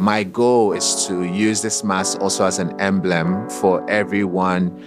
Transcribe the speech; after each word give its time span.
My 0.00 0.22
goal 0.22 0.72
is 0.72 1.06
to 1.08 1.24
use 1.24 1.60
this 1.60 1.84
mask 1.84 2.22
also 2.22 2.46
as 2.46 2.58
an 2.58 2.80
emblem 2.80 3.50
for 3.50 3.84
everyone 3.90 4.82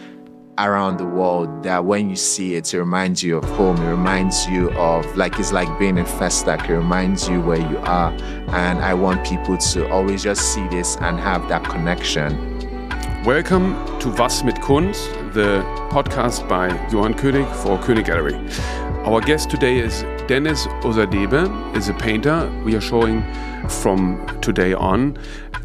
around 0.58 0.98
the 0.98 1.06
world 1.06 1.62
that 1.62 1.86
when 1.86 2.10
you 2.10 2.16
see 2.16 2.56
it, 2.56 2.74
it 2.74 2.80
reminds 2.80 3.22
you 3.22 3.38
of 3.38 3.44
home. 3.44 3.78
It 3.78 3.92
reminds 3.92 4.48
you 4.48 4.72
of 4.72 5.06
like 5.16 5.38
it's 5.38 5.52
like 5.52 5.70
being 5.78 6.00
in 6.00 6.06
Festac. 6.06 6.68
It 6.68 6.74
reminds 6.74 7.30
you 7.30 7.42
where 7.42 7.60
you 7.60 7.78
are. 7.84 8.12
And 8.56 8.80
I 8.80 8.96
want 8.96 9.24
people 9.24 9.56
to 9.56 9.88
always 9.92 10.24
just 10.24 10.52
see 10.52 10.68
this 10.70 10.96
and 10.96 11.20
have 11.20 11.48
that 11.48 11.64
connection. 11.64 12.34
Welcome 13.24 13.76
to 14.00 14.10
Was 14.18 14.44
mit 14.44 14.60
Kunst, 14.62 15.14
the 15.34 15.62
podcast 15.92 16.50
by 16.50 16.70
Johann 16.90 17.14
König 17.14 17.48
for 17.58 17.78
König 17.78 18.06
Gallery. 18.06 18.34
Our 19.06 19.22
guest 19.22 19.52
today 19.52 19.78
is 19.78 20.04
Dennis 20.28 20.68
Osadebe, 20.84 21.76
is 21.76 21.90
a 21.90 21.94
painter 21.96 22.50
we 22.64 22.76
are 22.76 22.82
showing 22.82 23.22
from 23.68 24.26
today 24.42 24.74
on. 24.74 25.18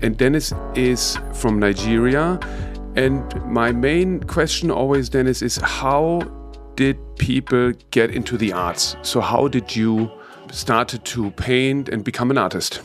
And 0.03 0.17
Dennis 0.17 0.53
is 0.75 1.17
from 1.33 1.61
Nigeria. 1.61 2.41
And 2.97 3.23
my 3.47 3.71
main 3.71 4.21
question 4.25 4.73
always, 4.73 5.09
Dennis, 5.09 5.43
is 5.43 5.59
how 5.59 6.23
did 6.75 6.99
people 7.19 7.73
get 7.93 8.11
into 8.11 8.37
the 8.37 8.53
arts? 8.53 8.97
So 9.03 9.21
how 9.21 9.47
did 9.47 9.77
you 9.77 10.11
start 10.51 10.89
to 11.05 11.31
paint 11.33 11.89
and 11.89 12.03
become 12.03 12.33
an 12.33 12.39
artist? 12.39 12.83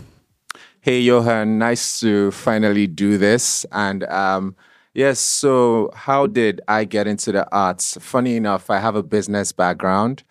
Hey, 0.82 1.00
Johann, 1.00 1.58
nice 1.58 2.00
to 2.02 2.30
finally 2.32 2.86
do 2.86 3.18
this. 3.18 3.66
And 3.72 4.04
um, 4.04 4.56
yes, 4.94 5.20
so 5.20 5.90
how 5.96 6.28
did 6.28 6.62
I 6.68 6.84
get 6.86 7.08
into 7.08 7.32
the 7.32 7.52
arts? 7.52 7.98
Funny 8.00 8.36
enough, 8.36 8.70
I 8.70 8.78
have 8.78 8.96
a 8.96 9.02
business 9.02 9.52
background. 9.52 10.24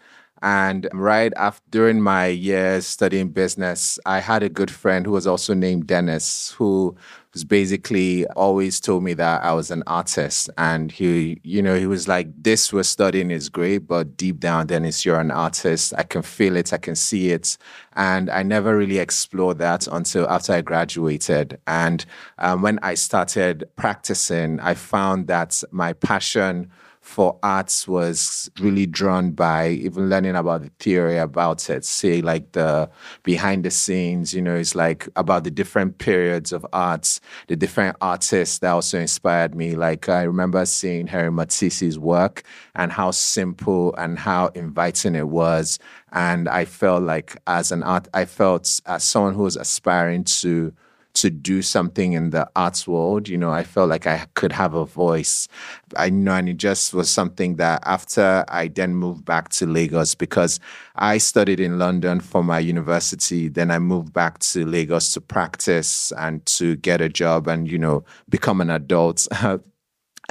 And 0.42 0.88
right 0.92 1.32
after 1.36 1.62
during 1.70 2.00
my 2.00 2.26
years 2.26 2.86
studying 2.86 3.28
business, 3.28 3.98
I 4.04 4.18
had 4.18 4.42
a 4.42 4.48
good 4.48 4.70
friend 4.70 5.06
who 5.06 5.12
was 5.12 5.26
also 5.26 5.54
named 5.54 5.86
Dennis, 5.86 6.50
who 6.58 6.96
was 7.32 7.44
basically 7.44 8.26
always 8.28 8.80
told 8.80 9.04
me 9.04 9.14
that 9.14 9.42
I 9.44 9.52
was 9.52 9.70
an 9.70 9.84
artist. 9.86 10.50
And 10.58 10.90
he, 10.90 11.40
you 11.44 11.62
know, 11.62 11.78
he 11.78 11.86
was 11.86 12.08
like, 12.08 12.28
This 12.42 12.72
we're 12.72 12.82
studying 12.82 13.30
is 13.30 13.48
great, 13.48 13.86
but 13.86 14.16
deep 14.16 14.40
down, 14.40 14.66
Dennis, 14.66 15.04
you're 15.04 15.20
an 15.20 15.30
artist. 15.30 15.94
I 15.96 16.02
can 16.02 16.22
feel 16.22 16.56
it, 16.56 16.72
I 16.72 16.78
can 16.78 16.96
see 16.96 17.30
it. 17.30 17.56
And 17.94 18.28
I 18.28 18.42
never 18.42 18.76
really 18.76 18.98
explored 18.98 19.58
that 19.58 19.86
until 19.86 20.28
after 20.28 20.54
I 20.54 20.60
graduated. 20.62 21.58
And 21.68 22.04
um, 22.38 22.62
when 22.62 22.80
I 22.82 22.94
started 22.94 23.64
practicing, 23.76 24.58
I 24.58 24.74
found 24.74 25.28
that 25.28 25.62
my 25.70 25.92
passion 25.92 26.70
for 27.02 27.36
arts 27.42 27.88
was 27.88 28.48
really 28.60 28.86
drawn 28.86 29.32
by 29.32 29.68
even 29.70 30.08
learning 30.08 30.36
about 30.36 30.62
the 30.62 30.70
theory 30.78 31.18
about 31.18 31.68
it. 31.68 31.84
Say, 31.84 32.22
like 32.22 32.52
the 32.52 32.88
behind 33.24 33.64
the 33.64 33.70
scenes, 33.70 34.32
you 34.32 34.40
know, 34.40 34.54
it's 34.54 34.76
like 34.76 35.08
about 35.16 35.42
the 35.42 35.50
different 35.50 35.98
periods 35.98 36.52
of 36.52 36.64
arts, 36.72 37.20
the 37.48 37.56
different 37.56 37.96
artists 38.00 38.60
that 38.60 38.70
also 38.70 39.00
inspired 39.00 39.54
me. 39.54 39.74
Like, 39.74 40.08
I 40.08 40.22
remember 40.22 40.64
seeing 40.64 41.08
Henri 41.08 41.32
Matisse's 41.32 41.98
work 41.98 42.44
and 42.76 42.92
how 42.92 43.10
simple 43.10 43.94
and 43.96 44.16
how 44.16 44.46
inviting 44.54 45.16
it 45.16 45.28
was. 45.28 45.80
And 46.12 46.48
I 46.48 46.64
felt 46.64 47.02
like, 47.02 47.36
as 47.48 47.72
an 47.72 47.82
art, 47.82 48.06
I 48.14 48.26
felt 48.26 48.80
as 48.86 49.02
someone 49.02 49.34
who 49.34 49.42
was 49.42 49.56
aspiring 49.56 50.22
to 50.24 50.72
to 51.14 51.30
do 51.30 51.62
something 51.62 52.12
in 52.12 52.30
the 52.30 52.48
arts 52.56 52.86
world. 52.86 53.28
You 53.28 53.38
know, 53.38 53.50
I 53.50 53.64
felt 53.64 53.90
like 53.90 54.06
I 54.06 54.26
could 54.34 54.52
have 54.52 54.74
a 54.74 54.84
voice. 54.84 55.48
I 55.96 56.10
know, 56.10 56.34
and 56.34 56.48
it 56.48 56.56
just 56.56 56.94
was 56.94 57.10
something 57.10 57.56
that 57.56 57.82
after 57.84 58.44
I 58.48 58.68
then 58.68 58.94
moved 58.94 59.24
back 59.24 59.48
to 59.50 59.66
Lagos 59.66 60.14
because 60.14 60.60
I 60.96 61.18
studied 61.18 61.60
in 61.60 61.78
London 61.78 62.20
for 62.20 62.42
my 62.42 62.58
university, 62.58 63.48
then 63.48 63.70
I 63.70 63.78
moved 63.78 64.12
back 64.12 64.38
to 64.40 64.64
Lagos 64.64 65.12
to 65.14 65.20
practice 65.20 66.12
and 66.18 66.44
to 66.46 66.76
get 66.76 67.00
a 67.00 67.08
job 67.08 67.48
and, 67.48 67.70
you 67.70 67.78
know, 67.78 68.04
become 68.28 68.60
an 68.60 68.70
adult. 68.70 69.26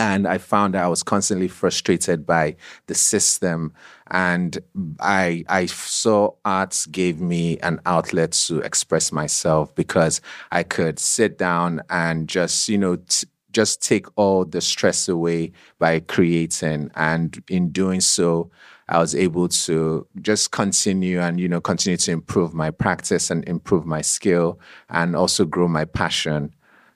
and 0.02 0.28
I 0.28 0.40
found 0.40 0.74
that 0.74 0.84
I 0.84 0.88
was 0.88 1.04
constantly 1.04 1.48
frustrated 1.48 2.26
by 2.26 2.56
the 2.88 2.96
system. 2.96 3.72
And 4.10 4.58
I 5.00 5.46
I 5.48 5.68
saw 5.68 6.32
arts 6.44 6.88
gave 6.88 7.22
me 7.22 7.60
an 7.60 7.80
outlet 7.86 8.32
to 8.48 8.60
express 8.60 9.12
myself 9.12 9.74
because 9.76 10.20
I 10.52 10.64
could 10.64 10.98
sit 10.98 11.38
down 11.38 11.82
and 11.90 12.28
just 12.28 12.68
you 12.68 12.78
know. 12.78 12.96
T- 12.98 13.28
just 13.54 13.82
take 13.82 14.06
all 14.16 14.46
the 14.46 14.62
stress 14.62 15.10
away 15.10 15.52
by 15.78 16.00
creating 16.00 16.90
and 16.96 17.44
in 17.50 17.70
doing 17.70 18.00
so 18.00 18.50
i 18.88 18.98
was 18.98 19.14
able 19.14 19.50
to 19.50 20.08
just 20.22 20.52
continue 20.52 21.20
and 21.20 21.38
you 21.38 21.50
know 21.50 21.60
continue 21.60 21.98
to 21.98 22.12
improve 22.14 22.54
my 22.54 22.72
practice 22.72 23.30
and 23.30 23.44
improve 23.50 23.86
my 23.86 24.00
skill 24.00 24.58
and 24.90 25.18
also 25.18 25.44
grow 25.44 25.68
my 25.68 25.84
passion 25.84 26.50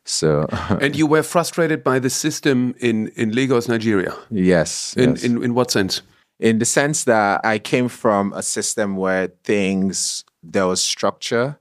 so 0.06 0.46
and 0.82 0.96
you 0.96 1.08
were 1.08 1.24
frustrated 1.24 1.84
by 1.84 2.00
the 2.00 2.10
system 2.10 2.76
in 2.80 3.10
in 3.16 3.32
Lagos, 3.32 3.68
Nigeria. 3.68 4.16
Yes. 4.30 4.96
In 4.96 5.12
yes. 5.12 5.24
in 5.24 5.44
in 5.44 5.54
what 5.54 5.72
sense? 5.72 6.02
In 6.40 6.60
the 6.60 6.66
sense 6.66 7.06
that 7.06 7.42
I 7.46 7.60
came 7.60 7.88
from 7.88 8.34
a 8.34 8.44
system 8.44 8.98
where 8.98 9.30
things 9.44 10.24
there 10.44 10.68
was 10.68 10.82
structure 10.82 11.60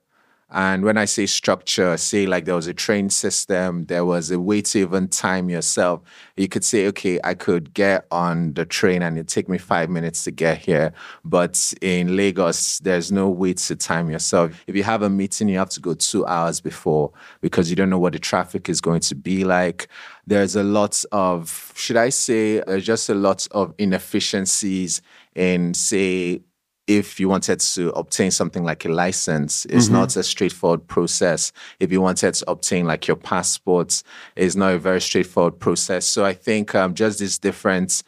and 0.55 0.85
when 0.85 0.97
I 0.97 1.05
say 1.05 1.27
structure, 1.27 1.97
say 1.97 2.27
like 2.27 2.45
there 2.45 2.55
was 2.55 2.69
a 2.69 2.73
train 2.73 3.11
system, 3.11 3.87
there 3.87 4.05
was 4.05 4.31
a 4.31 4.39
way 4.39 4.63
to 4.63 4.79
even 4.79 5.09
time 5.09 5.51
yourself. 5.51 6.01
You 6.37 6.47
could 6.47 6.65
say, 6.65 6.87
okay, 6.87 7.19
I 7.25 7.35
could 7.35 7.75
get 7.75 8.07
on 8.13 8.55
the 8.55 8.65
train 8.65 9.03
and 9.03 9.19
it 9.19 9.27
take 9.27 9.49
me 9.49 9.59
five 9.59 9.91
minutes 9.91 10.23
to 10.25 10.31
get 10.31 10.59
here. 10.59 10.93
But 11.25 11.75
in 11.83 12.15
Lagos, 12.15 12.79
there's 12.79 13.11
no 13.11 13.29
way 13.29 13.55
to 13.55 13.75
time 13.75 14.09
yourself. 14.09 14.63
If 14.69 14.77
you 14.77 14.85
have 14.85 15.03
a 15.03 15.11
meeting, 15.11 15.49
you 15.49 15.59
have 15.59 15.71
to 15.71 15.81
go 15.81 15.93
two 15.93 16.25
hours 16.25 16.61
before 16.61 17.11
because 17.41 17.69
you 17.69 17.75
don't 17.75 17.91
know 17.91 17.99
what 17.99 18.13
the 18.13 18.21
traffic 18.21 18.69
is 18.69 18.81
going 18.81 19.01
to 19.01 19.17
be 19.17 19.43
like. 19.43 19.89
There's 20.25 20.55
a 20.55 20.63
lot 20.63 21.05
of, 21.11 21.73
should 21.75 21.97
I 21.97 22.11
say, 22.11 22.61
there's 22.61 22.87
just 22.87 23.09
a 23.09 23.15
lot 23.15 23.49
of 23.51 23.75
inefficiencies 23.79 25.03
in, 25.35 25.75
say, 25.75 26.43
if 26.87 27.19
you 27.19 27.29
wanted 27.29 27.61
to 27.61 27.91
obtain 27.93 28.31
something 28.31 28.63
like 28.65 28.85
a 28.85 28.89
license, 28.89 29.65
it's 29.67 29.87
mm-hmm. 29.87 29.95
not 29.95 30.17
a 30.17 30.23
straightforward 30.23 30.87
process. 30.87 31.53
If 31.81 31.91
you 31.91 32.01
wanted 32.01 32.35
to 32.35 32.51
obtain 32.51 32.87
like 32.87 33.07
your 33.09 33.17
passports, 33.17 34.05
it's 34.37 34.55
not 34.55 34.75
a 34.75 34.79
very 34.79 35.01
straightforward 35.01 35.59
process. 35.59 36.05
So 36.05 36.25
I 36.25 36.35
think 36.35 36.75
um, 36.75 36.95
just 36.95 37.21
these 37.21 37.39
different 37.39 38.03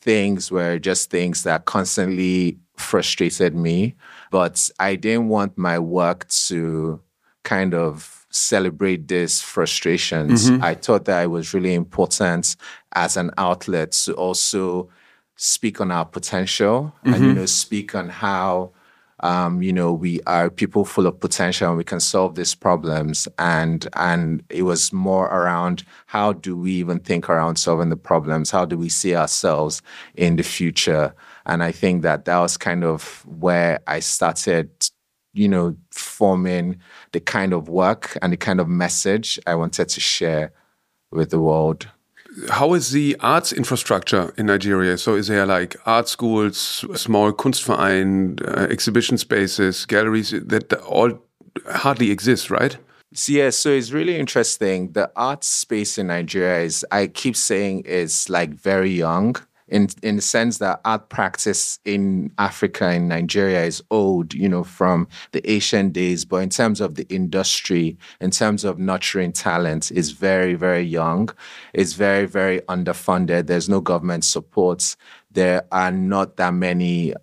things 0.00 0.50
were 0.50 0.78
just 0.78 1.10
things 1.10 1.42
that 1.42 1.66
constantly 1.66 2.58
frustrated 2.76 3.54
me. 3.54 3.94
But 4.30 4.70
I 4.78 4.96
didn't 4.96 5.28
want 5.28 5.58
my 5.58 5.78
work 5.78 6.26
to 6.28 7.00
kind 7.42 7.74
of 7.74 8.26
celebrate 8.30 9.06
these 9.06 9.40
frustrations. 9.40 10.50
Mm-hmm. 10.50 10.64
I 10.64 10.74
thought 10.74 11.04
that 11.04 11.24
it 11.24 11.26
was 11.28 11.54
really 11.54 11.74
important 11.74 12.56
as 12.94 13.16
an 13.16 13.30
outlet 13.38 13.92
to 13.92 14.14
also 14.14 14.88
speak 15.36 15.80
on 15.80 15.90
our 15.90 16.04
potential 16.04 16.92
mm-hmm. 16.98 17.14
and 17.14 17.22
you 17.22 17.30
mm-hmm. 17.30 17.40
know 17.40 17.46
speak 17.46 17.94
on 17.94 18.08
how 18.08 18.70
um, 19.20 19.62
you 19.62 19.72
know 19.72 19.92
we 19.92 20.20
are 20.26 20.50
people 20.50 20.84
full 20.84 21.06
of 21.06 21.18
potential 21.18 21.68
and 21.68 21.78
we 21.78 21.84
can 21.84 22.00
solve 22.00 22.34
these 22.34 22.54
problems 22.54 23.28
and 23.38 23.88
and 23.94 24.42
it 24.50 24.62
was 24.62 24.92
more 24.92 25.26
around 25.26 25.84
how 26.06 26.32
do 26.32 26.56
we 26.56 26.72
even 26.72 26.98
think 26.98 27.28
around 27.28 27.56
solving 27.56 27.90
the 27.90 27.96
problems 27.96 28.50
how 28.50 28.64
do 28.64 28.76
we 28.76 28.88
see 28.88 29.14
ourselves 29.14 29.82
in 30.14 30.36
the 30.36 30.42
future 30.42 31.14
and 31.46 31.62
i 31.62 31.72
think 31.72 32.02
that 32.02 32.24
that 32.24 32.38
was 32.38 32.56
kind 32.56 32.84
of 32.84 33.24
where 33.26 33.80
i 33.86 34.00
started 34.00 34.70
you 35.32 35.48
know 35.48 35.76
forming 35.90 36.78
the 37.12 37.20
kind 37.20 37.52
of 37.52 37.68
work 37.68 38.16
and 38.20 38.32
the 38.32 38.36
kind 38.36 38.60
of 38.60 38.68
message 38.68 39.38
i 39.46 39.54
wanted 39.54 39.88
to 39.88 40.00
share 40.00 40.52
with 41.10 41.30
the 41.30 41.40
world 41.40 41.88
how 42.50 42.74
is 42.74 42.90
the 42.90 43.16
arts 43.20 43.52
infrastructure 43.52 44.32
in 44.36 44.46
Nigeria? 44.46 44.98
So 44.98 45.14
is 45.14 45.28
there 45.28 45.46
like 45.46 45.76
art 45.86 46.08
schools, 46.08 46.84
small 46.94 47.32
Kunstverein, 47.32 48.40
uh, 48.46 48.62
exhibition 48.70 49.18
spaces, 49.18 49.86
galleries 49.86 50.30
that 50.30 50.72
all 50.82 51.18
hardly 51.70 52.10
exist, 52.10 52.50
right? 52.50 52.76
Yeah, 53.28 53.50
so 53.50 53.70
it's 53.70 53.92
really 53.92 54.18
interesting. 54.18 54.92
The 54.92 55.10
art 55.14 55.44
space 55.44 55.98
in 55.98 56.08
Nigeria 56.08 56.64
is, 56.64 56.84
I 56.90 57.06
keep 57.06 57.36
saying, 57.36 57.82
is 57.82 58.28
like 58.28 58.54
very 58.54 58.90
young 58.90 59.36
in 59.74 59.88
in 60.04 60.16
the 60.16 60.22
sense 60.22 60.58
that 60.58 60.80
art 60.84 61.08
practice 61.08 61.80
in 61.84 62.30
Africa 62.38 62.92
in 62.92 63.08
Nigeria 63.08 63.64
is 63.64 63.82
old, 63.90 64.32
you 64.32 64.48
know, 64.48 64.62
from 64.62 65.08
the 65.32 65.42
ancient 65.50 65.92
days. 65.92 66.24
But 66.24 66.36
in 66.44 66.50
terms 66.50 66.80
of 66.80 66.94
the 66.94 67.06
industry, 67.08 67.98
in 68.20 68.30
terms 68.30 68.62
of 68.62 68.78
nurturing 68.78 69.32
talent, 69.32 69.90
is 69.90 70.12
very 70.12 70.54
very 70.54 70.82
young. 70.84 71.28
It's 71.72 71.94
very 71.94 72.26
very 72.26 72.60
underfunded. 72.68 73.48
There's 73.48 73.68
no 73.68 73.80
government 73.80 74.24
supports. 74.24 74.96
There 75.32 75.66
are 75.72 75.90
not 75.90 76.36
that 76.36 76.54
many 76.54 77.14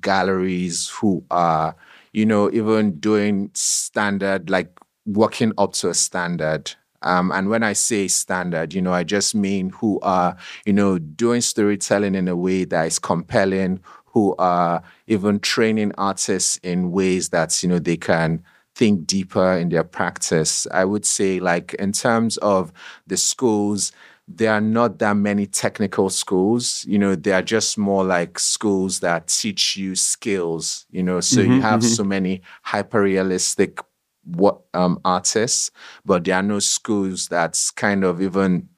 galleries 0.00 0.88
who 0.88 1.22
are, 1.30 1.76
you 2.14 2.24
know, 2.24 2.50
even 2.50 2.98
doing 2.98 3.50
standard 3.52 4.48
like 4.48 4.70
working 5.04 5.52
up 5.58 5.74
to 5.74 5.90
a 5.90 5.94
standard 5.94 6.72
um, 7.02 7.32
and 7.32 7.48
when 7.48 7.62
I 7.62 7.72
say 7.72 8.08
standard, 8.08 8.74
you 8.74 8.82
know, 8.82 8.92
I 8.92 9.04
just 9.04 9.34
mean 9.34 9.70
who 9.70 9.98
are, 10.00 10.36
you 10.66 10.72
know, 10.72 10.98
doing 10.98 11.40
storytelling 11.40 12.14
in 12.14 12.28
a 12.28 12.36
way 12.36 12.64
that 12.64 12.86
is 12.86 12.98
compelling, 12.98 13.80
who 14.06 14.34
are 14.38 14.82
even 15.06 15.38
training 15.40 15.92
artists 15.96 16.58
in 16.62 16.90
ways 16.90 17.30
that, 17.30 17.62
you 17.62 17.68
know, 17.68 17.78
they 17.78 17.96
can 17.96 18.42
think 18.74 19.06
deeper 19.06 19.52
in 19.52 19.68
their 19.68 19.84
practice. 19.84 20.66
I 20.72 20.84
would 20.84 21.04
say, 21.04 21.40
like, 21.40 21.74
in 21.74 21.92
terms 21.92 22.36
of 22.38 22.72
the 23.06 23.16
schools, 23.16 23.92
there 24.26 24.52
are 24.52 24.60
not 24.60 24.98
that 24.98 25.16
many 25.16 25.46
technical 25.46 26.08
schools. 26.08 26.84
You 26.86 26.98
know, 26.98 27.14
they 27.14 27.32
are 27.32 27.42
just 27.42 27.76
more 27.76 28.04
like 28.04 28.38
schools 28.38 29.00
that 29.00 29.26
teach 29.28 29.76
you 29.76 29.96
skills, 29.96 30.86
you 30.90 31.02
know, 31.02 31.20
so 31.20 31.40
mm-hmm, 31.40 31.54
you 31.54 31.60
have 31.62 31.80
mm-hmm. 31.80 31.88
so 31.88 32.04
many 32.04 32.42
hyper 32.62 33.02
realistic 33.02 33.80
what 34.24 34.60
um, 34.74 35.00
artists, 35.04 35.70
but 36.04 36.24
there 36.24 36.36
are 36.36 36.42
no 36.42 36.58
schools 36.58 37.28
that 37.28 37.58
kind 37.76 38.04
of 38.04 38.20
even 38.20 38.68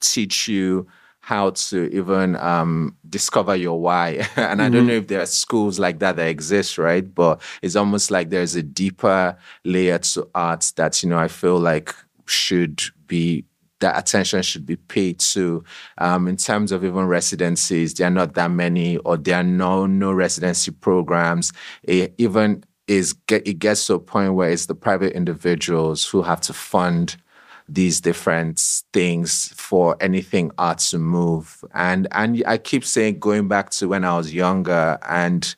teach 0.00 0.48
you 0.48 0.86
how 1.20 1.50
to 1.50 1.88
even 1.92 2.36
um, 2.36 2.96
discover 3.08 3.56
your 3.56 3.80
why. 3.80 4.08
and 4.14 4.20
mm-hmm. 4.26 4.38
I 4.38 4.54
don't 4.54 4.72
mm-hmm. 4.72 4.86
know 4.86 4.94
if 4.94 5.08
there 5.08 5.20
are 5.20 5.26
schools 5.26 5.76
like 5.78 5.98
that 5.98 6.14
that 6.16 6.28
exist, 6.28 6.78
right? 6.78 7.12
But 7.14 7.42
it's 7.62 7.74
almost 7.74 8.12
like 8.12 8.30
there's 8.30 8.54
a 8.54 8.62
deeper 8.62 9.36
layer 9.64 9.98
to 9.98 10.28
art 10.36 10.72
that, 10.76 11.02
you 11.02 11.08
know, 11.08 11.18
I 11.18 11.26
feel 11.26 11.58
like 11.58 11.92
should 12.26 12.80
be 13.08 13.44
that 13.80 13.98
attention 13.98 14.42
should 14.42 14.66
be 14.66 14.76
paid 14.76 15.18
to. 15.18 15.64
Um, 15.98 16.28
in 16.28 16.36
terms 16.36 16.70
of 16.70 16.84
even 16.84 17.06
residencies, 17.06 17.94
there 17.94 18.06
are 18.06 18.10
not 18.10 18.34
that 18.34 18.52
many, 18.52 18.98
or 18.98 19.16
there 19.16 19.36
are 19.36 19.42
no 19.42 19.86
no 19.86 20.12
residency 20.12 20.70
programs. 20.70 21.52
It 21.82 22.14
even 22.18 22.62
is 22.86 23.12
get, 23.12 23.46
it 23.46 23.58
gets 23.58 23.86
to 23.86 23.94
a 23.94 23.98
point 23.98 24.34
where 24.34 24.50
it's 24.50 24.66
the 24.66 24.74
private 24.74 25.12
individuals 25.12 26.06
who 26.06 26.22
have 26.22 26.40
to 26.42 26.52
fund 26.52 27.16
these 27.68 28.00
different 28.00 28.60
things 28.92 29.48
for 29.56 29.96
anything 30.00 30.52
art 30.58 30.78
to 30.78 30.98
move. 30.98 31.64
And 31.74 32.06
and 32.12 32.42
I 32.46 32.58
keep 32.58 32.84
saying 32.84 33.18
going 33.18 33.48
back 33.48 33.70
to 33.70 33.88
when 33.88 34.04
I 34.04 34.16
was 34.16 34.32
younger 34.32 34.98
and 35.08 35.54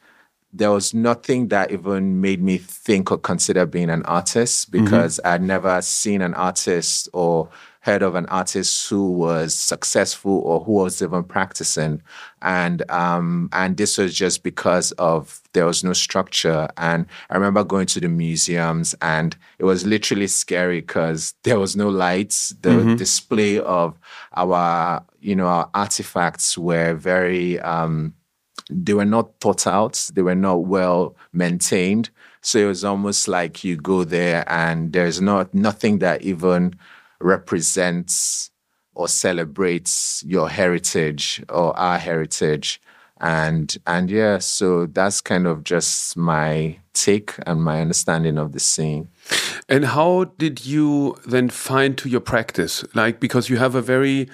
there 0.53 0.71
was 0.71 0.95
nothing 0.95 1.49
that 1.49 1.71
even 1.71 2.21
made 2.23 2.43
me 2.43 2.57
think 2.57 3.13
or 3.13 3.19
consider 3.19 3.67
being 3.67 3.91
an 3.91 4.03
artist 4.05 4.71
mm-hmm. 4.71 4.85
because 4.85 5.19
mm-hmm. 5.19 5.35
I'd 5.35 5.43
never 5.43 5.83
seen 5.83 6.23
an 6.23 6.35
artist 6.35 7.09
or 7.13 7.51
heard 7.81 8.03
of 8.03 8.15
an 8.15 8.27
artist 8.27 8.89
who 8.89 9.11
was 9.13 9.55
successful 9.55 10.41
or 10.41 10.61
who 10.61 10.73
was 10.73 11.03
even 11.03 11.25
practicing, 11.25 12.03
and 12.43 12.89
um, 12.91 13.49
and 13.53 13.77
this 13.77 13.99
was 13.99 14.15
just 14.15 14.43
because 14.43 14.93
of 14.93 15.41
there 15.53 15.67
was 15.67 15.83
no 15.83 15.93
structure. 15.93 16.69
And 16.77 17.07
I 17.31 17.35
remember 17.35 17.65
going 17.65 17.87
to 17.87 18.01
the 18.01 18.09
museums, 18.09 18.95
and 19.03 19.37
it 19.59 19.65
was 19.65 19.87
literally 19.87 20.27
scary 20.27 20.81
because 20.81 21.35
there 21.45 21.59
was 21.59 21.77
no 21.77 21.89
lights. 21.89 22.51
The 22.61 22.71
mm-hmm. 22.71 22.97
display 22.97 23.59
of 23.61 23.99
our 24.35 25.05
you 25.21 25.37
know 25.37 25.47
our 25.47 25.71
artifacts 25.75 26.57
were 26.57 26.95
very. 26.95 27.59
Um, 27.61 28.15
they 28.71 28.93
were 28.93 29.05
not 29.05 29.41
thought 29.41 29.67
out. 29.67 30.11
They 30.13 30.23
were 30.23 30.35
not 30.35 30.67
well 30.67 31.17
maintained. 31.33 32.11
So 32.43 32.59
it 32.59 32.67
was 32.67 32.85
almost 32.85 33.29
like 33.29 33.65
you 33.65 33.77
go 33.77 34.05
there 34.05 34.45
and 34.47 34.93
there's 34.93 35.21
not 35.21 35.53
nothing 35.55 35.99
that 35.99 36.23
even 36.23 36.75
represents 37.21 38.51
or 38.99 39.07
celebrates 39.07 40.25
your 40.27 40.51
heritage 40.51 41.41
or 41.49 41.75
our 41.79 41.99
heritage. 41.99 42.81
And 43.21 43.77
and 43.87 44.11
yeah 44.11 44.39
so 44.39 44.87
that's 44.87 45.21
kind 45.21 45.47
of 45.47 45.65
just 45.65 46.17
my 46.17 46.79
take 46.95 47.35
and 47.47 47.63
my 47.63 47.81
understanding 47.81 48.39
of 48.39 48.53
the 48.53 48.61
scene. 48.61 49.09
And 49.69 49.85
how 49.85 50.25
did 50.39 50.67
you 50.67 51.17
then 51.27 51.49
find 51.49 51.97
to 51.99 52.09
your 52.09 52.21
practice? 52.21 52.85
Like 52.95 53.21
because 53.21 53.49
you 53.49 53.57
have 53.57 53.75
a 53.75 53.83
very 53.83 54.29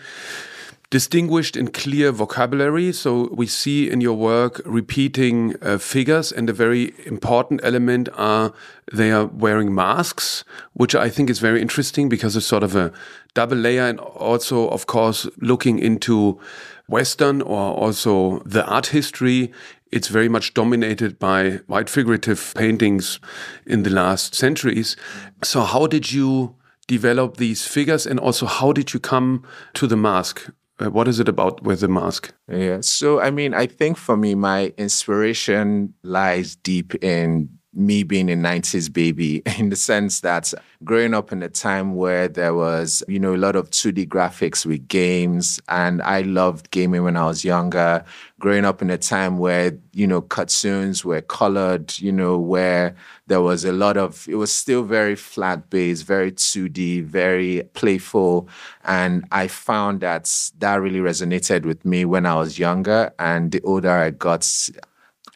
distinguished 0.91 1.57
and 1.57 1.73
clear 1.73 2.13
vocabulary. 2.13 2.93
So 2.93 3.29
we 3.33 3.47
see 3.47 3.91
in 3.91 4.01
your 4.01 4.15
work 4.15 4.61
repeating 4.65 5.57
uh, 5.63 5.79
figures, 5.79 6.33
and 6.33 6.49
a 6.49 6.53
very 6.53 6.95
important 7.07 7.61
element 7.63 8.09
are 8.15 8.53
they 8.93 9.11
are 9.11 9.27
wearing 9.27 9.75
masks, 9.75 10.45
which 10.73 10.95
I 10.95 11.09
think 11.09 11.31
is 11.31 11.39
very 11.39 11.61
interesting 11.61 12.09
because 12.09 12.37
it's 12.37 12.47
sort 12.47 12.63
of 12.63 12.77
a 12.77 12.93
double 13.35 13.57
layer, 13.57 13.87
and 13.87 13.99
also, 13.99 14.69
of 14.69 14.87
course, 14.87 15.29
looking 15.39 15.79
into 15.79 16.39
Western 16.87 17.43
or 17.43 17.75
also 17.75 18.41
the 18.45 18.65
art 18.67 18.89
history. 18.89 19.53
It's 19.91 20.09
very 20.09 20.29
much 20.29 20.55
dominated 20.55 21.19
by 21.19 21.61
white 21.67 21.89
figurative 21.89 22.53
paintings 22.57 23.21
in 23.65 23.85
the 23.85 23.91
last 23.91 24.35
centuries. 24.35 24.97
So, 25.43 25.63
how 25.63 25.87
did 25.87 26.13
you 26.13 26.57
develop 26.87 27.37
these 27.37 27.67
figures, 27.67 28.07
and 28.07 28.21
also 28.21 28.47
how 28.47 28.73
did 28.73 28.93
you 28.93 29.01
come 29.01 29.45
to 29.75 29.87
the 29.87 29.97
mask? 29.97 30.51
Uh, 30.81 30.91
what 30.91 31.07
is 31.07 31.21
it 31.21 31.29
about 31.29 31.63
with 31.63 31.81
the 31.81 31.89
mask? 31.89 32.35
Yeah. 32.49 32.81
So, 32.81 33.21
I 33.21 33.31
mean, 33.31 33.55
I 33.55 33.67
think 33.67 33.97
for 33.97 34.17
me, 34.17 34.35
my 34.35 34.73
inspiration 34.77 35.95
lies 36.03 36.57
deep 36.57 36.95
in 37.03 37.49
me 37.75 38.03
being 38.03 38.31
a 38.31 38.35
90s 38.35 38.93
baby 38.93 39.43
in 39.59 39.71
the 39.71 39.77
sense 39.77 40.21
that 40.21 40.53
growing 40.85 41.15
up 41.15 41.33
in 41.33 41.43
a 41.43 41.49
time 41.49 41.95
where 41.95 42.29
there 42.29 42.55
was, 42.55 43.03
you 43.09 43.19
know, 43.19 43.35
a 43.35 43.39
lot 43.39 43.57
of 43.57 43.71
2D 43.71 44.07
graphics 44.09 44.67
with 44.67 44.87
games, 44.89 45.61
and 45.69 46.03
I 46.03 46.23
loved 46.23 46.71
gaming 46.71 47.03
when 47.05 47.17
I 47.17 47.25
was 47.25 47.45
younger. 47.45 48.05
Growing 48.39 48.65
up 48.65 48.83
in 48.83 48.91
a 48.91 48.99
time 48.99 49.39
where, 49.39 49.79
you 49.93 50.07
know, 50.07 50.21
cartoons 50.21 51.05
were 51.05 51.23
colored, 51.23 51.99
you 51.99 52.13
know, 52.13 52.37
where 52.37 52.95
there 53.27 53.41
was 53.41 53.65
a 53.65 53.73
lot 53.73 53.97
of, 53.97 54.27
it 54.29 54.35
was 54.35 54.53
still 54.53 54.83
very 54.83 55.17
flat 55.17 55.71
based, 55.71 56.05
very 56.05 56.33
2D, 56.33 57.05
very 57.05 57.63
playful. 57.73 58.49
And 58.85 59.25
I 59.33 59.49
found 59.49 60.01
that 60.01 60.31
that 60.59 60.75
really 60.77 60.99
resonated 60.99 61.65
with 61.65 61.85
me 61.85 62.05
when 62.05 62.27
I 62.27 62.35
was 62.35 62.59
younger. 62.59 63.13
And 63.19 63.51
the 63.53 63.63
older 63.63 63.91
I 63.91 64.11
got, 64.11 64.45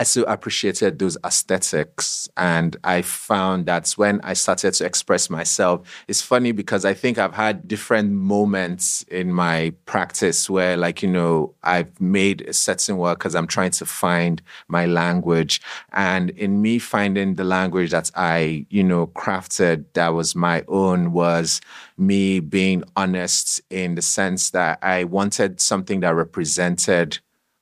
I 0.00 0.04
so 0.04 0.22
appreciated 0.24 0.98
those 0.98 1.16
aesthetics. 1.24 2.28
And 2.36 2.76
I 2.84 3.02
found 3.02 3.66
that 3.66 3.90
when 3.96 4.20
I 4.22 4.34
started 4.34 4.74
to 4.74 4.86
express 4.86 5.28
myself, 5.28 6.04
it's 6.06 6.22
funny 6.22 6.52
because 6.52 6.84
I 6.84 6.94
think 6.94 7.18
I've 7.18 7.34
had 7.34 7.66
different 7.66 8.12
moments 8.12 9.02
in 9.04 9.32
my 9.32 9.72
practice 9.86 10.48
where, 10.48 10.76
like, 10.76 11.02
you 11.02 11.08
know, 11.08 11.54
I've 11.64 12.00
made 12.00 12.42
a 12.42 12.52
certain 12.52 12.96
work 12.96 13.18
because 13.18 13.34
I'm 13.34 13.48
trying 13.48 13.72
to 13.72 13.86
find 13.86 14.40
my 14.68 14.86
language. 14.86 15.60
And 15.92 16.30
in 16.30 16.62
me 16.62 16.78
finding 16.78 17.34
the 17.34 17.44
language 17.44 17.90
that 17.90 18.10
I, 18.14 18.66
you 18.70 18.84
know, 18.84 19.08
crafted 19.08 19.86
that 19.94 20.08
was 20.10 20.36
my 20.36 20.62
own 20.68 21.12
was 21.12 21.60
me 21.96 22.38
being 22.38 22.84
honest 22.94 23.60
in 23.68 23.96
the 23.96 24.02
sense 24.02 24.50
that 24.50 24.78
I 24.80 25.04
wanted 25.04 25.60
something 25.60 26.00
that 26.00 26.14
represented 26.14 27.18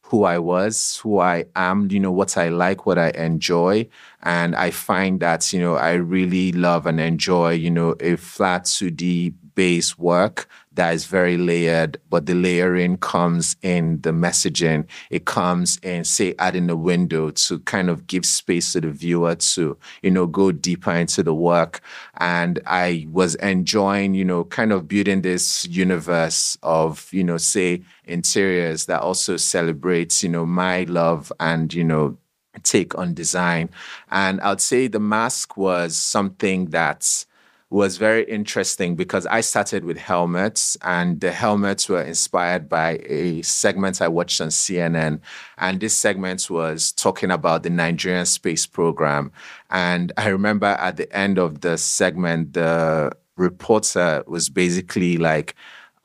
who 0.09 0.23
I 0.23 0.39
was, 0.39 1.01
who 1.03 1.19
I 1.19 1.47
am, 1.57 1.91
you 1.91 1.99
know, 1.99 2.13
what 2.13 2.37
I 2.37 2.49
like, 2.49 2.87
what 2.87 2.97
I 2.97 3.11
enjoy. 3.11 3.89
And 4.23 4.55
I 4.55 4.71
find 4.71 5.19
that, 5.21 5.53
you 5.53 5.59
know, 5.59 5.75
I 5.75 5.95
really 5.95 6.53
love 6.53 6.87
and 6.87 7.01
enjoy, 7.01 7.53
you 7.53 7.71
know, 7.71 7.97
a 7.99 8.17
flat 8.17 8.65
2D 8.65 9.35
base 9.57 9.99
work 9.99 10.49
that 10.77 10.95
is 10.95 11.07
very 11.07 11.37
layered, 11.37 11.99
but 12.09 12.27
the 12.27 12.35
layering 12.35 12.99
comes 12.99 13.57
in 13.63 14.01
the 14.03 14.11
messaging. 14.11 14.87
It 15.11 15.25
comes 15.25 15.79
in, 15.79 16.05
say, 16.05 16.35
adding 16.39 16.71
a 16.71 16.77
window 16.77 17.31
to 17.31 17.59
kind 17.61 17.91
of 17.91 18.07
give 18.07 18.25
space 18.25 18.73
to 18.73 18.81
the 18.81 18.91
viewer 18.91 19.35
to, 19.35 19.77
you 20.03 20.11
know, 20.11 20.27
go 20.27 20.53
deeper 20.53 20.93
into 20.93 21.23
the 21.23 21.35
work. 21.35 21.81
And 22.19 22.61
I 22.67 23.07
was 23.11 23.35
enjoying, 23.37 24.15
you 24.15 24.25
know, 24.25 24.45
kind 24.45 24.73
of 24.73 24.87
building 24.87 25.23
this 25.23 25.67
universe 25.67 26.57
of, 26.63 27.09
you 27.13 27.25
know, 27.25 27.39
say, 27.39 27.83
interiors 28.05 28.87
that 28.87 29.01
also 29.01 29.37
celebrates, 29.37 30.23
you 30.23 30.29
know, 30.29 30.47
my 30.47 30.85
love 30.85 31.33
and, 31.41 31.73
you 31.73 31.85
know, 31.85 32.19
take 32.63 32.97
on 32.99 33.15
design. 33.15 33.71
And 34.11 34.41
I'd 34.41 34.61
say 34.61 34.89
the 34.89 35.01
mask 35.01 35.57
was 35.57 35.97
something 35.97 36.67
that's 36.67 37.27
was 37.69 37.97
very 37.97 38.23
interesting 38.25 38.95
because 38.95 39.27
I 39.27 39.41
started 39.41 39.85
with 39.85 39.99
helmets, 39.99 40.77
and 40.83 41.21
the 41.21 41.33
helmets 41.33 41.89
were 41.89 42.03
inspired 42.03 42.69
by 42.69 42.99
a 43.07 43.43
segment 43.43 44.01
I 44.01 44.09
watched 44.09 44.41
on 44.41 44.49
CNN. 44.49 45.21
And 45.59 45.81
this 45.81 45.95
segment 45.95 46.49
was 46.49 46.93
talking 46.93 47.31
about 47.31 47.65
the 47.65 47.71
Nigerian 47.71 48.27
space 48.27 48.67
program. 48.67 49.33
And 49.71 50.13
I 50.17 50.29
remember 50.29 50.67
at 50.67 50.97
the 50.97 51.13
end 51.17 51.39
of 51.39 51.61
the 51.61 51.77
segment, 51.77 52.53
the 52.53 53.11
reporter 53.37 54.23
was 54.27 54.49
basically 54.49 55.17
like, 55.17 55.55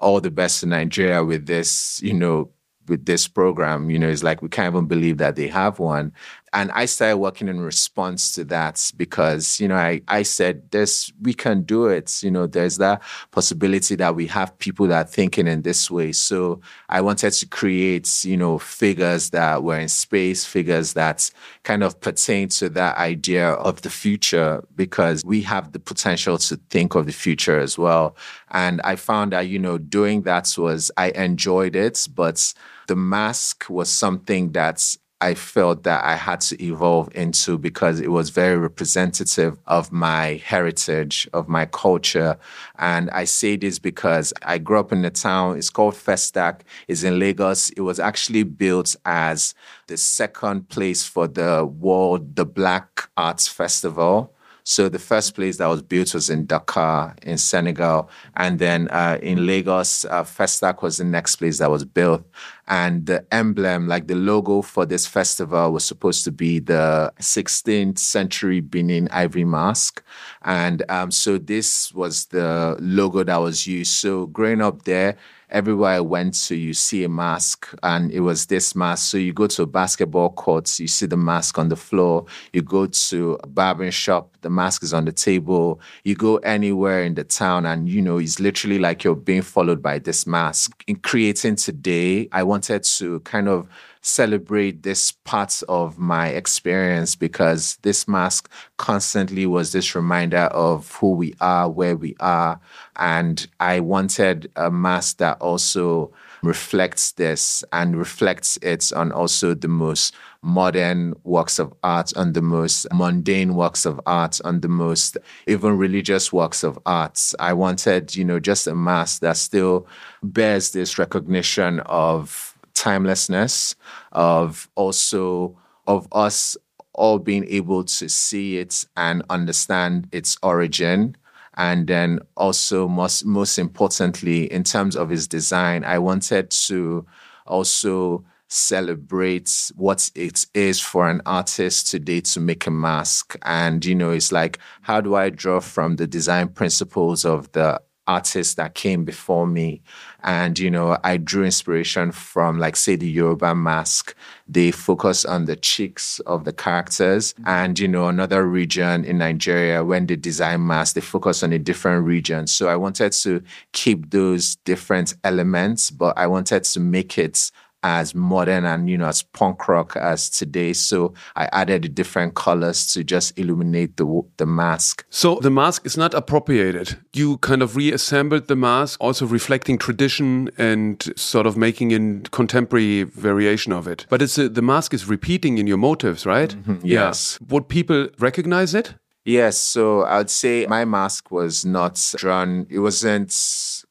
all 0.01 0.19
the 0.19 0.31
best 0.31 0.63
in 0.63 0.69
Nigeria 0.69 1.23
with 1.23 1.45
this, 1.45 2.01
you 2.01 2.13
know, 2.13 2.49
with 2.87 3.05
this 3.05 3.27
program. 3.27 3.89
You 3.89 3.99
know, 3.99 4.09
it's 4.09 4.23
like 4.23 4.41
we 4.41 4.49
can't 4.49 4.73
even 4.73 4.87
believe 4.87 5.17
that 5.19 5.35
they 5.35 5.47
have 5.47 5.79
one. 5.79 6.11
And 6.53 6.69
I 6.71 6.85
started 6.85 7.17
working 7.17 7.47
in 7.47 7.61
response 7.61 8.33
to 8.33 8.43
that 8.45 8.91
because, 8.97 9.59
you 9.59 9.69
know, 9.69 9.77
I, 9.77 10.01
I 10.09 10.23
said, 10.23 10.69
this, 10.71 11.11
we 11.21 11.33
can 11.33 11.61
do 11.63 11.85
it. 11.85 12.21
You 12.21 12.31
know, 12.31 12.45
there's 12.45 12.77
that 12.77 13.01
possibility 13.31 13.95
that 13.95 14.15
we 14.15 14.27
have 14.27 14.57
people 14.59 14.87
that 14.87 15.05
are 15.05 15.09
thinking 15.09 15.47
in 15.47 15.61
this 15.61 15.89
way. 15.89 16.11
So 16.11 16.59
I 16.89 16.99
wanted 16.99 17.31
to 17.31 17.45
create, 17.45 18.25
you 18.25 18.35
know, 18.35 18.57
figures 18.59 19.29
that 19.29 19.63
were 19.63 19.79
in 19.79 19.87
space, 19.87 20.43
figures 20.43 20.93
that 20.93 21.31
kind 21.63 21.83
of 21.83 21.99
pertain 22.01 22.49
to 22.49 22.67
that 22.69 22.97
idea 22.97 23.51
of 23.51 23.81
the 23.81 23.89
future 23.89 24.61
because 24.75 25.23
we 25.23 25.41
have 25.43 25.71
the 25.71 25.79
potential 25.79 26.37
to 26.37 26.57
think 26.69 26.95
of 26.95 27.05
the 27.05 27.13
future 27.13 27.59
as 27.59 27.77
well. 27.77 28.17
And 28.49 28.81
I 28.83 28.97
found 28.97 29.31
that, 29.31 29.47
you 29.47 29.59
know, 29.59 29.77
doing 29.77 30.23
that 30.23 30.53
was, 30.57 30.91
I 30.97 31.11
enjoyed 31.11 31.77
it, 31.77 32.09
but 32.13 32.53
the 32.87 32.95
mask 32.97 33.69
was 33.69 33.89
something 33.89 34.51
that's 34.51 34.97
I 35.21 35.35
felt 35.35 35.83
that 35.83 36.03
I 36.03 36.15
had 36.15 36.41
to 36.41 36.61
evolve 36.61 37.09
into 37.13 37.59
because 37.59 37.99
it 37.99 38.09
was 38.09 38.31
very 38.31 38.57
representative 38.57 39.59
of 39.67 39.91
my 39.91 40.41
heritage, 40.43 41.29
of 41.31 41.47
my 41.47 41.67
culture. 41.67 42.37
And 42.79 43.09
I 43.11 43.25
say 43.25 43.55
this 43.55 43.77
because 43.77 44.33
I 44.41 44.57
grew 44.57 44.79
up 44.79 44.91
in 44.91 45.05
a 45.05 45.11
town. 45.11 45.57
It's 45.57 45.69
called 45.69 45.93
Festac. 45.93 46.61
It's 46.87 47.03
in 47.03 47.19
Lagos. 47.19 47.69
It 47.69 47.81
was 47.81 47.99
actually 47.99 48.43
built 48.43 48.95
as 49.05 49.53
the 49.85 49.97
second 49.97 50.69
place 50.69 51.05
for 51.05 51.27
the 51.27 51.65
World, 51.65 52.35
the 52.35 52.45
Black 52.45 53.07
Arts 53.15 53.47
Festival. 53.47 54.33
So 54.63 54.89
the 54.89 54.99
first 54.99 55.35
place 55.35 55.57
that 55.57 55.67
was 55.67 55.81
built 55.81 56.13
was 56.13 56.29
in 56.29 56.45
Dakar 56.45 57.15
in 57.23 57.37
Senegal, 57.37 58.09
and 58.35 58.59
then 58.59 58.87
uh, 58.89 59.17
in 59.21 59.45
Lagos, 59.45 60.05
uh, 60.05 60.23
Festac 60.23 60.81
was 60.81 60.97
the 60.97 61.03
next 61.03 61.37
place 61.37 61.59
that 61.59 61.71
was 61.71 61.85
built. 61.85 62.23
And 62.67 63.05
the 63.05 63.25
emblem, 63.33 63.87
like 63.87 64.07
the 64.07 64.15
logo 64.15 64.61
for 64.61 64.85
this 64.85 65.05
festival, 65.05 65.73
was 65.73 65.83
supposed 65.83 66.23
to 66.25 66.31
be 66.31 66.59
the 66.59 67.11
16th 67.19 67.99
century 67.99 68.61
Benin 68.61 69.09
ivory 69.11 69.45
mask, 69.45 70.03
and 70.43 70.83
um, 70.89 71.11
so 71.11 71.37
this 71.37 71.93
was 71.93 72.25
the 72.27 72.77
logo 72.79 73.23
that 73.23 73.37
was 73.37 73.67
used. 73.67 73.93
So 73.93 74.27
growing 74.27 74.61
up 74.61 74.83
there 74.83 75.17
everywhere 75.51 75.91
I 75.91 75.99
went 75.99 76.33
to, 76.45 76.55
you 76.55 76.73
see 76.73 77.03
a 77.03 77.09
mask, 77.09 77.67
and 77.83 78.11
it 78.11 78.21
was 78.21 78.47
this 78.47 78.75
mask. 78.75 79.11
So 79.11 79.17
you 79.17 79.33
go 79.33 79.47
to 79.47 79.63
a 79.63 79.67
basketball 79.67 80.29
court, 80.31 80.79
you 80.79 80.87
see 80.87 81.05
the 81.05 81.17
mask 81.17 81.57
on 81.57 81.69
the 81.69 81.75
floor. 81.75 82.25
You 82.53 82.61
go 82.61 82.87
to 82.87 83.37
a 83.43 83.47
barbering 83.47 83.91
shop, 83.91 84.35
the 84.41 84.49
mask 84.49 84.83
is 84.83 84.93
on 84.93 85.05
the 85.05 85.11
table. 85.11 85.79
You 86.03 86.15
go 86.15 86.37
anywhere 86.37 87.03
in 87.03 87.15
the 87.15 87.23
town, 87.23 87.65
and 87.65 87.87
you 87.87 88.01
know 88.01 88.17
it's 88.17 88.39
literally 88.39 88.79
like 88.79 89.03
you're 89.03 89.15
being 89.15 89.41
followed 89.41 89.81
by 89.81 89.99
this 89.99 90.25
mask. 90.25 90.83
In 90.87 90.95
creating 90.97 91.57
today, 91.57 92.29
I 92.31 92.43
wanted 92.43 92.83
to 92.83 93.19
kind 93.21 93.47
of 93.47 93.67
celebrate 94.01 94.81
this 94.83 95.11
part 95.11 95.61
of 95.69 95.97
my 95.97 96.29
experience 96.29 97.15
because 97.15 97.77
this 97.83 98.07
mask 98.07 98.51
constantly 98.77 99.45
was 99.45 99.71
this 99.71 99.93
reminder 99.95 100.45
of 100.51 100.91
who 100.95 101.11
we 101.11 101.33
are, 101.39 101.69
where 101.69 101.95
we 101.95 102.15
are. 102.19 102.59
And 102.97 103.47
I 103.59 103.79
wanted 103.79 104.51
a 104.55 104.69
mask 104.69 105.17
that 105.17 105.41
also 105.41 106.13
reflects 106.43 107.13
this 107.13 107.63
and 107.71 107.95
reflects 107.95 108.57
it 108.61 108.91
on 108.93 109.11
also 109.11 109.53
the 109.53 109.67
most 109.67 110.13
modern 110.41 111.13
works 111.23 111.59
of 111.59 111.73
art, 111.83 112.15
on 112.17 112.33
the 112.33 112.41
most 112.41 112.87
mundane 112.91 113.55
works 113.55 113.85
of 113.85 114.01
art, 114.05 114.41
on 114.43 114.61
the 114.61 114.67
most 114.67 115.17
even 115.47 115.77
religious 115.77 116.33
works 116.33 116.63
of 116.63 116.79
art. 116.85 117.33
I 117.39 117.53
wanted, 117.53 118.15
you 118.15 118.25
know, 118.25 118.39
just 118.39 118.67
a 118.67 118.75
mask 118.75 119.21
that 119.21 119.37
still 119.37 119.87
bears 120.23 120.71
this 120.71 120.97
recognition 120.97 121.79
of 121.81 122.57
timelessness 122.73 123.75
of 124.11 124.69
also 124.75 125.57
of 125.87 126.07
us 126.11 126.57
all 126.93 127.19
being 127.19 127.45
able 127.47 127.83
to 127.83 128.09
see 128.09 128.57
it 128.57 128.85
and 128.97 129.23
understand 129.29 130.07
its 130.11 130.37
origin 130.43 131.15
and 131.61 131.85
then 131.85 132.19
also 132.37 132.87
most 132.87 133.23
most 133.23 133.59
importantly 133.59 134.51
in 134.51 134.63
terms 134.63 134.95
of 134.95 135.09
his 135.09 135.27
design 135.27 135.83
i 135.83 135.97
wanted 135.99 136.49
to 136.49 137.05
also 137.45 138.25
celebrate 138.47 139.71
what 139.75 140.09
it 140.15 140.45
is 140.55 140.81
for 140.81 141.07
an 141.07 141.21
artist 141.25 141.87
today 141.89 142.19
to 142.19 142.39
make 142.39 142.65
a 142.65 142.71
mask 142.71 143.37
and 143.43 143.85
you 143.85 143.93
know 143.93 144.09
it's 144.09 144.31
like 144.31 144.57
how 144.81 144.99
do 144.99 145.15
i 145.15 145.29
draw 145.29 145.59
from 145.59 145.97
the 145.97 146.07
design 146.07 146.47
principles 146.49 147.23
of 147.23 147.49
the 147.51 147.79
artists 148.07 148.55
that 148.55 148.73
came 148.75 149.05
before 149.05 149.47
me. 149.47 149.81
And, 150.23 150.57
you 150.59 150.69
know, 150.69 150.97
I 151.03 151.17
drew 151.17 151.45
inspiration 151.45 152.11
from, 152.11 152.59
like, 152.59 152.75
say, 152.75 152.95
the 152.95 153.07
Yoruba 153.09 153.55
mask. 153.55 154.15
They 154.51 154.71
focus 154.71 155.23
on 155.23 155.45
the 155.45 155.55
cheeks 155.55 156.19
of 156.27 156.43
the 156.43 156.51
characters. 156.51 157.33
And, 157.45 157.79
you 157.79 157.87
know, 157.87 158.09
another 158.09 158.45
region 158.45 159.05
in 159.05 159.17
Nigeria, 159.17 159.83
when 159.85 160.07
they 160.07 160.17
design 160.17 160.67
masks, 160.67 160.93
they 160.93 161.01
focus 161.01 161.41
on 161.41 161.53
a 161.53 161.59
different 161.59 162.05
region. 162.05 162.47
So 162.47 162.67
I 162.67 162.75
wanted 162.75 163.13
to 163.13 163.41
keep 163.71 164.09
those 164.09 164.57
different 164.65 165.15
elements, 165.23 165.89
but 165.89 166.17
I 166.17 166.27
wanted 166.27 166.65
to 166.65 166.79
make 166.81 167.17
it 167.17 167.49
as 167.83 168.13
modern 168.13 168.65
and 168.65 168.89
you 168.89 168.97
know 168.97 169.07
as 169.07 169.23
punk 169.23 169.67
rock 169.67 169.95
as 169.95 170.29
today. 170.29 170.73
So 170.73 171.13
i 171.35 171.49
added 171.51 171.95
different 171.95 172.35
colors 172.35 172.85
to 172.93 173.03
just 173.03 173.37
illuminate 173.37 173.97
the 173.97 174.21
the 174.37 174.45
mask. 174.45 175.05
So 175.09 175.35
the 175.35 175.49
mask 175.49 175.85
is 175.85 175.97
not 175.97 176.13
appropriated. 176.13 176.97
You 177.13 177.37
kind 177.37 177.61
of 177.61 177.75
reassembled 177.75 178.47
the 178.47 178.55
mask 178.55 178.99
also 179.01 179.25
reflecting 179.25 179.77
tradition 179.77 180.49
and 180.57 181.13
sort 181.15 181.47
of 181.47 181.57
making 181.57 181.93
a 181.93 182.29
contemporary 182.29 183.03
variation 183.03 183.73
of 183.73 183.87
it. 183.87 184.05
But 184.09 184.21
it's 184.21 184.37
a, 184.37 184.49
the 184.49 184.61
mask 184.61 184.93
is 184.93 185.07
repeating 185.07 185.57
in 185.57 185.67
your 185.67 185.77
motives 185.77 186.25
right? 186.25 186.55
Mm 186.55 186.63
-hmm. 186.63 186.79
yes. 186.83 187.37
Yeah. 187.39 187.49
would 187.51 187.67
people 187.67 188.09
recognize 188.19 188.77
it 188.77 188.95
Yes, 189.23 189.57
so 189.57 190.01
I 190.01 190.17
would 190.17 190.31
say 190.31 190.65
my 190.67 190.83
mask 190.85 191.29
was 191.29 191.63
not 191.63 192.13
drawn. 192.17 192.65
It 192.69 192.79
wasn't 192.79 193.35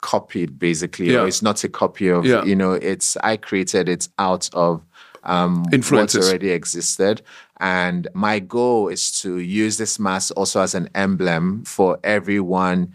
copied, 0.01 0.59
basically. 0.59 1.13
Yeah. 1.13 1.25
it's 1.27 1.43
not 1.43 1.63
a 1.63 1.69
copy 1.69 2.09
of. 2.09 2.25
Yeah. 2.25 2.45
You 2.45 2.57
know, 2.57 2.73
it's 2.73 3.17
I 3.19 3.37
created 3.37 3.89
it 3.89 4.09
out 4.19 4.51
of 4.53 4.83
um, 5.23 5.65
what 5.65 6.15
already 6.15 6.51
existed. 6.51 7.23
And 7.61 8.09
my 8.15 8.39
goal 8.39 8.89
is 8.89 9.21
to 9.21 9.39
use 9.39 9.77
this 9.77 9.99
mask 9.99 10.33
also 10.37 10.63
as 10.63 10.75
an 10.75 10.89
emblem 10.95 11.65
for 11.65 11.99
everyone 12.03 12.95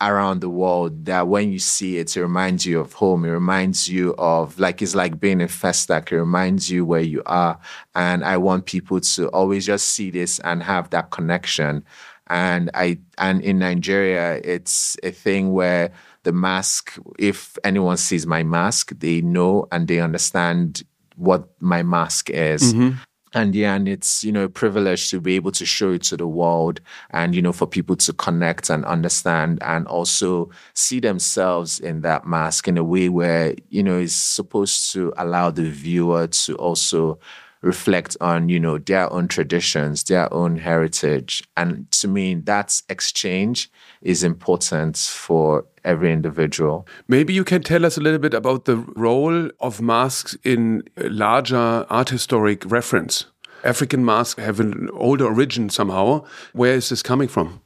around 0.00 0.40
the 0.40 0.48
world 0.48 1.04
that 1.04 1.28
when 1.28 1.52
you 1.52 1.58
see 1.58 1.98
it, 1.98 2.16
it 2.16 2.20
reminds 2.20 2.64
you 2.64 2.80
of 2.80 2.92
home. 2.94 3.24
It 3.24 3.30
reminds 3.30 3.88
you 3.88 4.14
of 4.18 4.58
like 4.58 4.80
it's 4.82 4.94
like 4.94 5.20
being 5.20 5.40
in 5.40 5.48
Festac. 5.48 6.10
It 6.12 6.18
reminds 6.18 6.70
you 6.70 6.84
where 6.84 7.02
you 7.02 7.22
are. 7.26 7.58
And 7.94 8.24
I 8.24 8.36
want 8.38 8.66
people 8.66 9.00
to 9.00 9.28
always 9.28 9.66
just 9.66 9.90
see 9.90 10.10
this 10.10 10.38
and 10.40 10.62
have 10.62 10.90
that 10.90 11.10
connection. 11.10 11.84
And 12.28 12.70
I 12.74 12.98
and 13.18 13.42
in 13.42 13.58
Nigeria, 13.58 14.40
it's 14.42 14.96
a 15.02 15.10
thing 15.10 15.52
where 15.52 15.92
the 16.22 16.32
mask, 16.32 16.98
if 17.18 17.58
anyone 17.64 17.96
sees 17.96 18.26
my 18.26 18.42
mask, 18.42 18.92
they 18.98 19.20
know 19.20 19.66
and 19.72 19.88
they 19.88 20.00
understand 20.00 20.82
what 21.16 21.48
my 21.60 21.82
mask 21.82 22.30
is. 22.30 22.72
Mm-hmm 22.72 22.96
and 23.32 23.54
yeah 23.54 23.74
and 23.74 23.88
it's 23.88 24.24
you 24.24 24.32
know 24.32 24.44
a 24.44 24.48
privilege 24.48 25.10
to 25.10 25.20
be 25.20 25.36
able 25.36 25.52
to 25.52 25.64
show 25.64 25.92
it 25.92 26.02
to 26.02 26.16
the 26.16 26.26
world 26.26 26.80
and 27.10 27.34
you 27.34 27.42
know 27.42 27.52
for 27.52 27.66
people 27.66 27.94
to 27.96 28.12
connect 28.12 28.70
and 28.70 28.84
understand 28.84 29.58
and 29.62 29.86
also 29.86 30.50
see 30.74 31.00
themselves 31.00 31.78
in 31.78 32.00
that 32.00 32.26
mask 32.26 32.66
in 32.66 32.76
a 32.76 32.84
way 32.84 33.08
where 33.08 33.54
you 33.68 33.82
know 33.82 33.98
is 33.98 34.14
supposed 34.14 34.92
to 34.92 35.12
allow 35.16 35.50
the 35.50 35.68
viewer 35.70 36.26
to 36.26 36.54
also 36.56 37.18
reflect 37.62 38.16
on 38.20 38.48
you 38.48 38.58
know 38.58 38.78
their 38.78 39.12
own 39.12 39.28
traditions 39.28 40.04
their 40.04 40.32
own 40.32 40.56
heritage. 40.56 41.44
And 41.56 41.90
to 41.92 42.08
me 42.08 42.34
that's 42.34 42.82
exchange 42.88 43.70
is 44.02 44.24
important 44.24 44.96
for 44.96 45.64
every 45.84 46.12
individual. 46.12 46.86
Maybe 47.08 47.32
you 47.32 47.44
can 47.44 47.62
tell 47.62 47.84
us 47.84 47.96
a 47.96 48.00
little 48.00 48.18
bit 48.18 48.34
about 48.34 48.64
the 48.64 48.76
role 48.76 49.50
of 49.60 49.80
masks 49.80 50.36
in 50.44 50.82
larger 50.96 51.86
art 51.90 52.10
historic 52.10 52.64
reference. 52.70 53.26
African 53.64 54.04
masks 54.04 54.42
have 54.42 54.60
an 54.60 54.88
older 54.92 55.26
origin 55.26 55.68
somehow. 55.68 56.24
Where 56.52 56.74
is 56.74 56.88
this 56.88 57.02
coming 57.02 57.28
from? 57.28 57.60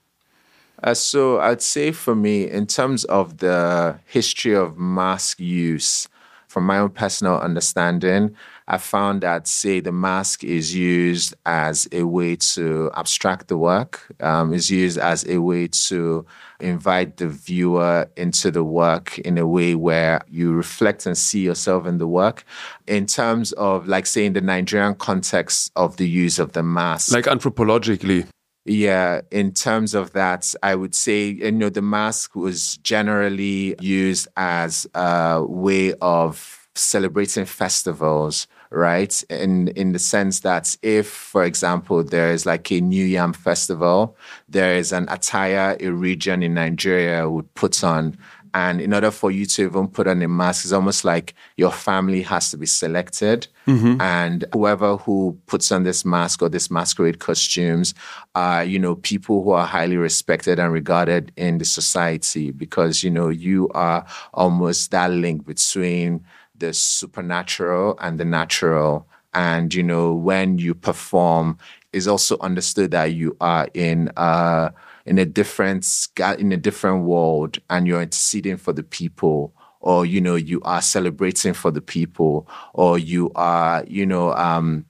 Uh, 0.82 0.92
so 0.92 1.40
I'd 1.40 1.62
say 1.62 1.92
for 1.92 2.14
me, 2.14 2.50
in 2.50 2.66
terms 2.66 3.04
of 3.04 3.38
the 3.38 3.98
history 4.04 4.54
of 4.54 4.76
mask 4.76 5.40
use, 5.40 6.08
from 6.54 6.66
my 6.66 6.78
own 6.78 6.90
personal 6.90 7.36
understanding, 7.40 8.32
I 8.68 8.78
found 8.78 9.22
that, 9.22 9.48
say, 9.48 9.80
the 9.80 9.90
mask 9.90 10.44
is 10.44 10.72
used 10.72 11.34
as 11.44 11.88
a 11.90 12.04
way 12.04 12.36
to 12.54 12.92
abstract 12.94 13.48
the 13.48 13.58
work, 13.58 14.06
um, 14.20 14.54
is 14.54 14.70
used 14.70 14.96
as 14.96 15.26
a 15.28 15.38
way 15.38 15.66
to 15.88 16.24
invite 16.60 17.16
the 17.16 17.26
viewer 17.28 18.08
into 18.16 18.52
the 18.52 18.62
work 18.62 19.18
in 19.18 19.36
a 19.36 19.48
way 19.48 19.74
where 19.74 20.20
you 20.30 20.52
reflect 20.52 21.06
and 21.06 21.18
see 21.18 21.40
yourself 21.40 21.88
in 21.88 21.98
the 21.98 22.06
work. 22.06 22.44
In 22.86 23.06
terms 23.06 23.50
of, 23.54 23.88
like, 23.88 24.06
say, 24.06 24.24
in 24.24 24.32
the 24.34 24.40
Nigerian 24.40 24.94
context 24.94 25.72
of 25.74 25.96
the 25.96 26.08
use 26.08 26.38
of 26.38 26.52
the 26.52 26.62
mask. 26.62 27.12
Like 27.12 27.24
anthropologically. 27.24 28.28
Yeah, 28.66 29.20
in 29.30 29.52
terms 29.52 29.94
of 29.94 30.12
that, 30.12 30.54
I 30.62 30.74
would 30.74 30.94
say, 30.94 31.26
you 31.28 31.52
know, 31.52 31.68
the 31.68 31.82
mask 31.82 32.34
was 32.34 32.78
generally 32.78 33.76
used 33.80 34.26
as 34.36 34.86
a 34.94 35.44
way 35.46 35.92
of 36.00 36.66
celebrating 36.74 37.44
festivals 37.44 38.46
right? 38.70 39.22
In 39.30 39.68
in 39.68 39.92
the 39.92 40.00
sense 40.00 40.40
that 40.40 40.76
if 40.82 41.06
for 41.08 41.44
example 41.44 42.02
there 42.02 42.32
is 42.32 42.44
like 42.44 42.72
a 42.72 42.80
new 42.80 43.04
yam 43.04 43.32
festival 43.32 44.16
there 44.48 44.74
is 44.74 44.92
an 44.92 45.06
attire 45.08 45.76
a 45.78 45.90
region 45.90 46.42
in 46.42 46.54
nigeria 46.54 47.30
would 47.30 47.54
put 47.54 47.84
on 47.84 48.18
and 48.54 48.80
in 48.80 48.94
order 48.94 49.10
for 49.10 49.30
you 49.30 49.44
to 49.44 49.64
even 49.64 49.88
put 49.88 50.06
on 50.06 50.22
a 50.22 50.28
mask 50.28 50.64
it's 50.64 50.72
almost 50.72 51.04
like 51.04 51.34
your 51.56 51.72
family 51.72 52.22
has 52.22 52.50
to 52.50 52.56
be 52.56 52.66
selected 52.66 53.46
mm-hmm. 53.66 54.00
and 54.00 54.44
whoever 54.52 54.96
who 54.96 55.38
puts 55.46 55.70
on 55.70 55.82
this 55.82 56.04
mask 56.04 56.40
or 56.40 56.48
this 56.48 56.70
masquerade 56.70 57.18
costumes 57.18 57.92
are 58.34 58.64
you 58.64 58.78
know 58.78 58.94
people 58.96 59.42
who 59.42 59.50
are 59.50 59.66
highly 59.66 59.96
respected 59.96 60.58
and 60.58 60.72
regarded 60.72 61.32
in 61.36 61.58
the 61.58 61.64
society 61.64 62.50
because 62.50 63.02
you 63.02 63.10
know 63.10 63.28
you 63.28 63.68
are 63.74 64.06
almost 64.32 64.90
that 64.90 65.10
link 65.10 65.44
between 65.44 66.24
the 66.56 66.72
supernatural 66.72 67.98
and 68.00 68.18
the 68.18 68.24
natural 68.24 69.06
And, 69.34 69.74
you 69.74 69.82
know, 69.82 70.14
when 70.14 70.58
you 70.58 70.74
perform, 70.74 71.58
it's 71.92 72.06
also 72.06 72.38
understood 72.40 72.92
that 72.92 73.12
you 73.12 73.36
are 73.40 73.68
in 73.74 74.10
uh 74.16 74.70
in 75.06 75.18
a 75.18 75.24
different 75.24 76.08
in 76.38 76.52
a 76.52 76.56
different 76.56 77.04
world 77.04 77.58
and 77.70 77.86
you're 77.86 78.02
interceding 78.02 78.56
for 78.56 78.72
the 78.72 78.82
people 78.82 79.54
or 79.80 80.06
you 80.06 80.20
know 80.20 80.34
you 80.34 80.60
are 80.62 80.80
celebrating 80.80 81.52
for 81.52 81.70
the 81.70 81.80
people 81.80 82.48
or 82.72 82.98
you 82.98 83.30
are 83.34 83.84
you 83.86 84.06
know 84.06 84.32
um 84.34 84.84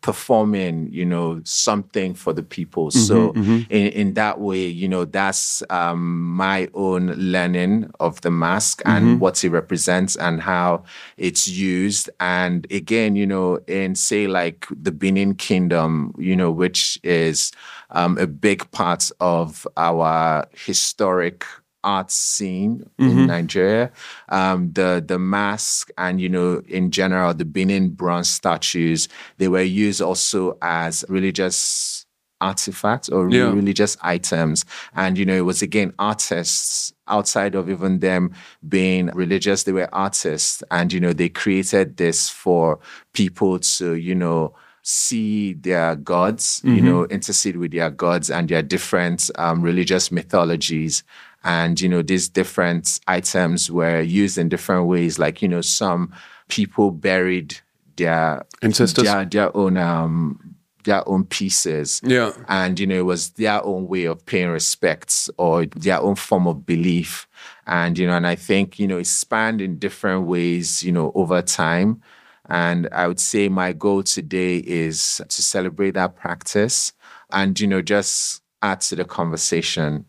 performing, 0.00 0.88
you 0.90 1.04
know, 1.04 1.40
something 1.44 2.14
for 2.14 2.32
the 2.32 2.42
people. 2.42 2.88
Mm-hmm, 2.88 2.98
so 2.98 3.32
mm-hmm. 3.32 3.60
In, 3.70 3.86
in 3.92 4.14
that 4.14 4.40
way, 4.40 4.66
you 4.66 4.88
know, 4.88 5.04
that's 5.04 5.62
um, 5.70 6.22
my 6.22 6.68
own 6.74 7.12
learning 7.12 7.90
of 8.00 8.20
the 8.22 8.30
mask 8.30 8.82
and 8.84 9.04
mm-hmm. 9.04 9.18
what 9.18 9.42
it 9.44 9.50
represents 9.50 10.16
and 10.16 10.40
how 10.40 10.84
it's 11.16 11.46
used. 11.46 12.08
And 12.20 12.66
again, 12.70 13.16
you 13.16 13.26
know, 13.26 13.60
in 13.66 13.94
say 13.94 14.26
like 14.26 14.66
the 14.70 14.92
Benin 14.92 15.34
Kingdom, 15.34 16.14
you 16.18 16.34
know, 16.34 16.50
which 16.50 16.98
is 17.02 17.52
um, 17.92 18.18
a 18.18 18.26
big 18.26 18.70
part 18.70 19.10
of 19.20 19.66
our 19.76 20.46
historic 20.52 21.44
art 21.84 22.10
scene 22.10 22.88
mm-hmm. 22.98 23.18
in 23.18 23.26
Nigeria. 23.26 23.92
Um, 24.28 24.72
the 24.72 25.02
the 25.06 25.18
mask 25.18 25.90
and 25.98 26.20
you 26.20 26.28
know 26.28 26.62
in 26.68 26.90
general 26.90 27.34
the 27.34 27.44
Benin 27.44 27.90
bronze 27.90 28.28
statues 28.28 29.08
they 29.38 29.48
were 29.48 29.62
used 29.62 30.00
also 30.00 30.56
as 30.62 31.04
religious 31.08 32.06
artifacts 32.40 33.08
or 33.08 33.30
yeah. 33.30 33.52
religious 33.52 33.96
items 34.02 34.64
and 34.96 35.16
you 35.16 35.24
know 35.24 35.36
it 35.36 35.42
was 35.42 35.62
again 35.62 35.92
artists 36.00 36.92
outside 37.06 37.54
of 37.54 37.70
even 37.70 38.00
them 38.00 38.32
being 38.68 39.06
religious 39.14 39.62
they 39.62 39.70
were 39.70 39.88
artists 39.94 40.60
and 40.72 40.92
you 40.92 40.98
know 40.98 41.12
they 41.12 41.28
created 41.28 41.96
this 41.98 42.28
for 42.28 42.80
people 43.12 43.60
to 43.60 43.94
you 43.94 44.14
know 44.14 44.52
see 44.82 45.54
their 45.54 45.96
gods, 45.96 46.60
mm-hmm. 46.60 46.76
you 46.76 46.82
know, 46.82 47.06
intercede 47.06 47.56
with 47.56 47.72
their 47.72 47.90
gods 47.90 48.30
and 48.30 48.48
their 48.48 48.62
different 48.62 49.30
um, 49.36 49.62
religious 49.62 50.10
mythologies. 50.10 51.04
And 51.44 51.80
you 51.80 51.88
know 51.88 52.02
these 52.02 52.28
different 52.28 53.00
items 53.08 53.70
were 53.70 54.00
used 54.00 54.38
in 54.38 54.48
different 54.48 54.86
ways 54.86 55.18
like 55.18 55.42
you 55.42 55.48
know 55.48 55.60
some 55.60 56.12
people 56.46 56.92
buried 56.92 57.58
their 57.96 58.44
ancestors. 58.62 59.04
their, 59.04 59.24
their 59.24 59.56
own 59.56 59.76
um 59.76 60.54
their 60.84 61.08
own 61.08 61.24
pieces. 61.24 62.00
Yeah. 62.04 62.32
And 62.48 62.78
you 62.78 62.86
know 62.86 62.94
it 62.94 63.06
was 63.06 63.30
their 63.30 63.64
own 63.64 63.88
way 63.88 64.04
of 64.04 64.24
paying 64.24 64.50
respects 64.50 65.28
or 65.36 65.66
their 65.66 66.00
own 66.00 66.14
form 66.14 66.46
of 66.46 66.64
belief. 66.64 67.26
And 67.66 67.98
you 67.98 68.06
know 68.06 68.16
and 68.16 68.26
i 68.26 68.36
think 68.36 68.78
you 68.78 68.86
know 68.86 68.98
it 68.98 69.06
spanned 69.06 69.60
in 69.60 69.78
different 69.78 70.26
ways 70.26 70.82
you 70.82 70.92
know 70.92 71.10
over 71.16 71.42
time 71.42 72.02
and 72.48 72.88
i 72.92 73.06
would 73.06 73.20
say 73.20 73.48
my 73.48 73.72
goal 73.72 74.02
today 74.02 74.58
is 74.58 75.20
to 75.28 75.42
celebrate 75.42 75.92
that 75.92 76.16
practice 76.16 76.92
and 77.30 77.58
you 77.60 77.66
know 77.66 77.82
just 77.82 78.42
add 78.62 78.80
to 78.80 78.96
the 78.96 79.04
conversation 79.04 80.04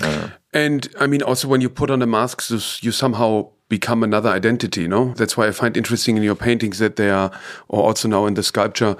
uh, 0.00 0.30
and 0.52 0.88
I 0.98 1.06
mean, 1.06 1.22
also 1.22 1.48
when 1.48 1.60
you 1.60 1.68
put 1.68 1.90
on 1.90 2.02
a 2.02 2.06
mask, 2.06 2.50
you 2.82 2.92
somehow 2.92 3.48
become 3.68 4.02
another 4.02 4.28
identity, 4.28 4.86
no? 4.86 5.14
That's 5.14 5.36
why 5.36 5.48
I 5.48 5.52
find 5.52 5.76
interesting 5.76 6.16
in 6.16 6.22
your 6.22 6.34
paintings 6.34 6.78
that 6.78 6.96
they 6.96 7.10
are, 7.10 7.30
or 7.68 7.84
also 7.84 8.08
now 8.08 8.26
in 8.26 8.34
the 8.34 8.42
sculpture, 8.42 8.96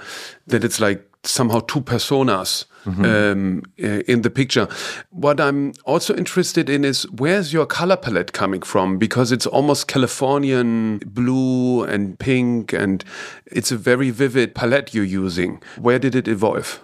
that 0.47 0.63
it's 0.63 0.79
like 0.79 1.07
somehow 1.23 1.59
two 1.61 1.81
personas 1.81 2.65
mm 2.85 2.93
-hmm. 2.93 3.31
um, 3.31 3.61
in 4.07 4.21
the 4.21 4.29
picture. 4.29 4.67
What 5.09 5.39
I'm 5.39 5.71
also 5.85 6.15
interested 6.15 6.69
in 6.69 6.83
is 6.83 7.07
where's 7.19 7.53
your 7.53 7.65
color 7.65 7.97
palette 7.97 8.31
coming 8.31 8.65
from? 8.65 8.97
Because 8.97 9.35
it's 9.35 9.47
almost 9.47 9.87
Californian 9.87 10.99
blue 11.05 11.83
and 11.83 12.17
pink, 12.19 12.73
and 12.73 13.03
it's 13.45 13.71
a 13.71 13.77
very 13.77 14.11
vivid 14.11 14.53
palette 14.53 14.91
you're 14.93 15.25
using. 15.25 15.61
Where 15.81 15.99
did 15.99 16.15
it 16.15 16.27
evolve? 16.27 16.79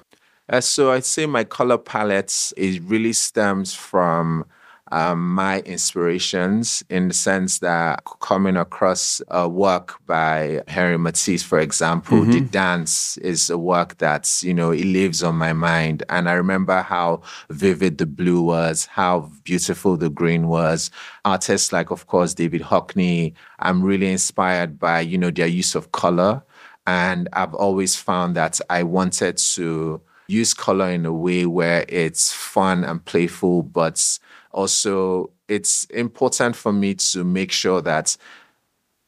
Uh, 0.52 0.62
so 0.62 0.92
I'd 0.92 1.06
say 1.06 1.28
my 1.28 1.44
color 1.44 1.78
palette 1.78 2.54
it 2.58 2.82
really 2.88 3.14
stems 3.14 3.74
from 3.76 4.46
um, 4.92 5.34
my 5.34 5.60
inspirations 5.62 6.84
in 6.90 7.10
the 7.10 7.14
sense 7.14 7.60
that 7.60 8.04
coming 8.22 8.58
across 8.58 9.22
a 9.30 9.48
work 9.48 9.96
by 10.08 10.62
Henri 10.68 10.98
Matisse, 10.98 11.44
for 11.44 11.60
example, 11.60 12.20
mm-hmm. 12.20 12.32
The 12.32 12.42
Dance 12.42 13.18
is 13.18 13.50
a 13.50 13.58
work 13.58 13.98
that's, 13.98 14.44
you 14.44 14.54
know, 14.54 14.72
it 14.72 14.86
lives 14.86 15.24
on 15.24 15.36
my 15.36 15.54
mind. 15.54 16.04
And 16.10 16.28
I 16.28 16.34
remember 16.34 16.82
how 16.82 17.22
vivid 17.50 17.98
the 17.98 18.06
blue 18.06 18.42
was, 18.42 18.88
how 18.88 19.32
beautiful 19.44 19.98
the 19.98 20.10
green 20.10 20.48
was. 20.48 20.90
Artists 21.26 21.72
like, 21.72 21.92
of 21.92 22.08
course, 22.08 22.34
David 22.34 22.62
Hockney, 22.62 23.34
I'm 23.60 23.84
really 23.84 24.12
inspired 24.12 24.80
by, 24.80 25.02
you 25.02 25.18
know, 25.18 25.32
their 25.32 25.48
use 25.48 25.76
of 25.76 25.92
color. 25.92 26.44
And 26.88 27.30
I've 27.34 27.54
always 27.54 27.96
found 27.96 28.36
that 28.36 28.60
I 28.70 28.82
wanted 28.84 29.38
to 29.38 30.02
use 30.28 30.54
color 30.54 30.90
in 30.90 31.06
a 31.06 31.14
way 31.14 31.46
where 31.46 31.86
it's 31.88 32.32
fun 32.32 32.84
and 32.84 33.04
playful, 33.04 33.64
but 33.64 34.20
also 34.52 35.32
it's 35.48 35.86
important 35.86 36.56
for 36.56 36.72
me 36.72 36.96
to 36.96 37.24
make 37.24 37.52
sure 37.52 37.82
that 37.82 38.16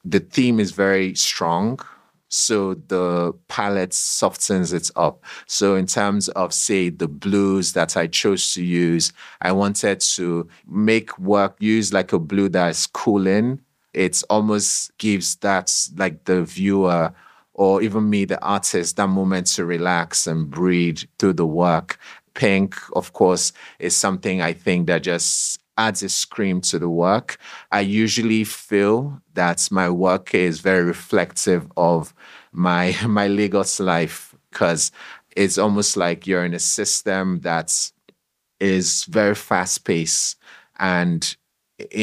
the 0.03 0.19
theme 0.19 0.59
is 0.59 0.71
very 0.71 1.15
strong. 1.15 1.79
So 2.29 2.75
the 2.75 3.33
palette 3.49 3.93
softens 3.93 4.71
it 4.71 4.89
up. 4.95 5.23
So 5.47 5.75
in 5.75 5.85
terms 5.85 6.29
of 6.29 6.53
say 6.53 6.89
the 6.89 7.09
blues 7.09 7.73
that 7.73 7.97
I 7.97 8.07
chose 8.07 8.53
to 8.53 8.63
use, 8.63 9.11
I 9.41 9.51
wanted 9.51 9.99
to 9.99 10.47
make 10.65 11.17
work 11.19 11.57
use 11.59 11.91
like 11.91 12.13
a 12.13 12.19
blue 12.19 12.47
that 12.49 12.69
is 12.69 12.87
cooling. 12.87 13.59
It 13.93 14.23
almost 14.29 14.97
gives 14.97 15.35
that 15.37 15.75
like 15.97 16.23
the 16.23 16.43
viewer 16.43 17.13
or 17.53 17.81
even 17.81 18.09
me, 18.09 18.25
the 18.25 18.41
artist, 18.41 18.95
that 18.95 19.07
moment 19.07 19.47
to 19.47 19.65
relax 19.65 20.25
and 20.25 20.49
breathe 20.49 20.99
through 21.19 21.33
the 21.33 21.45
work. 21.45 21.99
Pink, 22.33 22.75
of 22.95 23.13
course, 23.13 23.51
is 23.79 23.95
something 23.95 24.41
I 24.41 24.53
think 24.53 24.87
that 24.87 25.03
just 25.03 25.59
adds 25.77 26.03
a 26.03 26.09
scream 26.09 26.61
to 26.61 26.79
the 26.79 26.89
work. 26.89 27.37
I 27.71 27.81
usually 27.81 28.43
feel 28.43 29.21
that 29.33 29.67
my 29.71 29.89
work 29.89 30.33
is 30.33 30.59
very 30.59 30.83
reflective 30.83 31.71
of 31.77 32.13
my 32.51 32.95
my 33.07 33.27
Lagos 33.27 33.79
life 33.79 34.35
because 34.51 34.91
it's 35.35 35.57
almost 35.57 35.95
like 35.97 36.27
you're 36.27 36.45
in 36.45 36.53
a 36.53 36.59
system 36.59 37.39
that 37.41 37.91
is 38.59 39.05
very 39.05 39.35
fast 39.35 39.85
paced 39.85 40.37
and 40.79 41.35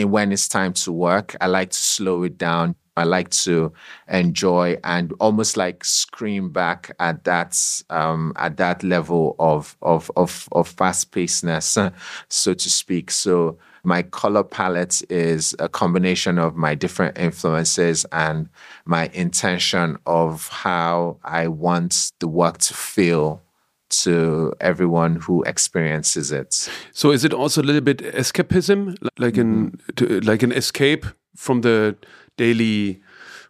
when 0.04 0.32
it's 0.32 0.48
time 0.48 0.72
to 0.72 0.92
work, 0.92 1.36
I 1.40 1.46
like 1.46 1.70
to 1.70 1.76
slow 1.78 2.24
it 2.24 2.38
down 2.38 2.74
I 2.98 3.04
like 3.04 3.30
to 3.30 3.72
enjoy 4.08 4.78
and 4.84 5.12
almost 5.20 5.56
like 5.56 5.84
scream 5.84 6.50
back 6.50 6.94
at 6.98 7.24
that 7.24 7.58
um, 7.90 8.32
at 8.36 8.56
that 8.56 8.82
level 8.82 9.36
of 9.38 9.76
of 9.82 10.10
of, 10.16 10.48
of 10.52 10.68
fast 10.68 11.12
pacedness, 11.12 11.92
so 12.28 12.54
to 12.54 12.70
speak. 12.70 13.10
So 13.10 13.58
my 13.84 14.02
color 14.02 14.44
palette 14.44 15.02
is 15.10 15.54
a 15.58 15.68
combination 15.68 16.38
of 16.38 16.56
my 16.56 16.74
different 16.74 17.18
influences 17.18 18.04
and 18.12 18.48
my 18.84 19.08
intention 19.14 19.96
of 20.06 20.48
how 20.48 21.18
I 21.24 21.48
want 21.48 22.12
the 22.18 22.28
work 22.28 22.58
to 22.58 22.74
feel 22.74 23.42
to 23.90 24.52
everyone 24.60 25.16
who 25.16 25.42
experiences 25.44 26.30
it. 26.30 26.68
So 26.92 27.10
is 27.10 27.24
it 27.24 27.32
also 27.32 27.62
a 27.62 27.64
little 27.64 27.80
bit 27.80 27.98
escapism, 27.98 28.96
like 29.18 29.40
mm 29.40 29.44
-hmm. 29.44 29.66
an 29.68 29.94
to, 29.96 30.04
like 30.30 30.44
an 30.44 30.52
escape 30.52 31.06
from 31.36 31.60
the 31.62 31.94
daily 32.38 33.00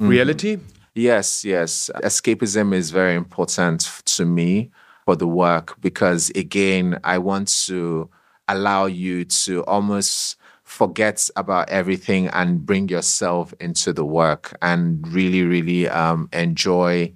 mm. 0.01 0.09
reality? 0.09 0.59
Yes, 0.95 1.45
yes. 1.45 1.91
Escapism 2.03 2.75
is 2.75 2.91
very 2.91 3.15
important 3.15 4.03
to 4.05 4.25
me 4.25 4.71
for 5.05 5.15
the 5.15 5.29
work 5.29 5.81
because, 5.81 6.31
again, 6.31 6.99
I 7.05 7.19
want 7.19 7.47
to 7.67 8.11
allow 8.49 8.87
you 8.87 9.25
to 9.25 9.63
almost 9.65 10.37
forget 10.65 11.31
about 11.37 11.69
everything 11.71 12.27
and 12.29 12.67
bring 12.67 12.89
yourself 12.89 13.55
into 13.61 13.93
the 13.93 14.05
work 14.05 14.57
and 14.61 15.07
really, 15.09 15.45
really 15.45 15.89
um, 15.89 16.29
enjoy 16.33 17.13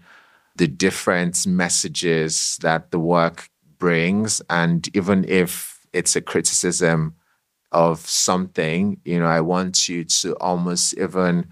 the 0.57 0.69
different 0.69 1.47
messages 1.47 2.59
that 2.63 2.91
the 2.93 2.99
work 2.99 3.49
brings. 3.79 4.41
And 4.49 4.89
even 4.97 5.25
if 5.29 5.85
it's 5.93 6.15
a 6.15 6.21
criticism 6.21 7.15
of 7.73 7.99
something, 8.01 9.01
you 9.05 9.19
know, 9.19 9.27
I 9.27 9.41
want 9.41 9.89
you 9.89 10.05
to 10.05 10.35
almost 10.37 10.95
even 10.95 11.49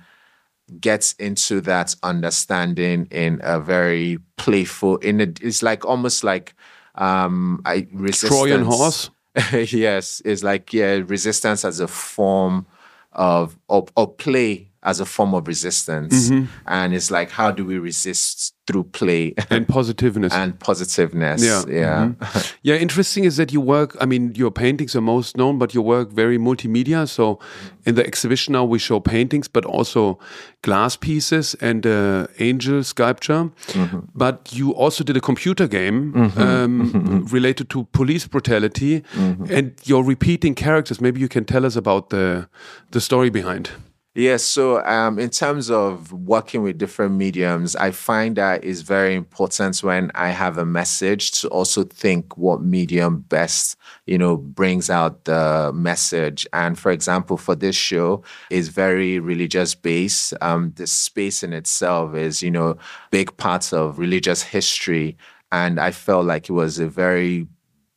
gets 0.81 1.15
into 1.15 1.61
that 1.63 1.95
understanding 2.03 3.07
in 3.11 3.41
a 3.43 3.61
very 3.61 4.19
playful 4.37 4.97
in 4.99 5.21
a, 5.21 5.27
it's 5.41 5.63
like 5.63 5.85
almost 5.85 6.25
like 6.25 6.55
um 6.95 7.63
I 7.65 7.87
resistance. 7.93 8.31
Trojan 8.31 8.65
horse. 8.65 9.11
yes, 9.53 10.21
it's 10.25 10.43
like 10.43 10.73
yeah, 10.73 11.01
resistance 11.07 11.65
as 11.65 11.81
a 11.81 11.89
form 11.89 12.67
of 13.13 13.57
or, 13.69 13.87
or 13.97 14.13
play 14.13 14.71
as 14.83 15.01
a 15.01 15.07
form 15.07 15.35
of 15.35 15.47
resistance. 15.47 16.31
Mm-hmm. 16.31 16.47
And 16.67 16.95
it's 16.95 17.11
like 17.11 17.31
how 17.31 17.51
do 17.51 17.65
we 17.65 17.79
resist 17.79 18.55
through 18.71 18.85
play 18.85 19.35
and 19.51 19.67
positiveness 19.69 20.33
and 20.33 20.59
positiveness. 20.59 21.43
Yeah, 21.43 21.63
yeah, 21.69 22.07
mm-hmm. 22.07 22.55
yeah. 22.63 22.77
Interesting 22.77 23.25
is 23.25 23.37
that 23.37 23.53
you 23.53 23.61
work. 23.61 23.97
I 24.01 24.07
mean, 24.07 24.35
your 24.35 24.51
paintings 24.51 24.95
are 24.95 25.01
most 25.01 25.37
known, 25.37 25.59
but 25.59 25.75
you 25.75 25.83
work 25.83 26.13
very 26.13 26.39
multimedia. 26.39 27.09
So, 27.09 27.39
in 27.85 27.95
the 27.95 28.07
exhibition 28.07 28.53
now, 28.53 28.65
we 28.65 28.79
show 28.79 29.01
paintings, 29.01 29.49
but 29.49 29.65
also 29.65 30.19
glass 30.63 30.97
pieces 30.97 31.55
and 31.61 31.87
uh, 31.87 32.27
angel 32.39 32.85
sculpture. 32.85 33.51
Mm-hmm. 33.69 33.99
But 34.15 34.53
you 34.53 34.73
also 34.73 35.05
did 35.05 35.17
a 35.17 35.21
computer 35.21 35.67
game 35.67 36.13
mm-hmm. 36.13 36.41
Um, 36.41 36.93
mm-hmm. 36.93 37.35
related 37.35 37.71
to 37.71 37.85
police 37.93 38.27
brutality, 38.27 39.01
mm-hmm. 39.01 39.53
and 39.53 39.73
you're 39.85 40.05
repeating 40.05 40.55
characters. 40.55 41.01
Maybe 41.01 41.21
you 41.21 41.29
can 41.29 41.45
tell 41.45 41.67
us 41.67 41.77
about 41.77 42.11
the 42.11 42.49
the 42.91 43.01
story 43.01 43.31
behind. 43.31 43.71
Yes. 44.17 44.43
So, 44.43 44.85
um, 44.87 45.21
in 45.21 45.31
terms 45.31 45.71
of 45.71 46.13
working 46.13 46.63
with 46.63 46.79
different 46.79 47.15
mediums, 47.15 47.77
I 47.77 47.93
find 47.93 48.35
that 48.37 48.65
is 48.65 48.83
very 48.83 49.15
important 49.15 49.77
when 49.85 50.11
I 50.17 50.31
have 50.31 50.59
a 50.59 50.65
message 50.65 51.31
to 51.43 51.49
also 51.49 51.85
think 51.85 52.37
what 52.37 52.61
medium 52.61 53.21
best, 53.21 53.77
you 54.07 54.19
know, 54.19 54.37
brings 54.37 54.91
out 54.91 55.27
the 55.27 55.71
message. 55.73 56.45
And 56.53 56.77
for 56.77 56.91
example, 56.91 57.37
for 57.37 57.55
this 57.55 57.77
show, 57.77 58.25
is 58.51 58.69
very 58.69 59.21
religious 59.21 59.77
based. 59.77 60.35
Um, 60.41 60.73
the 60.75 60.89
space 60.89 61.45
in 61.45 61.53
itself 61.53 62.17
is, 62.17 62.43
you 62.43 62.51
know, 62.51 62.79
big 63.13 63.37
parts 63.37 63.73
of 63.73 64.01
religious 64.01 64.43
history, 64.43 65.17
and 65.53 65.79
I 65.79 65.93
felt 65.93 66.27
like 66.27 66.49
it 66.49 66.53
was 66.53 66.81
a 66.81 66.89
very 66.89 67.47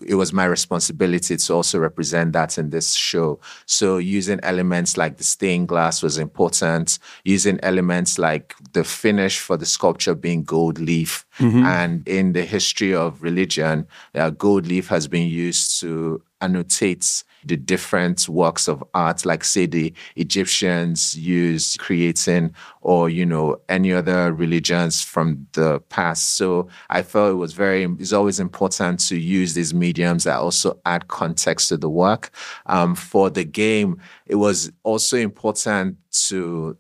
it 0.07 0.15
was 0.15 0.33
my 0.33 0.45
responsibility 0.45 1.37
to 1.37 1.53
also 1.53 1.79
represent 1.79 2.33
that 2.33 2.57
in 2.57 2.69
this 2.69 2.93
show. 2.93 3.39
So 3.65 3.97
using 3.97 4.39
elements 4.43 4.97
like 4.97 5.17
the 5.17 5.23
stained 5.23 5.67
glass 5.67 6.03
was 6.03 6.17
important. 6.17 6.99
Using 7.23 7.59
elements 7.63 8.17
like 8.17 8.55
the 8.73 8.83
finish 8.83 9.39
for 9.39 9.57
the 9.57 9.65
sculpture 9.65 10.15
being 10.15 10.43
gold 10.43 10.79
leaf, 10.79 11.25
mm-hmm. 11.39 11.65
and 11.65 12.07
in 12.07 12.33
the 12.33 12.45
history 12.45 12.93
of 12.93 13.21
religion, 13.21 13.87
uh, 14.15 14.29
gold 14.29 14.67
leaf 14.67 14.87
has 14.87 15.07
been 15.07 15.27
used 15.27 15.79
to 15.79 16.21
annotate 16.41 17.23
the 17.45 17.57
different 17.57 18.27
works 18.29 18.67
of 18.67 18.83
art, 18.93 19.25
like 19.25 19.43
say 19.43 19.65
the 19.65 19.93
Egyptians 20.15 21.17
used 21.17 21.79
creating, 21.79 22.53
or 22.81 23.09
you 23.09 23.25
know 23.25 23.57
any 23.69 23.93
other 23.93 24.33
religions 24.33 25.01
from 25.01 25.47
the 25.53 25.79
past. 25.89 26.35
So 26.37 26.67
I 26.89 27.01
felt 27.01 27.31
it 27.31 27.35
was 27.35 27.53
very. 27.53 27.83
It's 27.99 28.13
always 28.13 28.39
important 28.39 28.99
to 29.07 29.17
use 29.17 29.53
these 29.53 29.73
mediums 29.73 30.23
that 30.25 30.37
also 30.37 30.79
add 30.85 31.07
context 31.07 31.69
to 31.69 31.77
the 31.77 31.89
work. 31.89 32.29
Um, 32.65 32.95
for 32.95 33.29
the 33.29 33.43
game, 33.43 33.99
it 34.25 34.35
was 34.35 34.71
also 34.83 35.17
important 35.17 35.97
to 36.27 36.77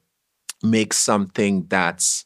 make 0.63 0.93
something 0.93 1.65
that 1.67 2.23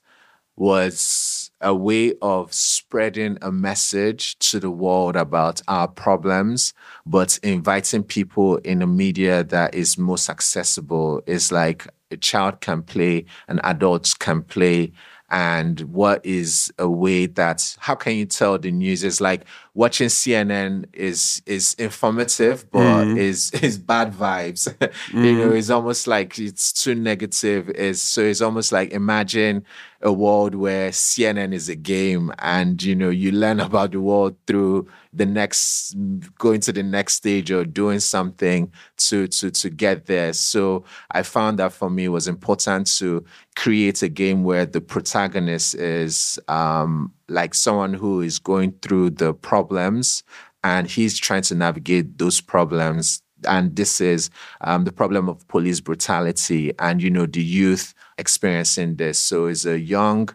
was 0.55 1.36
a 1.61 1.73
way 1.73 2.13
of 2.21 2.53
spreading 2.53 3.37
a 3.41 3.51
message 3.51 4.37
to 4.39 4.59
the 4.59 4.69
world 4.69 5.15
about 5.15 5.61
our 5.67 5.87
problems, 5.87 6.73
but 7.05 7.39
inviting 7.43 8.03
people 8.03 8.57
in 8.57 8.81
a 8.81 8.87
media 8.87 9.43
that 9.45 9.73
is 9.73 9.97
most 9.97 10.29
accessible. 10.29 11.21
Is 11.25 11.51
like 11.51 11.87
a 12.11 12.17
child 12.17 12.61
can 12.61 12.83
play, 12.83 13.25
an 13.47 13.59
adult 13.63 14.13
can 14.19 14.43
play, 14.43 14.91
and 15.29 15.81
what 15.81 16.25
is 16.25 16.71
a 16.79 16.89
way 16.89 17.25
that 17.25 17.75
how 17.79 17.95
can 17.95 18.15
you 18.15 18.25
tell 18.25 18.57
the 18.57 18.71
news? 18.71 19.03
Is 19.03 19.19
like 19.19 19.45
watching 19.77 20.07
CNN 20.07 20.85
is 20.91 21.43
is 21.45 21.75
informative 21.75 22.69
but 22.71 22.79
mm-hmm. 22.79 23.17
is 23.17 23.51
is 23.61 23.77
bad 23.77 24.11
vibes 24.11 24.67
mm-hmm. 24.79 25.23
you 25.23 25.37
know 25.37 25.51
it's 25.51 25.69
almost 25.69 26.07
like 26.07 26.39
it's 26.39 26.73
too 26.73 26.95
negative 26.95 27.69
is 27.69 28.01
so 28.01 28.21
it's 28.23 28.41
almost 28.41 28.71
like 28.71 28.89
imagine 28.89 29.63
a 30.01 30.11
world 30.11 30.55
where 30.55 30.89
CNN 30.89 31.53
is 31.53 31.69
a 31.69 31.75
game 31.75 32.33
and 32.39 32.81
you 32.81 32.95
know 32.95 33.11
you 33.11 33.31
learn 33.31 33.59
about 33.69 33.91
the 33.91 34.01
world 34.01 34.35
through 34.47 34.87
the 35.13 35.27
next 35.27 35.95
going 36.39 36.59
to 36.61 36.73
the 36.73 36.81
next 36.81 37.13
stage 37.13 37.51
or 37.51 37.63
doing 37.63 37.99
something 37.99 38.71
to 38.97 39.27
to 39.27 39.51
to 39.51 39.69
get 39.69 40.07
there 40.07 40.33
so 40.33 40.83
i 41.11 41.21
found 41.23 41.59
that 41.59 41.71
for 41.71 41.89
me 41.89 42.05
it 42.05 42.09
was 42.09 42.27
important 42.27 42.87
to 42.87 43.23
create 43.55 44.01
a 44.01 44.09
game 44.09 44.43
where 44.43 44.65
the 44.65 44.81
protagonist 44.81 45.75
is 45.75 46.39
um, 46.47 47.11
like 47.29 47.53
someone 47.53 47.93
who 47.93 48.21
is 48.21 48.39
going 48.39 48.73
through 48.81 49.11
the 49.11 49.33
problems 49.33 50.23
and 50.63 50.87
he's 50.87 51.17
trying 51.17 51.43
to 51.43 51.55
navigate 51.55 52.17
those 52.17 52.41
problems. 52.41 53.21
And 53.47 53.75
this 53.75 54.01
is 54.01 54.29
um, 54.61 54.85
the 54.85 54.91
problem 54.91 55.29
of 55.29 55.47
police 55.47 55.79
brutality 55.79 56.73
and 56.79 57.01
you 57.01 57.09
know 57.09 57.25
the 57.25 57.43
youth 57.43 57.93
experiencing 58.17 58.95
this. 58.95 59.19
So 59.19 59.45
it's 59.45 59.65
a 59.65 59.79
young 59.79 60.29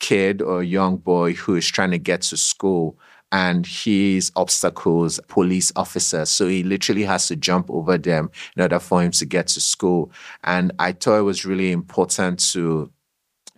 kid 0.00 0.42
or 0.42 0.62
young 0.62 0.96
boy 0.96 1.32
who 1.32 1.56
is 1.56 1.66
trying 1.66 1.92
to 1.92 1.98
get 1.98 2.22
to 2.22 2.36
school 2.36 2.98
and 3.30 3.66
his 3.66 4.30
obstacles 4.36 5.18
police 5.28 5.72
officers. 5.74 6.28
So 6.28 6.46
he 6.46 6.62
literally 6.62 7.04
has 7.04 7.28
to 7.28 7.36
jump 7.36 7.70
over 7.70 7.96
them 7.96 8.30
in 8.54 8.62
order 8.62 8.78
for 8.78 9.02
him 9.02 9.10
to 9.12 9.24
get 9.24 9.46
to 9.48 9.60
school. 9.60 10.12
And 10.44 10.72
i 10.78 10.92
thought 10.92 11.20
it 11.20 11.22
was 11.22 11.46
really 11.46 11.72
important 11.72 12.38
to 12.52 12.92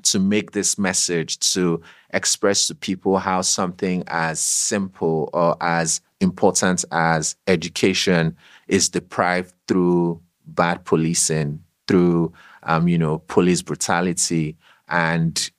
to 0.05 0.18
make 0.18 0.53
this 0.53 0.79
message 0.79 1.38
to 1.38 1.81
express 2.14 2.66
to 2.68 2.74
people 2.74 3.18
how 3.18 3.42
something 3.42 4.05
as 4.07 4.40
simple 4.40 5.29
or 5.33 5.57
as 5.61 6.00
important 6.20 6.85
as 6.92 7.37
education 7.46 8.37
is 8.68 8.88
deprived 8.88 9.53
through 9.68 10.20
bad 10.46 10.85
policing 10.85 11.62
through 11.87 12.33
um, 12.62 12.88
you 12.88 12.96
know 12.96 13.18
police 13.27 13.62
brutality 13.62 14.57
and 14.88 15.50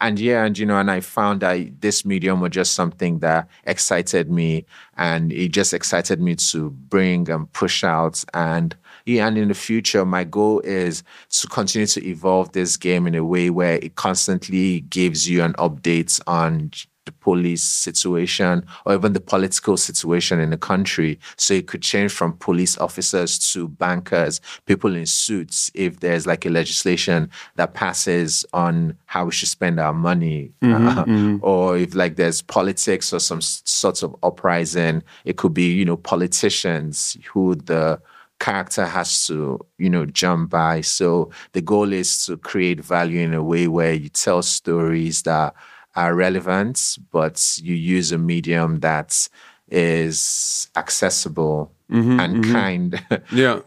and 0.00 0.18
yeah, 0.18 0.44
and 0.44 0.56
you 0.58 0.66
know, 0.66 0.78
and 0.78 0.90
I 0.90 1.00
found 1.00 1.40
that 1.40 1.80
this 1.80 2.04
medium 2.04 2.40
was 2.40 2.50
just 2.50 2.74
something 2.74 3.20
that 3.20 3.48
excited 3.64 4.30
me, 4.30 4.66
and 4.96 5.32
it 5.32 5.48
just 5.48 5.72
excited 5.72 6.20
me 6.20 6.36
to 6.36 6.70
bring 6.70 7.30
and 7.30 7.50
push 7.52 7.82
out. 7.84 8.22
And 8.34 8.76
yeah, 9.06 9.26
and 9.26 9.38
in 9.38 9.48
the 9.48 9.54
future, 9.54 10.04
my 10.04 10.24
goal 10.24 10.60
is 10.60 11.02
to 11.30 11.48
continue 11.48 11.86
to 11.86 12.06
evolve 12.06 12.52
this 12.52 12.76
game 12.76 13.06
in 13.06 13.14
a 13.14 13.24
way 13.24 13.50
where 13.50 13.74
it 13.74 13.94
constantly 13.96 14.80
gives 14.82 15.28
you 15.28 15.42
an 15.42 15.54
update 15.54 16.20
on 16.26 16.70
the 17.06 17.12
police 17.12 17.62
situation 17.62 18.64
or 18.84 18.94
even 18.94 19.14
the 19.14 19.20
political 19.20 19.76
situation 19.76 20.38
in 20.38 20.50
the 20.50 20.56
country. 20.58 21.18
So 21.36 21.54
it 21.54 21.66
could 21.66 21.82
change 21.82 22.12
from 22.12 22.34
police 22.34 22.76
officers 22.78 23.38
to 23.52 23.68
bankers, 23.68 24.40
people 24.66 24.94
in 24.94 25.06
suits, 25.06 25.70
if 25.74 26.00
there's 26.00 26.26
like 26.26 26.44
a 26.44 26.50
legislation 26.50 27.30
that 27.54 27.74
passes 27.74 28.44
on 28.52 28.96
how 29.06 29.24
we 29.24 29.32
should 29.32 29.48
spend 29.48 29.80
our 29.80 29.94
money. 29.94 30.52
Mm-hmm, 30.62 30.86
uh, 30.88 31.04
mm-hmm. 31.06 31.36
Or 31.42 31.78
if 31.78 31.94
like 31.94 32.16
there's 32.16 32.42
politics 32.42 33.12
or 33.12 33.20
some 33.20 33.40
sorts 33.40 34.02
of 34.02 34.14
uprising, 34.22 35.02
it 35.24 35.36
could 35.36 35.54
be, 35.54 35.72
you 35.72 35.84
know, 35.84 35.96
politicians 35.96 37.16
who 37.32 37.54
the 37.54 38.00
character 38.38 38.84
has 38.84 39.26
to, 39.26 39.58
you 39.78 39.88
know, 39.88 40.04
jump 40.06 40.50
by. 40.50 40.80
So 40.80 41.30
the 41.52 41.62
goal 41.62 41.92
is 41.92 42.26
to 42.26 42.36
create 42.36 42.80
value 42.80 43.20
in 43.20 43.34
a 43.34 43.42
way 43.42 43.68
where 43.68 43.94
you 43.94 44.08
tell 44.08 44.42
stories 44.42 45.22
that 45.22 45.54
are 45.96 46.14
relevant, 46.14 46.98
but 47.10 47.58
you 47.62 47.74
use 47.74 48.12
a 48.12 48.18
medium 48.18 48.80
that 48.80 49.28
is 49.68 50.68
accessible 50.76 51.72
mm-hmm, 51.90 52.20
and 52.20 52.44
mm-hmm. 52.44 52.52
kind. 52.52 53.02
yeah. 53.32 53.60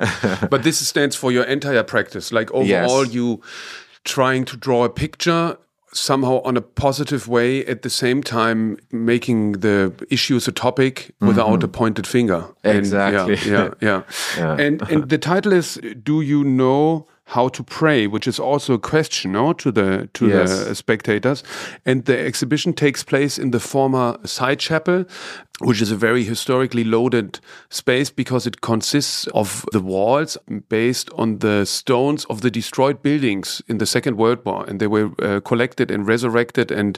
But 0.50 0.63
this 0.63 0.86
stands 0.88 1.15
for 1.15 1.32
your 1.32 1.44
entire 1.44 1.84
practice. 1.84 2.32
Like 2.32 2.52
overall, 2.52 3.06
yes. 3.06 3.13
you 3.13 3.42
trying 4.04 4.46
to 4.46 4.58
draw 4.58 4.86
a 4.86 4.89
picture 4.89 5.58
somehow 5.92 6.42
on 6.44 6.56
a 6.56 6.62
positive 6.62 7.28
way 7.28 7.65
at 7.65 7.82
the 7.82 7.89
same 7.89 8.22
time 8.22 8.78
making 8.92 9.54
the 9.54 9.92
issues 10.10 10.48
a 10.48 10.52
topic 10.52 10.96
mm-hmm. 10.96 11.28
without 11.28 11.63
a 11.63 11.68
pointed 11.68 12.06
finger 12.06 12.46
exactly 12.63 13.34
and 13.34 13.46
yeah 13.46 13.54
yeah, 13.58 13.70
yeah. 13.82 14.04
yeah. 14.38 14.65
and 14.65 14.82
and 14.84 15.10
the 15.10 15.18
title 15.18 15.52
is 15.52 15.80
do 16.04 16.22
you 16.22 16.44
know 16.44 17.08
how 17.30 17.48
to 17.48 17.63
pray, 17.63 18.08
which 18.08 18.28
is 18.28 18.39
also 18.39 18.74
a 18.74 18.80
question 18.80 19.34
no, 19.34 19.54
to 19.54 19.72
the 19.72 20.10
to 20.13 20.28
yes. 20.28 20.65
the 20.65 20.76
spectators. 20.76 21.44
And 21.86 22.06
the 22.06 22.18
exhibition 22.18 22.74
takes 22.74 23.04
place 23.04 23.38
in 23.38 23.52
the 23.52 23.60
former 23.60 24.18
side 24.26 24.60
chapel, 24.60 25.06
which 25.60 25.82
is 25.82 25.91
a 25.91 25.95
very 25.95 26.24
historically 26.24 26.84
loaded 26.84 27.39
space 27.69 28.10
because 28.10 28.48
it 28.48 28.62
consists 28.62 29.28
of 29.28 29.65
the 29.72 29.82
walls 29.82 30.38
based 30.69 31.10
on 31.15 31.39
the 31.39 31.65
stones 31.65 32.26
of 32.26 32.41
the 32.41 32.50
destroyed 32.50 33.02
buildings 33.02 33.62
in 33.67 33.78
the 33.78 33.86
Second 33.86 34.17
World 34.17 34.39
War, 34.45 34.65
and 34.67 34.80
they 34.80 34.88
were 34.88 35.12
uh, 35.22 35.41
collected 35.41 35.91
and 35.91 36.08
resurrected. 36.08 36.72
and 36.72 36.98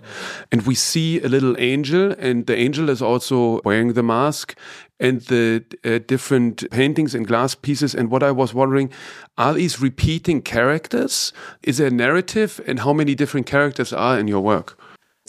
And 0.51 0.61
we 0.63 0.75
see 0.75 1.19
a 1.21 1.27
little 1.27 1.55
angel, 1.59 2.13
and 2.19 2.45
the 2.45 2.55
angel 2.55 2.89
is 2.89 3.01
also 3.01 3.61
wearing 3.65 3.93
the 3.93 4.03
mask, 4.03 4.55
and 4.99 5.21
the 5.21 5.63
uh, 5.83 5.99
different 6.05 6.69
paintings 6.69 7.15
and 7.15 7.27
glass 7.27 7.55
pieces. 7.55 7.95
And 7.95 8.11
what 8.11 8.21
I 8.21 8.31
was 8.31 8.53
wondering, 8.53 8.91
are 9.37 9.53
these 9.53 9.81
repeating 9.81 10.43
characters? 10.43 11.33
Is 11.63 11.77
there 11.77 11.87
a 11.87 11.91
narrative, 11.91 12.61
and 12.67 12.79
how 12.79 12.93
many 12.93 13.15
different 13.15 13.47
characters 13.47 13.91
are 13.91 14.19
in 14.19 14.27
your 14.27 14.41
work? 14.41 14.77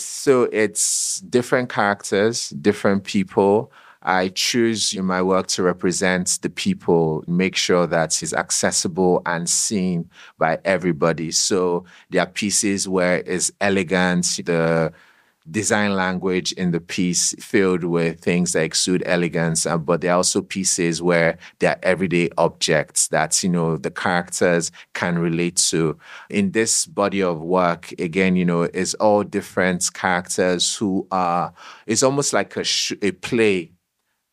So 0.05 0.45
it's 0.53 1.21
different 1.21 1.69
characters, 1.69 2.51
different 2.51 3.05
people. 3.05 3.73
I 4.03 4.29
choose 4.29 4.95
in 4.95 5.05
my 5.05 5.23
work 5.23 5.47
to 5.49 5.63
represent 5.63 6.39
the 6.43 6.51
people, 6.51 7.23
make 7.29 7.55
sure 7.55 7.87
that 7.87 8.21
it's 8.21 8.33
accessible 8.33 9.23
and 9.27 9.49
seen 9.49 10.11
by 10.39 10.59
everybody. 10.65 11.31
So 11.31 11.85
there 12.11 12.23
are 12.23 12.27
pieces 12.27 12.89
where 12.89 13.19
it's 13.19 13.53
elegant, 13.61 14.25
the 14.45 14.93
design 15.51 15.95
language 15.95 16.53
in 16.53 16.71
the 16.71 16.81
piece 16.81 17.35
filled 17.41 17.85
with 17.85 18.21
things 18.21 18.53
that 18.53 18.63
exude 18.63 19.03
elegance, 19.07 19.67
uh, 19.67 19.77
but 19.77 20.01
there 20.01 20.13
are 20.13 20.19
also 20.19 20.41
pieces 20.41 21.03
where 21.03 21.39
there 21.59 21.71
are 21.71 21.79
everyday 21.83 22.29
objects 22.39 23.09
that, 23.09 23.43
you 23.43 23.49
know, 23.49 23.77
the 23.77 23.91
characters 23.91 24.71
can 24.95 25.19
relate 25.19 25.57
to. 25.57 25.99
In 26.31 26.53
this 26.53 26.87
body 26.87 27.23
of 27.23 27.41
work, 27.41 27.93
again, 27.99 28.37
you 28.37 28.45
know, 28.45 28.63
it's 28.63 28.95
all 28.95 29.25
different 29.25 29.93
characters 29.93 30.77
who 30.77 31.07
are, 31.11 31.53
it's 31.87 32.03
almost 32.03 32.33
like 32.33 32.57
a, 32.57 32.65
sh- 32.65 32.93
a 33.03 33.11
play. 33.13 33.73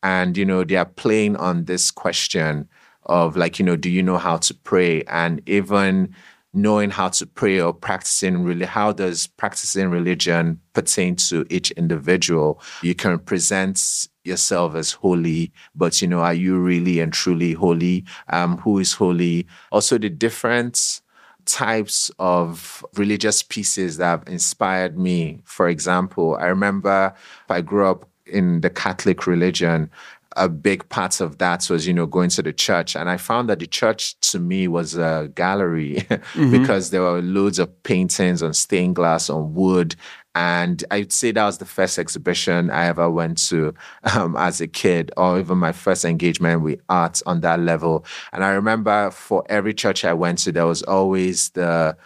And, 0.02 0.38
you 0.38 0.45
know, 0.45 0.63
they 0.63 0.76
are 0.76 0.86
playing 0.86 1.36
on 1.36 1.65
this 1.65 1.91
question 1.91 2.69
of 3.08 3.36
like, 3.36 3.60
you 3.60 3.65
know, 3.65 3.76
do 3.76 3.89
you 3.89 4.04
know 4.04 4.17
how 4.17 4.38
to 4.38 4.54
pray? 4.54 5.04
And 5.04 5.41
even 5.48 6.15
knowing 6.54 6.90
how 6.90 7.10
to 7.10 7.26
pray 7.26 7.60
or 7.60 7.74
practicing 7.74 8.44
really 8.44 8.66
how 8.66 8.92
does 8.92 9.28
practicing 9.28 9.90
religion 9.90 10.60
pertain 10.74 11.16
to 11.16 11.46
each 11.50 11.72
individual? 11.72 12.62
You 12.82 12.96
can 12.96 13.20
present 13.20 14.08
yourself 14.24 14.76
as 14.76 14.92
holy 14.92 15.52
but 15.76 16.02
you 16.02 16.08
know 16.08 16.20
are 16.20 16.34
you 16.34 16.58
really 16.58 17.00
and 17.00 17.14
truly 17.14 17.54
holy? 17.54 18.06
Um 18.30 18.58
who 18.58 18.80
is 18.80 18.94
holy? 18.94 19.48
Also 19.72 19.98
the 19.98 20.10
different 20.10 21.02
types 21.46 22.12
of 22.20 22.86
religious 22.96 23.42
pieces 23.42 23.98
that 23.98 24.06
have 24.06 24.24
inspired 24.28 24.98
me. 24.98 25.40
For 25.46 25.68
example 25.70 26.36
i 26.40 26.46
remember 26.46 27.14
i 27.50 27.62
grew 27.62 27.88
up 27.88 28.06
in 28.26 28.62
the 28.62 28.70
catholic 28.70 29.26
religion 29.26 29.90
a 30.36 30.48
big 30.48 30.88
part 30.89 31.22
of 31.22 31.38
that 31.39 31.70
was, 31.70 31.88
you 31.88 31.94
know, 31.94 32.06
going 32.06 32.30
to 32.30 32.42
the 32.42 32.54
church. 32.54 32.96
And 32.96 33.10
I 33.10 33.18
found 33.18 33.50
that 33.50 33.60
the 33.60 33.68
church 33.68 34.20
to 34.32 34.39
me 34.39 34.68
was 34.68 34.96
a 34.96 35.32
gallery 35.34 35.96
mm-hmm. 36.10 36.52
because 36.52 36.92
there 36.92 37.02
were 37.02 37.22
loads 37.22 37.60
of 37.60 37.84
paintings 37.84 38.44
on 38.44 38.54
stained 38.54 38.96
glass, 38.96 39.30
on 39.30 39.54
wood. 39.54 39.96
And 40.36 40.84
I'd 40.92 41.12
say 41.12 41.32
that 41.32 41.44
was 41.44 41.58
the 41.58 41.65
first 41.65 41.98
exhibition 41.98 42.70
I 42.70 42.86
ever 42.86 43.10
went 43.10 43.39
to 43.50 43.74
um, 44.15 44.36
as 44.38 44.62
a 44.62 44.68
kid, 44.68 45.12
or 45.18 45.39
even 45.39 45.58
my 45.58 45.72
first 45.72 46.06
engagement 46.06 46.62
with 46.62 46.80
art 46.89 47.22
on 47.26 47.42
that 47.42 47.60
level. 47.60 48.06
And 48.32 48.44
I 48.44 48.50
remember 48.50 49.10
for 49.12 49.44
every 49.50 49.74
church 49.74 50.06
I 50.06 50.13
went 50.13 50.39
to, 50.39 50.52
there 50.52 50.68
was 50.68 50.84
always 50.84 51.50
the 51.50 51.98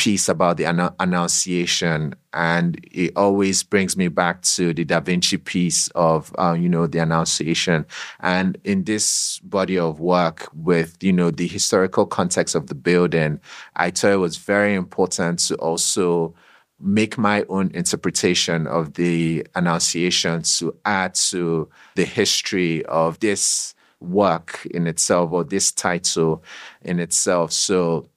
piece 0.00 0.30
about 0.30 0.56
the 0.56 0.64
Annunciation, 0.98 2.14
and 2.32 2.82
it 2.90 3.12
always 3.16 3.62
brings 3.62 3.98
me 3.98 4.08
back 4.08 4.40
to 4.40 4.72
the 4.72 4.82
Da 4.82 4.98
Vinci 4.98 5.36
piece 5.36 5.88
of, 5.88 6.32
uh, 6.38 6.56
you 6.58 6.70
know, 6.70 6.86
the 6.86 7.00
Annunciation. 7.00 7.84
And 8.20 8.56
in 8.64 8.84
this 8.84 9.40
body 9.40 9.78
of 9.78 10.00
work, 10.00 10.48
with 10.54 10.96
you 11.02 11.12
know 11.12 11.30
the 11.30 11.46
historical 11.46 12.06
context 12.06 12.54
of 12.54 12.68
the 12.68 12.74
building, 12.74 13.40
I 13.76 13.90
thought 13.90 14.12
it 14.12 14.16
was 14.16 14.38
very 14.38 14.72
important 14.74 15.38
to 15.40 15.56
also 15.56 16.34
make 16.80 17.18
my 17.18 17.44
own 17.50 17.70
interpretation 17.74 18.66
of 18.66 18.94
the 18.94 19.46
Annunciation 19.54 20.40
to 20.44 20.74
add 20.86 21.14
to 21.28 21.68
the 21.96 22.06
history 22.06 22.86
of 22.86 23.20
this 23.20 23.74
work 24.00 24.66
in 24.70 24.86
itself 24.86 25.30
or 25.30 25.44
this 25.44 25.70
title 25.70 26.42
in 26.80 27.00
itself. 27.00 27.52
So 27.52 28.08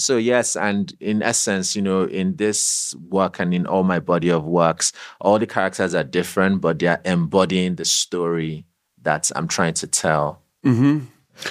so 0.00 0.16
yes, 0.16 0.56
and 0.56 0.92
in 1.00 1.22
essence, 1.22 1.76
you 1.76 1.82
know, 1.82 2.04
in 2.04 2.36
this 2.36 2.94
work 3.08 3.38
and 3.38 3.52
in 3.52 3.66
all 3.66 3.84
my 3.84 4.00
body 4.00 4.30
of 4.30 4.44
works, 4.44 4.92
all 5.20 5.38
the 5.38 5.46
characters 5.46 5.94
are 5.94 6.04
different, 6.04 6.60
but 6.60 6.78
they 6.78 6.86
are 6.86 7.00
embodying 7.04 7.76
the 7.76 7.84
story 7.84 8.64
that 9.02 9.30
I'm 9.34 9.48
trying 9.48 9.74
to 9.74 9.86
tell. 9.86 10.42
Mm-hmm. 10.64 11.06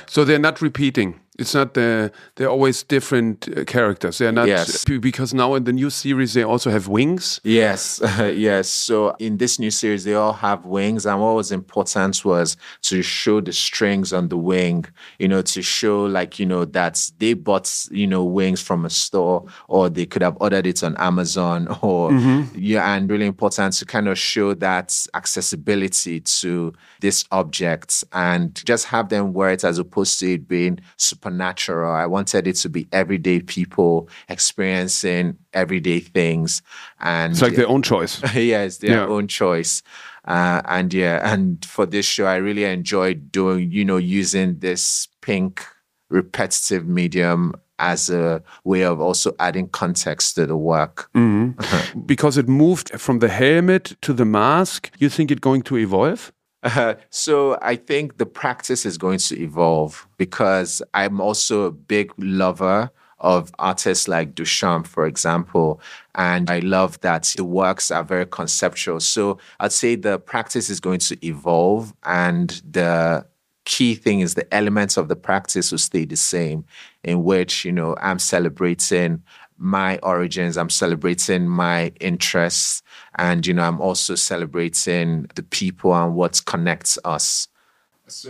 So 0.08 0.24
they're 0.24 0.40
not 0.40 0.62
repeating. 0.62 1.20
It's 1.40 1.56
not 1.56 1.74
the 1.74 2.12
they're 2.36 2.50
always 2.50 2.84
different 2.84 3.48
uh, 3.48 3.64
characters. 3.64 4.18
They're 4.18 4.32
not 4.32 4.48
yes. 4.50 4.84
because 4.84 5.34
now 5.34 5.56
in 5.56 5.64
the 5.64 5.72
new 5.72 5.90
series 5.90 6.34
they 6.34 6.44
also 6.44 6.70
have 6.70 6.90
wings. 6.90 7.40
Yes, 7.44 8.02
yes. 8.20 8.68
So 8.68 9.16
in 9.20 9.38
this 9.38 9.58
new 9.58 9.72
series 9.72 10.04
they 10.04 10.16
all 10.16 10.34
have 10.34 10.66
wings, 10.66 11.06
and 11.06 11.22
what 11.22 11.36
was 11.36 11.52
important 11.52 12.26
was 12.26 12.58
to 12.84 13.02
show 13.02 13.40
the 13.40 13.54
strings 13.54 14.12
on 14.12 14.28
the 14.28 14.38
wing. 14.38 14.86
You 15.18 15.30
know, 15.30 15.42
to 15.42 15.62
show 15.62 16.04
like 16.06 16.40
you 16.40 16.46
know 16.46 16.66
that 16.66 17.10
they 17.20 17.34
bought 17.34 17.88
you 17.90 18.06
know 18.06 18.24
wings 18.26 18.62
from 18.62 18.86
a 18.86 18.90
store, 18.90 19.46
or 19.70 19.90
they 19.90 20.06
could 20.06 20.22
have 20.22 20.36
ordered 20.42 20.68
it 20.68 20.84
on 20.84 20.98
Amazon, 20.98 21.68
or 21.82 22.12
mm-hmm. 22.12 22.54
yeah, 22.60 22.96
and 22.96 23.10
really 23.10 23.28
important 23.28 23.74
to 23.76 23.86
kind 23.86 24.10
of 24.10 24.18
show 24.20 24.54
that 24.56 25.08
accessibility 25.14 26.20
to 26.20 26.74
this 27.00 27.24
object 27.32 28.04
and 28.12 28.64
just 28.66 28.86
have 28.88 29.08
them 29.08 29.32
wear 29.34 29.52
it 29.52 29.64
as 29.64 29.80
opposed 29.80 30.20
to 30.20 30.34
it 30.34 30.48
being 30.48 30.80
super 30.98 31.29
supernatural. 31.30 31.92
I 31.92 32.06
wanted 32.06 32.48
it 32.48 32.56
to 32.58 32.70
be 32.70 32.88
everyday 32.92 33.42
people 33.42 34.10
experiencing 34.28 35.38
everyday 35.54 36.00
things, 36.00 36.62
and 37.00 37.34
it's 37.34 37.42
like 37.42 37.56
their 37.56 37.68
own 37.68 37.82
choice. 37.82 38.22
yes, 38.36 38.78
their 38.78 38.92
yeah. 38.92 39.06
own 39.06 39.28
choice. 39.28 39.82
Uh, 40.26 40.62
and 40.66 40.94
yeah, 40.94 41.34
and 41.34 41.64
for 41.66 41.86
this 41.86 42.06
show, 42.06 42.26
I 42.26 42.36
really 42.36 42.64
enjoyed 42.64 43.32
doing, 43.32 43.72
you 43.72 43.86
know, 43.86 43.98
using 43.98 44.60
this 44.60 45.08
pink 45.22 45.66
repetitive 46.10 46.88
medium 46.88 47.54
as 47.80 48.10
a 48.10 48.44
way 48.66 48.84
of 48.84 49.00
also 49.00 49.34
adding 49.40 49.70
context 49.70 50.36
to 50.36 50.46
the 50.46 50.58
work. 50.58 51.10
Mm-hmm. 51.16 52.02
because 52.06 52.38
it 52.38 52.48
moved 52.48 52.90
from 53.00 53.20
the 53.20 53.30
helmet 53.30 53.96
to 54.02 54.14
the 54.14 54.26
mask, 54.26 54.92
you 55.00 55.10
think 55.10 55.32
it's 55.32 55.40
going 55.40 55.62
to 55.64 55.78
evolve? 55.78 56.32
Uh, 56.64 56.96
so 57.10 57.58
I 57.62 57.76
think 57.76 58.18
the 58.18 58.26
practice 58.26 58.86
is 58.86 58.98
going 58.98 59.20
to 59.20 59.42
evolve 59.42 60.08
because 60.18 60.82
I'm 60.94 61.22
also 61.22 61.64
a 61.64 61.72
big 61.72 62.12
lover 62.18 62.92
of 63.20 63.52
artists 63.60 64.08
like 64.08 64.34
Duchamp, 64.34 64.88
for 64.88 65.06
example. 65.06 65.82
And 66.16 66.50
I 66.50 66.60
love 66.60 67.00
that 67.02 67.34
the 67.36 67.44
works 67.44 67.92
are 67.92 68.04
very 68.04 68.26
conceptual. 68.26 69.00
So 69.00 69.38
I'd 69.60 69.74
say 69.74 69.96
the 69.96 70.20
practice 70.20 70.70
is 70.70 70.80
going 70.80 71.00
to 71.00 71.26
evolve 71.26 71.94
and 72.04 72.50
the 72.70 73.26
key 73.66 73.94
thing 73.94 74.22
is 74.22 74.34
the 74.34 74.52
elements 74.54 74.98
of 74.98 75.10
the 75.10 75.16
practice 75.16 75.72
will 75.72 75.78
stay 75.78 76.06
the 76.06 76.16
same, 76.16 76.66
in 77.04 77.24
which, 77.24 77.66
you 77.66 77.72
know, 77.72 77.96
I'm 78.02 78.20
celebrating 78.20 79.22
my 79.60 79.98
origins, 80.00 80.58
I'm 80.58 80.70
celebrating 80.70 81.48
my 81.48 81.92
interests, 82.00 82.82
and 83.16 83.46
you 83.46 83.54
know, 83.54 83.64
I'm 83.64 83.82
also 83.82 84.16
celebrating 84.16 85.30
the 85.36 85.44
people 85.44 85.94
and 85.94 86.16
what 86.16 86.42
connects 86.46 86.98
us. 87.04 87.48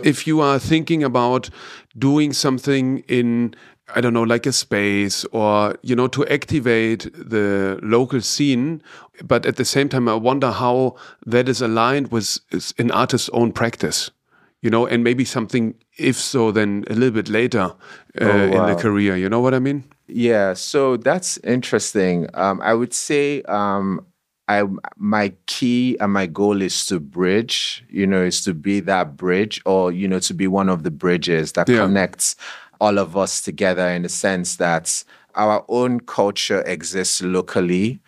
If 0.04 0.26
you 0.26 0.42
are 0.42 0.58
thinking 0.58 1.02
about 1.02 1.48
doing 1.96 2.34
something 2.34 2.98
in 3.08 3.54
I 3.94 4.00
don't 4.00 4.12
know, 4.12 4.22
like 4.22 4.46
a 4.46 4.52
space 4.52 5.24
or, 5.32 5.76
you 5.82 5.96
know, 5.96 6.06
to 6.08 6.26
activate 6.28 7.12
the 7.12 7.78
local 7.82 8.20
scene. 8.20 8.82
But 9.24 9.46
at 9.46 9.56
the 9.56 9.64
same 9.64 9.88
time, 9.88 10.08
I 10.08 10.14
wonder 10.14 10.50
how 10.50 10.96
that 11.26 11.48
is 11.48 11.60
aligned 11.60 12.12
with 12.12 12.38
an 12.78 12.90
artist's 12.90 13.28
own 13.32 13.52
practice, 13.52 14.10
you 14.62 14.70
know, 14.70 14.86
and 14.86 15.04
maybe 15.04 15.24
something, 15.24 15.74
if 15.98 16.16
so, 16.16 16.52
then 16.52 16.84
a 16.88 16.94
little 16.94 17.10
bit 17.10 17.28
later 17.28 17.72
uh, 18.20 18.24
oh, 18.24 18.50
wow. 18.50 18.66
in 18.66 18.74
the 18.74 18.80
career. 18.80 19.16
You 19.16 19.28
know 19.28 19.40
what 19.40 19.54
I 19.54 19.58
mean? 19.58 19.84
Yeah, 20.12 20.54
so 20.54 20.96
that's 20.96 21.38
interesting. 21.38 22.28
Um, 22.34 22.60
I 22.62 22.74
would 22.74 22.92
say 22.92 23.42
um, 23.42 24.04
I 24.48 24.64
my 24.96 25.32
key 25.46 25.96
and 26.00 26.12
my 26.12 26.26
goal 26.26 26.62
is 26.62 26.84
to 26.86 27.00
bridge. 27.00 27.84
You 27.88 28.06
know, 28.06 28.22
is 28.22 28.42
to 28.44 28.54
be 28.54 28.80
that 28.80 29.16
bridge, 29.16 29.62
or 29.64 29.92
you 29.92 30.08
know, 30.08 30.18
to 30.20 30.34
be 30.34 30.46
one 30.46 30.68
of 30.68 30.82
the 30.82 30.90
bridges 30.90 31.52
that 31.52 31.68
yeah. 31.68 31.78
connects 31.78 32.36
all 32.80 32.98
of 32.98 33.16
us 33.16 33.40
together 33.40 33.86
in 33.88 34.02
the 34.02 34.08
sense 34.08 34.56
that 34.56 35.04
our 35.34 35.64
own 35.68 36.00
culture 36.00 36.62
exists 36.62 37.22
locally, 37.22 38.00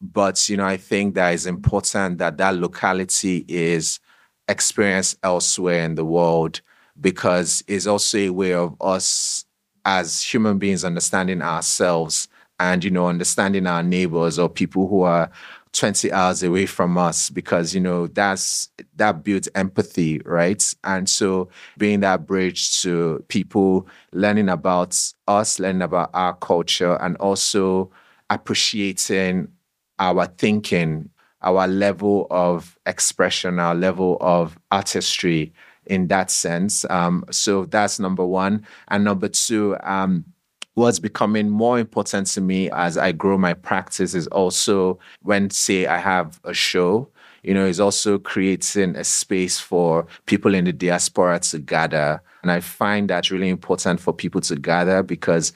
but 0.00 0.48
you 0.48 0.56
know, 0.56 0.66
I 0.66 0.76
think 0.76 1.14
that 1.14 1.34
is 1.34 1.46
important 1.46 2.18
that 2.18 2.38
that 2.38 2.56
locality 2.56 3.44
is 3.48 4.00
experienced 4.48 5.18
elsewhere 5.22 5.84
in 5.84 5.94
the 5.94 6.04
world 6.04 6.60
because 7.00 7.64
it's 7.66 7.86
also 7.86 8.18
a 8.18 8.30
way 8.30 8.54
of 8.54 8.76
us 8.80 9.43
as 9.84 10.22
human 10.22 10.58
beings 10.58 10.84
understanding 10.84 11.42
ourselves 11.42 12.28
and 12.60 12.84
you 12.84 12.90
know 12.90 13.08
understanding 13.08 13.66
our 13.66 13.82
neighbors 13.82 14.38
or 14.38 14.48
people 14.48 14.88
who 14.88 15.02
are 15.02 15.30
20 15.72 16.12
hours 16.12 16.42
away 16.42 16.66
from 16.66 16.96
us 16.96 17.30
because 17.30 17.74
you 17.74 17.80
know 17.80 18.06
that's 18.06 18.70
that 18.96 19.24
builds 19.24 19.48
empathy 19.54 20.20
right? 20.24 20.62
And 20.84 21.08
so 21.08 21.48
being 21.76 22.00
that 22.00 22.26
bridge 22.26 22.80
to 22.82 23.24
people 23.28 23.88
learning 24.12 24.48
about 24.48 24.96
us 25.26 25.58
learning 25.58 25.82
about 25.82 26.10
our 26.14 26.34
culture 26.36 26.94
and 27.02 27.16
also 27.16 27.90
appreciating 28.30 29.48
our 29.98 30.26
thinking 30.26 31.10
our 31.42 31.66
level 31.66 32.26
of 32.30 32.78
expression 32.86 33.58
our 33.58 33.74
level 33.74 34.16
of 34.20 34.56
artistry 34.70 35.52
in 35.86 36.08
that 36.08 36.30
sense. 36.30 36.84
Um, 36.90 37.24
so 37.30 37.64
that's 37.66 37.98
number 37.98 38.24
one. 38.24 38.66
And 38.88 39.04
number 39.04 39.28
two, 39.28 39.76
um, 39.82 40.24
what's 40.74 40.98
becoming 40.98 41.48
more 41.48 41.78
important 41.78 42.26
to 42.28 42.40
me 42.40 42.70
as 42.70 42.98
I 42.98 43.12
grow 43.12 43.38
my 43.38 43.54
practice 43.54 44.14
is 44.14 44.26
also 44.28 44.98
when, 45.22 45.50
say, 45.50 45.86
I 45.86 45.98
have 45.98 46.40
a 46.44 46.52
show, 46.52 47.08
you 47.42 47.54
know, 47.54 47.66
is 47.66 47.80
also 47.80 48.18
creating 48.18 48.96
a 48.96 49.04
space 49.04 49.58
for 49.58 50.06
people 50.26 50.54
in 50.54 50.64
the 50.64 50.72
diaspora 50.72 51.38
to 51.40 51.58
gather. 51.58 52.22
And 52.42 52.50
I 52.50 52.60
find 52.60 53.08
that 53.10 53.30
really 53.30 53.48
important 53.48 54.00
for 54.00 54.12
people 54.12 54.40
to 54.42 54.56
gather 54.56 55.02
because 55.02 55.52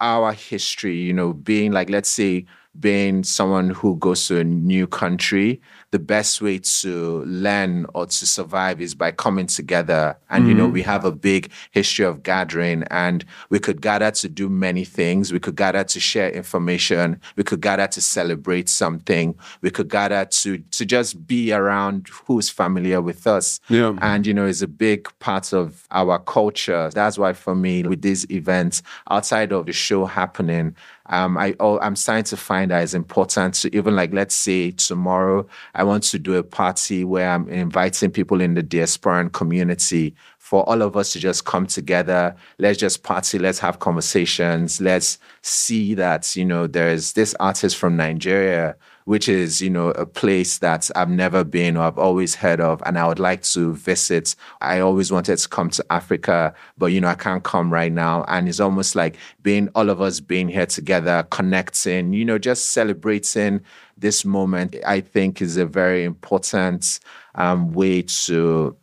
our 0.00 0.32
history, 0.32 0.96
you 0.96 1.12
know, 1.12 1.32
being 1.32 1.72
like, 1.72 1.90
let's 1.90 2.08
say, 2.10 2.46
being 2.80 3.22
someone 3.22 3.70
who 3.70 3.96
goes 3.96 4.26
to 4.26 4.38
a 4.38 4.44
new 4.44 4.86
country, 4.86 5.60
the 5.94 5.98
best 6.00 6.42
way 6.42 6.58
to 6.58 7.22
learn 7.24 7.86
or 7.94 8.04
to 8.04 8.26
survive 8.26 8.80
is 8.80 8.96
by 8.96 9.12
coming 9.12 9.46
together. 9.46 10.18
And, 10.28 10.40
mm-hmm. 10.40 10.48
you 10.48 10.54
know, 10.56 10.64
mm-hmm. 10.64 10.72
we 10.72 10.82
have 10.82 11.04
a 11.04 11.12
big 11.12 11.52
history 11.70 12.04
of 12.04 12.24
gathering 12.24 12.82
and 12.90 13.24
we 13.48 13.60
could 13.60 13.80
gather 13.80 14.10
to 14.10 14.28
do 14.28 14.48
many 14.48 14.84
things. 14.84 15.32
We 15.32 15.38
could 15.38 15.54
gather 15.54 15.84
to 15.84 16.00
share 16.00 16.30
information. 16.30 17.20
We 17.36 17.44
could 17.44 17.60
gather 17.60 17.86
to 17.86 18.00
celebrate 18.00 18.68
something. 18.68 19.36
We 19.60 19.70
could 19.70 19.88
gather 19.88 20.24
to, 20.24 20.58
to 20.58 20.84
just 20.84 21.28
be 21.28 21.52
around 21.52 22.08
who's 22.26 22.50
familiar 22.50 23.00
with 23.00 23.28
us. 23.28 23.60
Yeah. 23.68 23.94
And, 24.02 24.26
you 24.26 24.34
know, 24.34 24.46
it's 24.46 24.62
a 24.62 24.66
big 24.66 25.08
part 25.20 25.52
of 25.52 25.86
our 25.92 26.18
culture. 26.18 26.90
That's 26.92 27.18
why 27.18 27.34
for 27.34 27.54
me, 27.54 27.84
with 27.84 28.02
these 28.02 28.28
events, 28.32 28.82
outside 29.08 29.52
of 29.52 29.66
the 29.66 29.72
show 29.72 30.06
happening, 30.06 30.74
um, 31.06 31.36
I, 31.36 31.54
I'm 31.60 31.96
starting 31.96 32.24
to 32.24 32.36
find 32.36 32.70
that 32.70 32.82
it's 32.82 32.94
important 32.94 33.54
to 33.56 33.76
even 33.76 33.94
like, 33.94 34.12
let's 34.12 34.34
say 34.34 34.70
tomorrow, 34.70 35.46
I 35.74 35.84
want 35.84 36.02
to 36.04 36.18
do 36.18 36.34
a 36.34 36.42
party 36.42 37.04
where 37.04 37.30
I'm 37.30 37.48
inviting 37.48 38.10
people 38.10 38.40
in 38.40 38.54
the 38.54 38.62
diasporan 38.62 39.32
community 39.32 40.14
for 40.38 40.66
all 40.68 40.82
of 40.82 40.96
us 40.96 41.12
to 41.12 41.18
just 41.18 41.44
come 41.44 41.66
together. 41.66 42.34
Let's 42.58 42.78
just 42.78 43.02
party. 43.02 43.38
Let's 43.38 43.58
have 43.58 43.80
conversations. 43.80 44.80
Let's 44.80 45.18
see 45.42 45.94
that, 45.94 46.34
you 46.36 46.44
know, 46.44 46.66
there's 46.66 47.12
this 47.12 47.34
artist 47.38 47.76
from 47.76 47.96
Nigeria 47.96 48.76
which 49.04 49.28
is, 49.28 49.60
you 49.60 49.68
know, 49.68 49.88
a 49.90 50.06
place 50.06 50.58
that 50.58 50.90
I've 50.96 51.10
never 51.10 51.44
been 51.44 51.76
or 51.76 51.84
I've 51.84 51.98
always 51.98 52.34
heard 52.34 52.60
of 52.60 52.82
and 52.86 52.98
I 52.98 53.06
would 53.06 53.18
like 53.18 53.42
to 53.42 53.74
visit. 53.74 54.34
I 54.60 54.80
always 54.80 55.12
wanted 55.12 55.36
to 55.36 55.48
come 55.48 55.70
to 55.70 55.84
Africa, 55.90 56.54
but, 56.78 56.86
you 56.86 57.00
know, 57.00 57.08
I 57.08 57.14
can't 57.14 57.44
come 57.44 57.72
right 57.72 57.92
now. 57.92 58.24
And 58.28 58.48
it's 58.48 58.60
almost 58.60 58.94
like 58.94 59.16
being 59.42 59.68
all 59.74 59.90
of 59.90 60.00
us 60.00 60.20
being 60.20 60.48
here 60.48 60.66
together, 60.66 61.26
connecting, 61.30 62.14
you 62.14 62.24
know, 62.24 62.38
just 62.38 62.70
celebrating 62.70 63.60
this 63.96 64.24
moment, 64.24 64.76
I 64.86 65.00
think 65.00 65.42
is 65.42 65.56
a 65.56 65.66
very 65.66 66.04
important 66.04 67.00
um, 67.34 67.72
way 67.72 68.02
to 68.02 68.76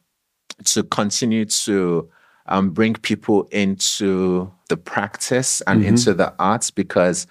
to 0.63 0.83
continue 0.83 1.45
to 1.45 2.07
um, 2.45 2.69
bring 2.69 2.93
people 2.93 3.47
into 3.51 4.51
the 4.69 4.77
practice 4.77 5.61
and 5.61 5.79
mm-hmm. 5.79 5.89
into 5.89 6.13
the 6.13 6.33
arts 6.37 6.69
because 6.69 7.25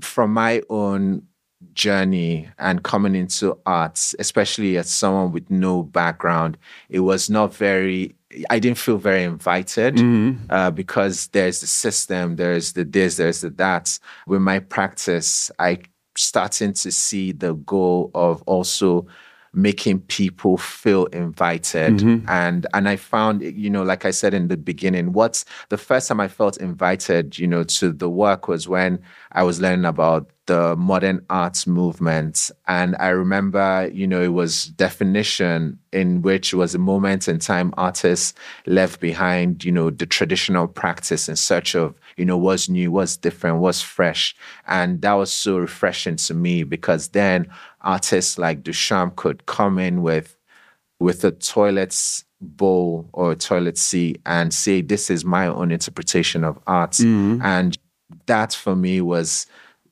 from 0.00 0.32
my 0.32 0.62
own 0.70 1.22
journey 1.74 2.48
and 2.58 2.82
coming 2.82 3.14
into 3.14 3.58
arts, 3.66 4.14
especially 4.18 4.76
as 4.76 4.90
someone 4.90 5.32
with 5.32 5.50
no 5.50 5.82
background, 5.82 6.58
it 6.88 7.00
was 7.00 7.30
not 7.30 7.54
very. 7.54 8.14
I 8.48 8.58
didn't 8.60 8.78
feel 8.78 8.96
very 8.96 9.24
invited 9.24 9.96
mm-hmm. 9.96 10.46
uh, 10.48 10.70
because 10.70 11.26
there's 11.28 11.60
the 11.60 11.66
system, 11.66 12.36
there's 12.36 12.72
the 12.72 12.84
this, 12.84 13.16
there's 13.16 13.42
the 13.42 13.50
that. 13.50 13.98
With 14.26 14.40
my 14.40 14.58
practice, 14.58 15.50
I 15.58 15.80
starting 16.16 16.72
to 16.72 16.90
see 16.90 17.32
the 17.32 17.54
goal 17.54 18.10
of 18.14 18.42
also 18.42 19.06
making 19.54 20.00
people 20.00 20.56
feel 20.56 21.04
invited 21.06 21.98
mm-hmm. 21.98 22.26
and 22.28 22.66
and 22.72 22.88
i 22.88 22.96
found 22.96 23.42
you 23.42 23.68
know 23.68 23.82
like 23.82 24.06
i 24.06 24.10
said 24.10 24.32
in 24.32 24.48
the 24.48 24.56
beginning 24.56 25.12
what's 25.12 25.44
the 25.68 25.76
first 25.76 26.08
time 26.08 26.20
i 26.20 26.28
felt 26.28 26.56
invited 26.56 27.38
you 27.38 27.46
know 27.46 27.62
to 27.62 27.92
the 27.92 28.08
work 28.08 28.48
was 28.48 28.66
when 28.66 28.98
i 29.32 29.42
was 29.42 29.60
learning 29.60 29.84
about 29.84 30.30
the 30.46 30.74
modern 30.76 31.24
arts 31.30 31.66
movement. 31.66 32.50
And 32.66 32.96
I 32.98 33.08
remember, 33.08 33.88
you 33.92 34.06
know, 34.06 34.20
it 34.20 34.32
was 34.32 34.66
definition 34.66 35.78
in 35.92 36.22
which 36.22 36.52
was 36.52 36.74
a 36.74 36.78
moment 36.78 37.28
in 37.28 37.38
time 37.38 37.72
artists 37.76 38.34
left 38.66 39.00
behind, 39.00 39.64
you 39.64 39.70
know, 39.70 39.90
the 39.90 40.06
traditional 40.06 40.66
practice 40.66 41.28
in 41.28 41.36
search 41.36 41.74
of, 41.76 41.94
you 42.16 42.24
know, 42.24 42.36
what's 42.36 42.68
new, 42.68 42.90
what's 42.90 43.16
different, 43.16 43.58
what's 43.58 43.82
fresh. 43.82 44.34
And 44.66 45.00
that 45.02 45.14
was 45.14 45.32
so 45.32 45.58
refreshing 45.58 46.16
to 46.16 46.34
me 46.34 46.64
because 46.64 47.08
then 47.08 47.48
artists 47.82 48.36
like 48.36 48.62
Duchamp 48.62 49.16
could 49.16 49.46
come 49.46 49.78
in 49.78 50.02
with 50.02 50.36
with 50.98 51.24
a 51.24 51.32
toilet's 51.32 52.24
bowl 52.40 53.08
or 53.12 53.32
a 53.32 53.36
toilet 53.36 53.76
seat 53.78 54.20
and 54.26 54.52
say, 54.52 54.80
this 54.80 55.10
is 55.10 55.24
my 55.24 55.46
own 55.46 55.70
interpretation 55.70 56.44
of 56.44 56.58
art. 56.66 56.92
Mm-hmm. 56.92 57.42
And 57.42 57.76
that 58.26 58.52
for 58.52 58.76
me 58.76 59.00
was 59.00 59.46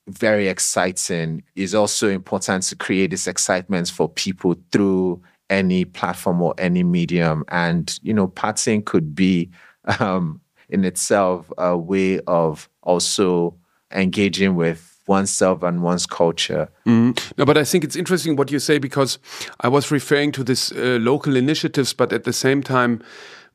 very 0.08 0.48
exciting. 0.48 1.42
It's 1.54 1.74
also 1.74 2.08
important 2.08 2.64
to 2.64 2.76
create 2.76 3.10
this 3.10 3.26
excitement 3.26 3.88
for 3.90 4.08
people 4.08 4.56
through 4.72 5.22
any 5.48 5.84
platform 5.84 6.40
or 6.42 6.54
any 6.58 6.82
medium. 6.82 7.44
And, 7.48 7.98
you 8.02 8.14
know, 8.14 8.28
partying 8.28 8.84
could 8.84 9.14
be 9.14 9.50
um, 9.98 10.40
in 10.68 10.84
itself 10.84 11.50
a 11.58 11.76
way 11.76 12.20
of 12.26 12.68
also 12.82 13.56
engaging 13.92 14.54
with 14.54 14.90
oneself 15.06 15.62
and 15.64 15.82
one's 15.82 16.06
culture. 16.06 16.68
Mm. 16.86 17.18
No, 17.36 17.44
but 17.44 17.58
I 17.58 17.64
think 17.64 17.82
it's 17.82 17.96
interesting 17.96 18.36
what 18.36 18.52
you 18.52 18.60
say 18.60 18.78
because 18.78 19.18
I 19.60 19.68
was 19.68 19.90
referring 19.90 20.30
to 20.32 20.44
this 20.44 20.70
uh, 20.70 20.98
local 21.00 21.36
initiatives, 21.36 21.92
but 21.92 22.12
at 22.12 22.22
the 22.24 22.32
same 22.32 22.62
time, 22.62 23.02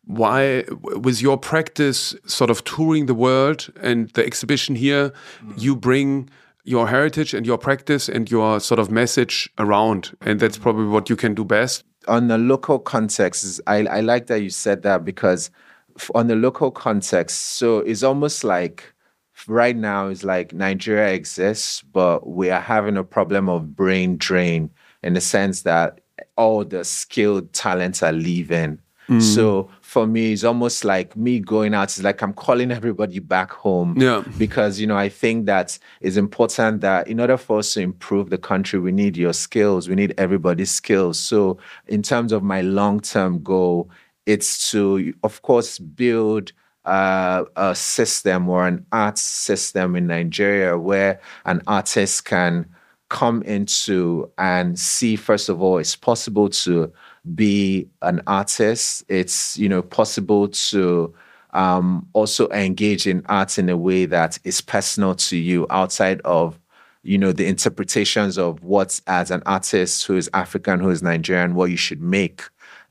why 0.07 0.63
with 0.81 1.21
your 1.21 1.37
practice 1.37 2.15
sort 2.25 2.49
of 2.49 2.63
touring 2.63 3.07
the 3.07 3.15
world 3.15 3.71
and 3.81 4.09
the 4.11 4.25
exhibition 4.25 4.75
here 4.75 5.11
mm. 5.43 5.61
you 5.61 5.75
bring 5.75 6.29
your 6.65 6.87
heritage 6.87 7.33
and 7.33 7.45
your 7.45 7.59
practice 7.59 8.09
and 8.09 8.29
your 8.29 8.59
sort 8.59 8.79
of 8.79 8.89
message 8.89 9.49
around. 9.59 10.17
And 10.21 10.39
that's 10.39 10.57
probably 10.57 10.87
what 10.87 11.09
you 11.09 11.15
can 11.15 11.35
do 11.35 11.45
best. 11.45 11.83
On 12.07 12.27
the 12.27 12.37
local 12.37 12.79
context, 12.79 13.61
I, 13.67 13.85
I 13.85 14.01
like 14.01 14.27
that 14.27 14.41
you 14.41 14.49
said 14.49 14.81
that 14.81 15.05
because 15.05 15.51
on 16.13 16.27
the 16.27 16.35
local 16.35 16.71
context, 16.71 17.57
so 17.57 17.79
it's 17.79 18.03
almost 18.03 18.43
like 18.43 18.93
right 19.47 19.75
now 19.75 20.07
it's 20.07 20.23
like 20.23 20.53
Nigeria 20.53 21.13
exists, 21.13 21.81
but 21.81 22.27
we 22.27 22.49
are 22.49 22.61
having 22.61 22.97
a 22.97 23.03
problem 23.03 23.47
of 23.47 23.75
brain 23.75 24.17
drain 24.17 24.71
in 25.03 25.13
the 25.13 25.21
sense 25.21 25.61
that 25.61 26.01
all 26.35 26.65
the 26.65 26.83
skilled 26.83 27.53
talents 27.53 28.01
are 28.01 28.11
leaving. 28.11 28.79
Mm. 29.07 29.21
So 29.21 29.69
for 29.81 30.07
me 30.07 30.33
it's 30.33 30.43
almost 30.43 30.83
like 30.83 31.15
me 31.15 31.39
going 31.39 31.73
out 31.73 31.83
it's 31.83 32.03
like 32.03 32.21
i'm 32.21 32.33
calling 32.33 32.71
everybody 32.71 33.19
back 33.19 33.51
home. 33.51 33.95
Yeah. 33.97 34.23
Because 34.37 34.79
you 34.79 34.87
know 34.87 34.97
i 34.97 35.09
think 35.09 35.45
that 35.45 35.77
it's 36.01 36.17
important 36.17 36.81
that 36.81 37.07
in 37.07 37.19
order 37.19 37.37
for 37.37 37.59
us 37.59 37.73
to 37.73 37.81
improve 37.81 38.29
the 38.29 38.37
country 38.37 38.79
we 38.79 38.91
need 38.91 39.15
your 39.15 39.33
skills 39.33 39.87
we 39.87 39.95
need 39.95 40.13
everybody's 40.17 40.71
skills. 40.71 41.19
So 41.19 41.57
in 41.87 42.01
terms 42.01 42.31
of 42.31 42.43
my 42.43 42.61
long-term 42.61 43.43
goal 43.43 43.89
it's 44.25 44.71
to 44.71 45.13
of 45.23 45.41
course 45.41 45.79
build 45.79 46.51
uh, 46.85 47.45
a 47.55 47.73
system 47.73 48.47
or 48.49 48.67
an 48.67 48.85
arts 48.91 49.21
system 49.21 49.95
in 49.95 50.07
nigeria 50.07 50.77
where 50.77 51.19
an 51.45 51.61
artist 51.67 52.25
can 52.25 52.65
come 53.09 53.43
into 53.43 54.29
and 54.37 54.79
see 54.79 55.15
first 55.15 55.47
of 55.47 55.61
all 55.61 55.77
it's 55.77 55.95
possible 55.95 56.49
to 56.49 56.91
be 57.33 57.87
an 58.01 58.21
artist. 58.27 59.03
It's 59.07 59.57
you 59.57 59.69
know 59.69 59.81
possible 59.81 60.47
to 60.47 61.13
um, 61.53 62.07
also 62.13 62.49
engage 62.49 63.07
in 63.07 63.25
art 63.27 63.57
in 63.57 63.69
a 63.69 63.77
way 63.77 64.05
that 64.05 64.37
is 64.43 64.61
personal 64.61 65.15
to 65.15 65.37
you 65.37 65.65
outside 65.69 66.21
of 66.21 66.59
you 67.03 67.17
know 67.17 67.31
the 67.31 67.45
interpretations 67.45 68.37
of 68.37 68.61
what 68.63 68.99
as 69.07 69.31
an 69.31 69.41
artist 69.45 70.05
who 70.05 70.17
is 70.17 70.29
African, 70.33 70.79
who 70.79 70.89
is 70.89 71.01
Nigerian, 71.01 71.55
what 71.55 71.69
you 71.71 71.77
should 71.77 72.01
make. 72.01 72.43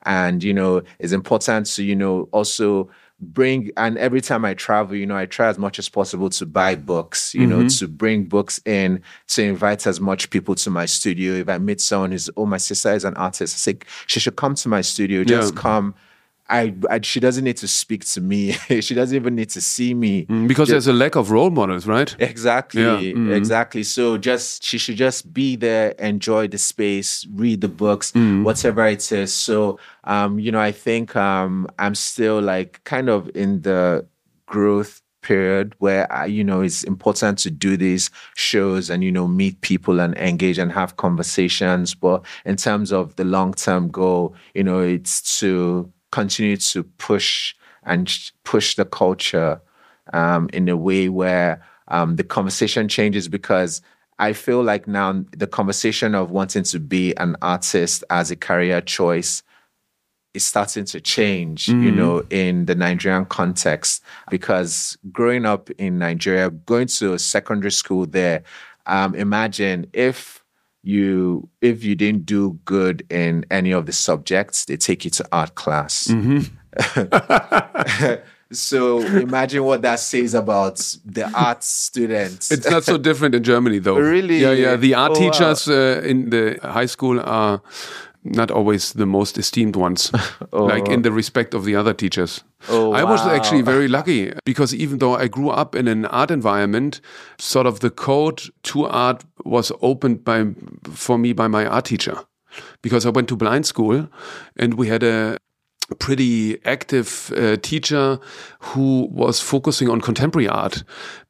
And 0.06 0.42
you 0.42 0.54
know, 0.54 0.82
it's 0.98 1.12
important 1.12 1.66
to 1.66 1.84
you 1.84 1.96
know 1.96 2.28
also 2.32 2.88
bring 3.24 3.70
and 3.76 3.98
every 3.98 4.20
time 4.20 4.44
I 4.44 4.54
travel, 4.54 4.96
you 4.96 5.06
know, 5.06 5.16
I 5.16 5.26
try 5.26 5.48
as 5.48 5.58
much 5.58 5.78
as 5.78 5.88
possible 5.88 6.30
to 6.30 6.46
buy 6.46 6.74
books, 6.74 7.34
you 7.34 7.46
mm-hmm. 7.46 7.62
know, 7.62 7.68
to 7.68 7.88
bring 7.88 8.24
books 8.24 8.60
in, 8.64 9.02
to 9.28 9.42
invite 9.42 9.86
as 9.86 10.00
much 10.00 10.30
people 10.30 10.54
to 10.56 10.70
my 10.70 10.86
studio. 10.86 11.34
If 11.34 11.48
I 11.48 11.58
meet 11.58 11.80
someone 11.80 12.12
who's, 12.12 12.30
oh, 12.36 12.46
my 12.46 12.58
sister 12.58 12.92
is 12.92 13.04
an 13.04 13.14
artist, 13.16 13.54
I 13.54 13.58
say 13.72 13.78
she 14.06 14.20
should 14.20 14.36
come 14.36 14.54
to 14.56 14.68
my 14.68 14.80
studio, 14.80 15.24
just 15.24 15.54
yeah. 15.54 15.60
come 15.60 15.94
I, 16.48 16.74
I, 16.90 17.00
she 17.00 17.20
doesn't 17.20 17.42
need 17.42 17.56
to 17.58 17.68
speak 17.68 18.04
to 18.06 18.20
me. 18.20 18.52
she 18.80 18.94
doesn't 18.94 19.16
even 19.16 19.34
need 19.34 19.50
to 19.50 19.60
see 19.60 19.94
me 19.94 20.26
mm, 20.26 20.46
because 20.46 20.68
just, 20.68 20.72
there's 20.72 20.86
a 20.88 20.92
lack 20.92 21.16
of 21.16 21.30
role 21.30 21.50
models, 21.50 21.86
right? 21.86 22.14
Exactly, 22.18 22.82
yeah. 22.82 22.96
mm-hmm. 22.96 23.32
exactly. 23.32 23.82
So 23.82 24.18
just 24.18 24.62
she 24.62 24.76
should 24.76 24.96
just 24.96 25.32
be 25.32 25.56
there, 25.56 25.90
enjoy 25.92 26.48
the 26.48 26.58
space, 26.58 27.26
read 27.32 27.62
the 27.62 27.68
books, 27.68 28.12
mm. 28.12 28.44
whatever 28.44 28.86
it 28.86 29.10
is. 29.10 29.32
So 29.32 29.78
um, 30.04 30.38
you 30.38 30.52
know, 30.52 30.60
I 30.60 30.72
think 30.72 31.16
um, 31.16 31.66
I'm 31.78 31.94
still 31.94 32.40
like 32.40 32.82
kind 32.84 33.08
of 33.08 33.30
in 33.34 33.62
the 33.62 34.06
growth 34.46 35.00
period 35.22 35.74
where 35.78 36.10
I, 36.12 36.26
you 36.26 36.44
know 36.44 36.60
it's 36.60 36.84
important 36.84 37.38
to 37.38 37.50
do 37.50 37.78
these 37.78 38.10
shows 38.36 38.90
and 38.90 39.02
you 39.02 39.10
know 39.10 39.26
meet 39.26 39.58
people 39.62 39.98
and 39.98 40.14
engage 40.18 40.58
and 40.58 40.70
have 40.70 40.98
conversations. 40.98 41.94
But 41.94 42.24
in 42.44 42.56
terms 42.56 42.92
of 42.92 43.16
the 43.16 43.24
long 43.24 43.54
term 43.54 43.88
goal, 43.88 44.34
you 44.54 44.62
know, 44.62 44.80
it's 44.80 45.38
to 45.40 45.90
continue 46.14 46.56
to 46.56 46.84
push 46.84 47.56
and 47.82 48.30
push 48.44 48.76
the 48.76 48.84
culture 48.84 49.60
um, 50.12 50.48
in 50.52 50.68
a 50.68 50.76
way 50.76 51.08
where 51.08 51.60
um, 51.88 52.14
the 52.14 52.22
conversation 52.22 52.88
changes 52.88 53.26
because 53.26 53.82
I 54.20 54.32
feel 54.32 54.62
like 54.62 54.86
now 54.86 55.24
the 55.36 55.48
conversation 55.48 56.14
of 56.14 56.30
wanting 56.30 56.62
to 56.62 56.78
be 56.78 57.14
an 57.16 57.34
artist 57.42 58.04
as 58.10 58.30
a 58.30 58.36
career 58.36 58.80
choice 58.80 59.42
is 60.34 60.44
starting 60.44 60.84
to 60.84 61.00
change, 61.00 61.66
mm. 61.66 61.82
you 61.82 61.90
know, 61.90 62.22
in 62.30 62.66
the 62.66 62.76
Nigerian 62.76 63.24
context. 63.24 64.00
Because 64.30 64.96
growing 65.10 65.44
up 65.44 65.68
in 65.78 65.98
Nigeria, 65.98 66.50
going 66.50 66.86
to 66.98 67.14
a 67.14 67.18
secondary 67.18 67.72
school 67.72 68.06
there, 68.06 68.44
um, 68.86 69.16
imagine 69.16 69.88
if 69.92 70.43
you 70.86 71.48
if 71.60 71.84
you 71.84 71.94
didn't 71.94 72.26
do 72.26 72.58
good 72.64 73.04
in 73.10 73.44
any 73.50 73.72
of 73.72 73.86
the 73.86 73.92
subjects, 73.92 74.64
they 74.66 74.76
take 74.76 75.04
you 75.04 75.10
to 75.12 75.26
art 75.32 75.54
class. 75.54 76.08
Mm-hmm. 76.08 76.40
So 78.54 79.00
imagine 79.00 79.64
what 79.64 79.82
that 79.82 80.00
says 80.00 80.34
about 80.34 80.76
the 81.04 81.30
art 81.34 81.64
students. 81.64 82.50
It's 82.50 82.70
not 82.70 82.84
so 82.84 82.98
different 82.98 83.34
in 83.34 83.42
Germany, 83.42 83.78
though. 83.78 83.98
Really? 84.14 84.38
Yeah, 84.38 84.52
yeah. 84.52 84.76
The 84.76 84.94
art 84.94 85.12
oh, 85.12 85.14
teachers 85.14 85.66
wow. 85.66 85.74
uh, 85.74 86.00
in 86.00 86.30
the 86.30 86.58
high 86.62 86.86
school 86.86 87.20
are 87.20 87.60
not 88.24 88.50
always 88.50 88.94
the 88.94 89.06
most 89.06 89.36
esteemed 89.38 89.76
ones, 89.76 90.10
oh. 90.52 90.64
like 90.72 90.88
in 90.88 91.02
the 91.02 91.12
respect 91.12 91.54
of 91.54 91.64
the 91.64 91.76
other 91.76 91.92
teachers. 91.92 92.42
Oh, 92.68 92.92
I 92.92 93.04
was 93.04 93.20
actually 93.26 93.62
very 93.62 93.88
lucky 93.88 94.32
because 94.44 94.74
even 94.74 94.98
though 94.98 95.14
I 95.14 95.28
grew 95.28 95.50
up 95.50 95.74
in 95.74 95.86
an 95.86 96.06
art 96.06 96.30
environment, 96.30 97.00
sort 97.38 97.66
of 97.66 97.80
the 97.80 97.90
code 97.90 98.42
to 98.64 98.86
art 98.86 99.24
was 99.44 99.70
opened 99.82 100.24
by 100.24 100.46
for 100.84 101.18
me 101.18 101.34
by 101.34 101.48
my 101.48 101.66
art 101.66 101.84
teacher 101.84 102.18
because 102.82 103.04
I 103.04 103.10
went 103.10 103.28
to 103.28 103.36
blind 103.36 103.66
school 103.66 104.08
and 104.56 104.74
we 104.74 104.88
had 104.88 105.02
a 105.02 105.36
pretty 105.98 106.64
active 106.64 107.32
uh, 107.36 107.56
teacher 107.56 108.18
who 108.60 109.08
was 109.10 109.40
focusing 109.40 109.90
on 109.90 110.00
contemporary 110.00 110.48
art 110.48 110.82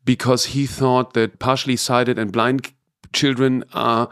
because 0.05 0.47
he 0.47 0.67
thought 0.67 1.15
that 1.15 1.41
partially 1.41 1.77
sighted 1.77 2.19
and 2.19 2.31
blind 2.31 2.73
children 3.13 3.65
are 3.73 4.09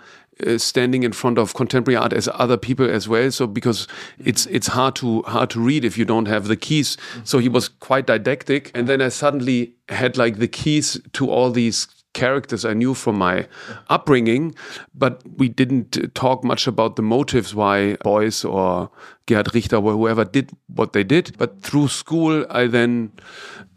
uh, 0.47 0.59
standing 0.59 1.03
in 1.03 1.13
front 1.13 1.39
of 1.39 1.55
contemporary 1.55 1.97
art 1.97 2.13
as 2.13 2.29
other 2.35 2.57
people 2.57 2.89
as 2.89 3.09
well 3.09 3.31
so 3.31 3.47
because 3.47 3.87
it's 4.19 4.47
it's 4.47 4.69
hard 4.69 4.95
to 4.95 5.23
hard 5.23 5.51
to 5.51 5.61
read 5.61 5.85
if 5.85 5.99
you 5.99 6.05
don't 6.05 6.27
have 6.27 6.49
the 6.49 6.57
keys 6.57 6.97
so 7.25 7.39
he 7.39 7.49
was 7.49 7.69
quite 7.69 8.07
didactic 8.07 8.71
and 8.75 8.89
then 8.89 9.01
i 9.01 9.09
suddenly 9.09 9.75
had 9.89 10.17
like 10.17 10.39
the 10.39 10.49
keys 10.49 11.01
to 11.13 11.31
all 11.31 11.51
these 11.51 11.87
characters 12.15 12.65
I 12.65 12.75
knew 12.75 12.95
from 12.95 13.17
my 13.17 13.47
upbringing, 13.89 14.55
but 14.95 15.23
we 15.37 15.49
didn't 15.49 16.15
talk 16.15 16.45
much 16.45 16.67
about 16.67 16.97
the 16.97 17.03
motives 17.03 17.55
why 17.55 17.97
Beuys 18.05 18.45
or 18.45 18.91
Gerhard 19.27 19.55
Richter 19.55 19.77
or 19.77 19.93
whoever 19.93 20.25
did 20.25 20.51
what 20.67 20.93
they 20.93 21.05
did. 21.05 21.37
But 21.39 21.63
through 21.63 21.89
school, 21.89 22.45
I 22.51 22.67
then 22.67 23.13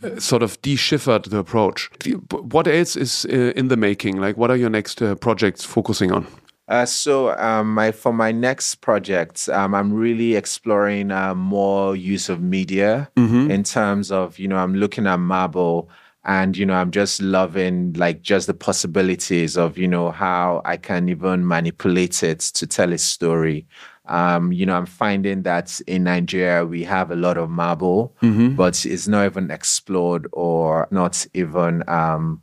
uh, 0.04 0.20
sort 0.20 0.44
of 0.44 0.62
deciphered 0.62 1.26
the 1.26 1.38
approach. 1.38 1.90
What 2.32 2.68
else 2.68 2.96
is 2.96 3.26
uh, 3.26 3.54
in 3.56 3.70
the 3.70 3.78
making? 3.78 4.18
Like, 4.18 4.38
what 4.38 4.52
are 4.52 4.58
your 4.58 4.70
next 4.70 5.02
uh, 5.02 5.16
projects 5.16 5.64
focusing 5.64 6.12
on? 6.12 6.28
Uh, 6.68 6.86
so 6.86 7.38
um, 7.38 7.74
my, 7.74 7.92
for 7.92 8.12
my 8.12 8.32
next 8.32 8.76
project, 8.76 9.48
um, 9.50 9.76
I'm 9.76 9.94
really 9.94 10.36
exploring 10.36 11.12
uh, 11.12 11.36
more 11.36 11.96
use 11.96 12.28
of 12.28 12.42
media 12.42 13.10
mm 13.16 13.28
-hmm. 13.28 13.52
in 13.52 13.64
terms 13.64 14.12
of, 14.12 14.40
you 14.40 14.48
know, 14.48 14.58
I'm 14.58 14.74
looking 14.74 15.08
at 15.08 15.20
marble 15.20 15.88
and 16.26 16.58
you 16.58 16.66
know 16.66 16.74
i'm 16.74 16.92
just 16.92 17.22
loving 17.22 17.94
like 17.94 18.22
just 18.22 18.48
the 18.48 18.54
possibilities 18.54 19.58
of 19.58 19.78
you 19.78 19.88
know 19.88 20.12
how 20.12 20.62
i 20.66 20.76
can 20.76 21.08
even 21.08 21.48
manipulate 21.48 22.24
it 22.24 22.40
to 22.40 22.66
tell 22.68 22.92
a 22.92 22.98
story 22.98 23.66
um, 24.08 24.52
you 24.52 24.66
know 24.66 24.76
i'm 24.76 24.86
finding 24.86 25.44
that 25.44 25.80
in 25.88 26.04
nigeria 26.04 26.66
we 26.66 26.84
have 26.84 27.12
a 27.12 27.16
lot 27.16 27.38
of 27.38 27.50
marble 27.50 28.14
mm-hmm. 28.22 28.56
but 28.56 28.86
it's 28.86 29.08
not 29.08 29.26
even 29.26 29.52
explored 29.52 30.28
or 30.32 30.88
not 30.92 31.26
even 31.34 31.88
um, 31.88 32.42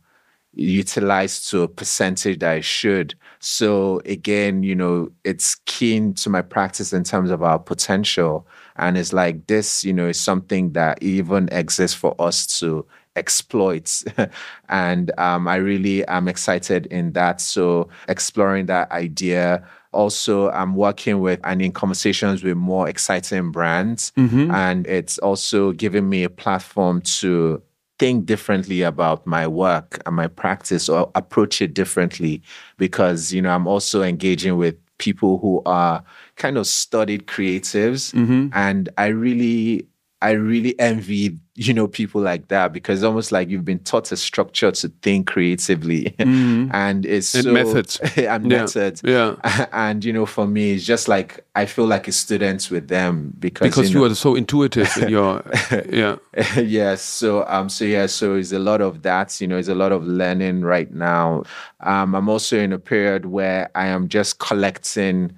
utilized 0.55 1.49
to 1.51 1.63
a 1.63 1.69
percentage 1.69 2.41
that 2.41 2.51
I 2.51 2.61
should 2.61 3.15
so 3.39 4.03
again 4.05 4.63
you 4.63 4.75
know 4.75 5.11
it's 5.25 5.55
keen 5.65 6.13
to 6.15 6.29
my 6.29 6.43
practice 6.43 6.93
in 6.93 7.05
terms 7.05 7.31
of 7.31 7.43
our 7.43 7.59
potential 7.59 8.47
and 8.77 8.99
it's 8.99 9.13
like 9.13 9.47
this 9.47 9.83
you 9.83 9.93
know 9.93 10.09
is 10.09 10.21
something 10.21 10.73
that 10.73 11.03
even 11.03 11.49
exists 11.53 11.97
for 11.97 12.15
us 12.21 12.47
to 12.61 12.87
exploit. 13.17 14.03
and 14.69 15.11
um, 15.19 15.49
I 15.49 15.57
really 15.57 16.07
am 16.07 16.29
excited 16.29 16.87
in 16.87 17.13
that. 17.13 17.41
So 17.41 17.89
exploring 18.09 18.67
that 18.67 18.91
idea. 18.91 19.67
Also, 19.93 20.51
I'm 20.51 20.75
working 20.75 21.21
with 21.21 21.41
and 21.45 21.61
in 21.61 21.73
conversations 21.73 22.43
with 22.43 22.57
more 22.57 22.89
exciting 22.89 23.51
brands. 23.51 24.13
Mm-hmm. 24.17 24.51
And 24.51 24.87
it's 24.87 25.19
also 25.19 25.73
giving 25.73 26.09
me 26.09 26.25
a 26.25 26.31
platform 26.31 27.03
to 27.03 27.63
think 27.99 28.27
differently 28.27 28.83
about 28.83 29.27
my 29.27 29.47
work 29.47 30.01
and 30.07 30.17
my 30.17 30.27
practice 30.27 30.89
or 30.89 31.11
approach 31.15 31.63
it 31.63 31.75
differently 31.75 32.43
because, 32.77 33.33
you 33.33 33.43
know, 33.43 33.51
I'm 33.51 33.67
also 33.67 34.03
engaging 34.03 34.57
with 34.57 34.77
people 34.99 35.39
who 35.39 35.63
are 35.67 36.03
kind 36.37 36.57
of 36.57 36.67
studied 36.67 37.27
creatives. 37.27 38.13
Mm-hmm. 38.15 38.49
And 38.53 38.89
I 38.99 39.07
really 39.07 39.87
I 40.23 40.33
really 40.33 40.79
envy, 40.79 41.39
you 41.55 41.75
know, 41.75 41.87
people 41.87 42.23
like 42.23 42.49
that 42.49 42.73
because 42.73 43.01
it's 43.01 43.05
almost 43.05 43.31
like 43.31 43.51
you've 43.51 43.65
been 43.65 43.79
taught 43.81 44.11
a 44.11 44.17
structure 44.17 44.71
to 44.71 44.89
think 45.03 45.27
creatively. 45.27 46.15
Mm. 46.19 46.71
and 46.75 47.05
it's 47.05 47.35
and 47.35 47.45
so, 47.45 47.53
methods. 47.53 47.97
and 48.17 48.51
yeah. 48.51 48.59
methods. 48.59 49.03
Yeah. 49.05 49.37
And, 49.73 50.05
you 50.05 50.13
know, 50.13 50.25
for 50.25 50.47
me, 50.47 50.73
it's 50.73 50.85
just 50.85 51.09
like 51.09 51.45
I 51.55 51.67
feel 51.67 51.87
like 51.87 52.09
a 52.09 52.13
student 52.13 52.71
with 52.71 52.89
them 52.89 53.35
because 53.39 53.69
Because 53.69 53.91
you, 53.91 53.99
know, 53.99 54.07
you 54.07 54.13
are 54.13 54.15
so 54.15 54.35
intuitive 54.35 54.91
in 54.97 55.11
your 55.11 55.43
yeah. 55.91 56.17
yes. 56.57 57.03
So 57.03 57.47
um 57.47 57.69
so 57.69 57.85
yeah, 57.85 58.07
so 58.07 58.37
it's 58.37 58.53
a 58.53 58.59
lot 58.59 58.81
of 58.81 59.03
that, 59.03 59.39
you 59.41 59.47
know, 59.47 59.59
it's 59.59 59.69
a 59.69 59.75
lot 59.75 59.93
of 59.93 60.07
learning 60.07 60.63
right 60.63 60.93
now. 60.93 61.43
Um 61.81 62.15
I'm 62.15 62.31
also 62.31 62.59
in 62.59 62.73
a 62.73 62.79
period 62.79 63.27
where 63.27 63.71
I 63.75 63.89
am 63.89 64.09
just 64.09 64.39
collecting 64.39 65.33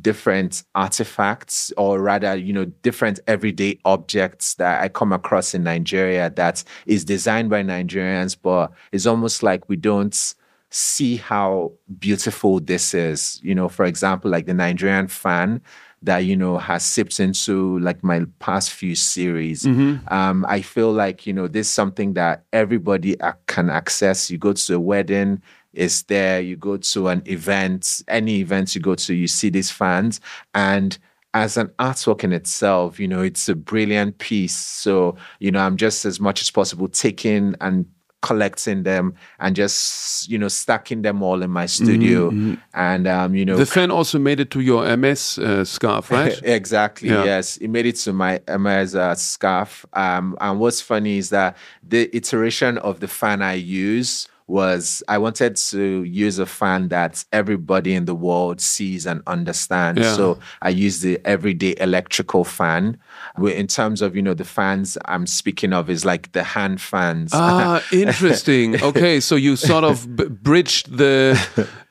different 0.00 0.64
artifacts 0.74 1.72
or 1.76 2.00
rather 2.00 2.36
you 2.36 2.52
know 2.52 2.64
different 2.82 3.20
everyday 3.26 3.78
objects 3.84 4.54
that 4.54 4.82
i 4.82 4.88
come 4.88 5.12
across 5.12 5.54
in 5.54 5.62
nigeria 5.62 6.30
that 6.30 6.64
is 6.86 7.04
designed 7.04 7.50
by 7.50 7.62
nigerians 7.62 8.36
but 8.40 8.72
it's 8.92 9.06
almost 9.06 9.42
like 9.42 9.68
we 9.68 9.76
don't 9.76 10.34
see 10.72 11.16
how 11.16 11.70
beautiful 11.98 12.58
this 12.58 12.94
is. 12.94 13.38
You 13.42 13.54
know 13.54 13.68
for 13.68 13.84
example 13.84 14.30
like 14.30 14.46
the 14.46 14.54
nigerian 14.54 15.06
fan 15.06 15.60
that 16.00 16.20
you 16.20 16.34
know 16.34 16.58
has 16.58 16.84
sipped 16.84 17.20
into 17.20 17.78
like 17.80 18.02
my 18.02 18.24
past 18.38 18.72
few 18.72 18.94
series. 18.94 19.62
Mm-hmm. 19.64 20.12
um, 20.12 20.44
i 20.48 20.62
feel 20.62 20.90
like 20.90 21.26
you 21.26 21.32
know 21.32 21.46
this 21.46 21.68
is 21.68 21.72
something 21.72 22.14
that 22.14 22.44
everybody 22.52 23.16
can 23.46 23.68
access. 23.68 24.30
You 24.30 24.38
go 24.38 24.54
to 24.54 24.74
a 24.74 24.80
wedding 24.80 25.42
is 25.72 26.02
there. 26.04 26.40
You 26.40 26.56
go 26.56 26.76
to 26.76 27.08
an 27.08 27.22
event, 27.26 28.02
any 28.08 28.40
event 28.40 28.74
you 28.74 28.80
go 28.80 28.94
to, 28.94 29.14
you 29.14 29.26
see 29.26 29.50
these 29.50 29.70
fans. 29.70 30.20
And 30.54 30.98
as 31.34 31.56
an 31.56 31.68
artwork 31.78 32.24
in 32.24 32.32
itself, 32.32 33.00
you 33.00 33.08
know, 33.08 33.22
it's 33.22 33.48
a 33.48 33.54
brilliant 33.54 34.18
piece. 34.18 34.56
So, 34.56 35.16
you 35.38 35.50
know, 35.50 35.60
I'm 35.60 35.76
just 35.76 36.04
as 36.04 36.20
much 36.20 36.42
as 36.42 36.50
possible 36.50 36.88
taking 36.88 37.54
and 37.60 37.86
collecting 38.22 38.84
them 38.84 39.14
and 39.40 39.56
just 39.56 40.28
you 40.28 40.38
know 40.38 40.46
stacking 40.46 41.02
them 41.02 41.22
all 41.22 41.42
in 41.42 41.50
my 41.50 41.66
studio 41.66 42.30
mm-hmm. 42.30 42.54
and 42.72 43.08
um 43.08 43.34
you 43.34 43.44
know 43.44 43.56
the 43.56 43.66
fan 43.66 43.90
also 43.90 44.16
made 44.16 44.38
it 44.38 44.48
to 44.48 44.60
your 44.60 44.96
ms 44.96 45.38
uh, 45.38 45.64
scarf 45.64 46.08
right 46.12 46.40
exactly 46.44 47.08
yeah. 47.08 47.24
yes 47.24 47.56
it 47.56 47.68
made 47.68 47.84
it 47.84 47.96
to 47.96 48.12
my 48.12 48.40
ms 48.60 48.94
uh, 48.94 49.12
scarf 49.16 49.84
um 49.94 50.36
and 50.40 50.60
what's 50.60 50.80
funny 50.80 51.18
is 51.18 51.30
that 51.30 51.56
the 51.82 52.16
iteration 52.16 52.78
of 52.78 53.00
the 53.00 53.08
fan 53.08 53.42
i 53.42 53.54
use 53.54 54.28
was 54.52 55.02
I 55.08 55.16
wanted 55.16 55.56
to 55.56 56.04
use 56.04 56.38
a 56.38 56.44
fan 56.44 56.88
that 56.88 57.24
everybody 57.32 57.94
in 57.94 58.04
the 58.04 58.14
world 58.14 58.60
sees 58.60 59.06
and 59.06 59.22
understands. 59.26 60.02
Yeah. 60.02 60.14
So 60.14 60.38
I 60.60 60.68
used 60.68 61.02
the 61.02 61.18
everyday 61.24 61.74
electrical 61.80 62.44
fan. 62.44 62.98
In 63.38 63.66
terms 63.66 64.02
of, 64.02 64.14
you 64.14 64.22
know, 64.22 64.34
the 64.34 64.44
fans 64.44 64.96
I'm 65.06 65.26
speaking 65.26 65.72
of 65.72 65.90
is 65.90 66.04
like 66.04 66.32
the 66.32 66.42
hand 66.42 66.80
fans. 66.80 67.30
Ah, 67.32 67.82
interesting. 67.92 68.82
okay, 68.82 69.20
so 69.20 69.36
you 69.36 69.56
sort 69.56 69.84
of 69.84 70.16
b- 70.16 70.28
bridged 70.28 70.96
the 70.96 71.38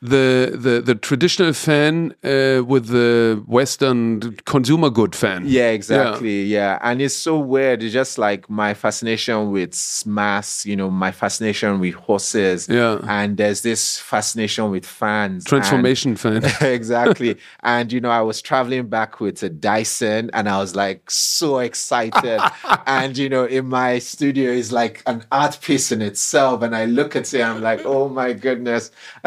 the 0.00 0.52
the 0.54 0.80
the 0.80 0.94
traditional 0.94 1.52
fan 1.52 2.14
uh, 2.24 2.62
with 2.64 2.86
the 2.86 3.42
Western 3.46 4.36
consumer 4.44 4.90
good 4.90 5.14
fan. 5.14 5.44
Yeah, 5.46 5.70
exactly. 5.70 6.42
Yeah. 6.42 6.72
yeah. 6.72 6.78
and 6.82 7.02
it's 7.02 7.14
so 7.14 7.38
weird. 7.38 7.82
It's 7.82 7.92
just 7.92 8.18
like 8.18 8.48
my 8.48 8.74
fascination 8.74 9.50
with 9.50 10.02
mass. 10.06 10.64
You 10.64 10.76
know, 10.76 10.90
my 10.90 11.12
fascination 11.12 11.80
with 11.80 11.94
horses 11.94 12.68
yeah. 12.68 13.00
And 13.06 13.36
there's 13.36 13.62
this 13.62 13.98
fascination 13.98 14.70
with 14.70 14.86
fans. 14.86 15.44
Transformation 15.44 16.12
and, 16.12 16.20
fan. 16.20 16.44
exactly. 16.72 17.36
and, 17.62 17.92
you 17.92 18.00
know, 18.00 18.10
I 18.10 18.22
was 18.22 18.40
traveling 18.42 18.88
back 18.88 19.20
with 19.20 19.42
a 19.42 19.48
Dyson 19.48 20.30
and 20.32 20.48
I 20.48 20.58
was 20.58 20.74
like 20.74 21.10
so 21.32 21.58
excited. 21.58 22.40
and, 22.86 23.16
you 23.16 23.28
know, 23.28 23.44
in 23.44 23.66
my 23.66 23.98
studio 23.98 24.50
is 24.50 24.72
like 24.72 25.02
an 25.06 25.24
art 25.32 25.58
piece 25.60 25.92
in 25.92 26.02
itself. 26.02 26.62
And 26.62 26.76
I 26.76 26.84
look 26.84 27.16
at 27.16 27.32
it, 27.32 27.42
I'm 27.42 27.60
like, 27.60 27.82
oh 27.84 28.08
my 28.08 28.32
goodness. 28.32 28.90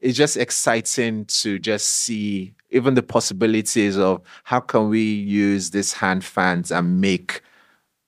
it's 0.00 0.18
just 0.18 0.36
exciting 0.36 1.24
to 1.26 1.58
just 1.58 1.88
see 1.88 2.54
even 2.70 2.94
the 2.94 3.02
possibilities 3.02 3.98
of 3.98 4.22
how 4.44 4.60
can 4.60 4.88
we 4.88 5.02
use 5.02 5.70
these 5.70 5.92
hand 5.92 6.24
fans 6.24 6.70
and 6.70 7.00
make 7.00 7.42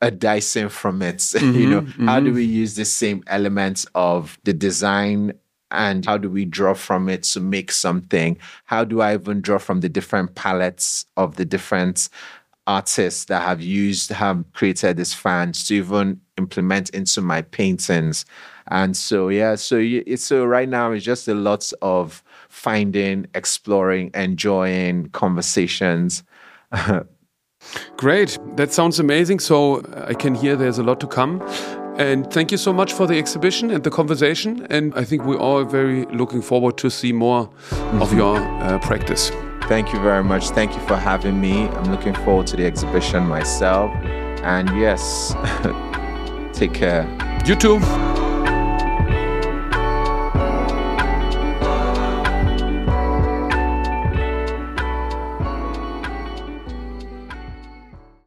a 0.01 0.11
Dyson 0.11 0.69
from 0.69 1.03
it. 1.03 1.15
Mm-hmm, 1.35 1.59
you 1.59 1.67
know, 1.69 1.81
mm-hmm. 1.83 2.07
how 2.07 2.21
do 2.21 2.27
mm-hmm. 2.27 2.37
we 2.37 2.45
use 2.45 2.75
the 2.75 2.85
same 2.85 3.23
elements 3.27 3.87
of 3.95 4.39
the 4.45 4.53
design 4.53 5.33
and 5.71 6.05
how 6.07 6.17
do 6.17 6.31
we 6.31 6.45
draw 6.45 6.75
from 6.75 7.09
it 7.09 7.25
to 7.25 7.41
make 7.41 7.73
something? 7.73 8.39
How 8.65 8.85
do 8.85 9.01
I 9.01 9.15
even 9.15 9.41
draw 9.41 9.59
from 9.59 9.81
the 9.81 9.89
different 9.89 10.35
palettes 10.35 11.07
of 11.17 11.37
the 11.37 11.45
different 11.45 12.09
artists 12.67 13.27
that 13.27 13.43
have 13.43 13.61
used, 13.61 14.11
have 14.11 14.45
created 14.53 14.97
these 14.97 15.15
fans 15.15 15.67
to 15.69 15.75
even 15.75 16.21
implement 16.39 16.91
into 16.91 17.21
my 17.21 17.43
paintings? 17.43 18.25
And 18.69 18.97
so, 18.97 19.29
yeah, 19.29 19.57
so 19.57 19.79
it's 19.81 20.25
so 20.25 20.45
right 20.45 20.69
now 20.69 20.93
it's 20.93 21.05
just 21.05 21.29
a 21.29 21.35
lot 21.35 21.71
of 21.83 22.23
finding, 22.49 23.27
exploring, 23.35 24.11
enjoying 24.15 25.11
conversations. 25.11 26.23
Great. 27.97 28.39
That 28.57 28.73
sounds 28.73 28.99
amazing. 28.99 29.41
So 29.41 29.81
uh, 29.81 30.07
I 30.09 30.15
can 30.15 30.35
hear 30.35 30.57
there's 30.57 30.79
a 30.79 30.83
lot 30.83 31.01
to 31.01 31.07
come. 31.07 31.41
And 31.99 32.31
thank 32.33 32.51
you 32.51 32.59
so 32.59 32.73
much 32.73 32.93
for 32.93 33.07
the 33.07 33.19
exhibition 33.19 33.71
and 33.71 33.85
the 33.85 33.91
conversation. 33.91 34.67
And 34.69 34.93
I 34.95 35.05
think 35.05 35.25
we're 35.25 35.39
all 35.39 35.65
very 35.65 36.07
looking 36.07 36.43
forward 36.43 36.77
to 36.79 36.91
see 36.91 37.13
more 37.13 37.49
of 38.01 38.13
your 38.13 38.37
uh, 38.37 38.79
practice. 38.81 39.31
Thank 39.69 39.93
you 39.93 40.01
very 40.01 40.25
much. 40.25 40.51
Thank 40.51 40.75
you 40.75 40.81
for 40.87 40.97
having 40.97 41.41
me. 41.41 41.69
I'm 41.69 41.91
looking 41.91 42.15
forward 42.15 42.47
to 42.49 42.57
the 42.57 42.67
exhibition 42.67 43.27
myself. 43.27 43.91
And 44.43 44.69
yes, 44.79 45.35
take 46.59 46.75
care. 46.75 47.07
You 47.47 47.55
too. 47.55 48.14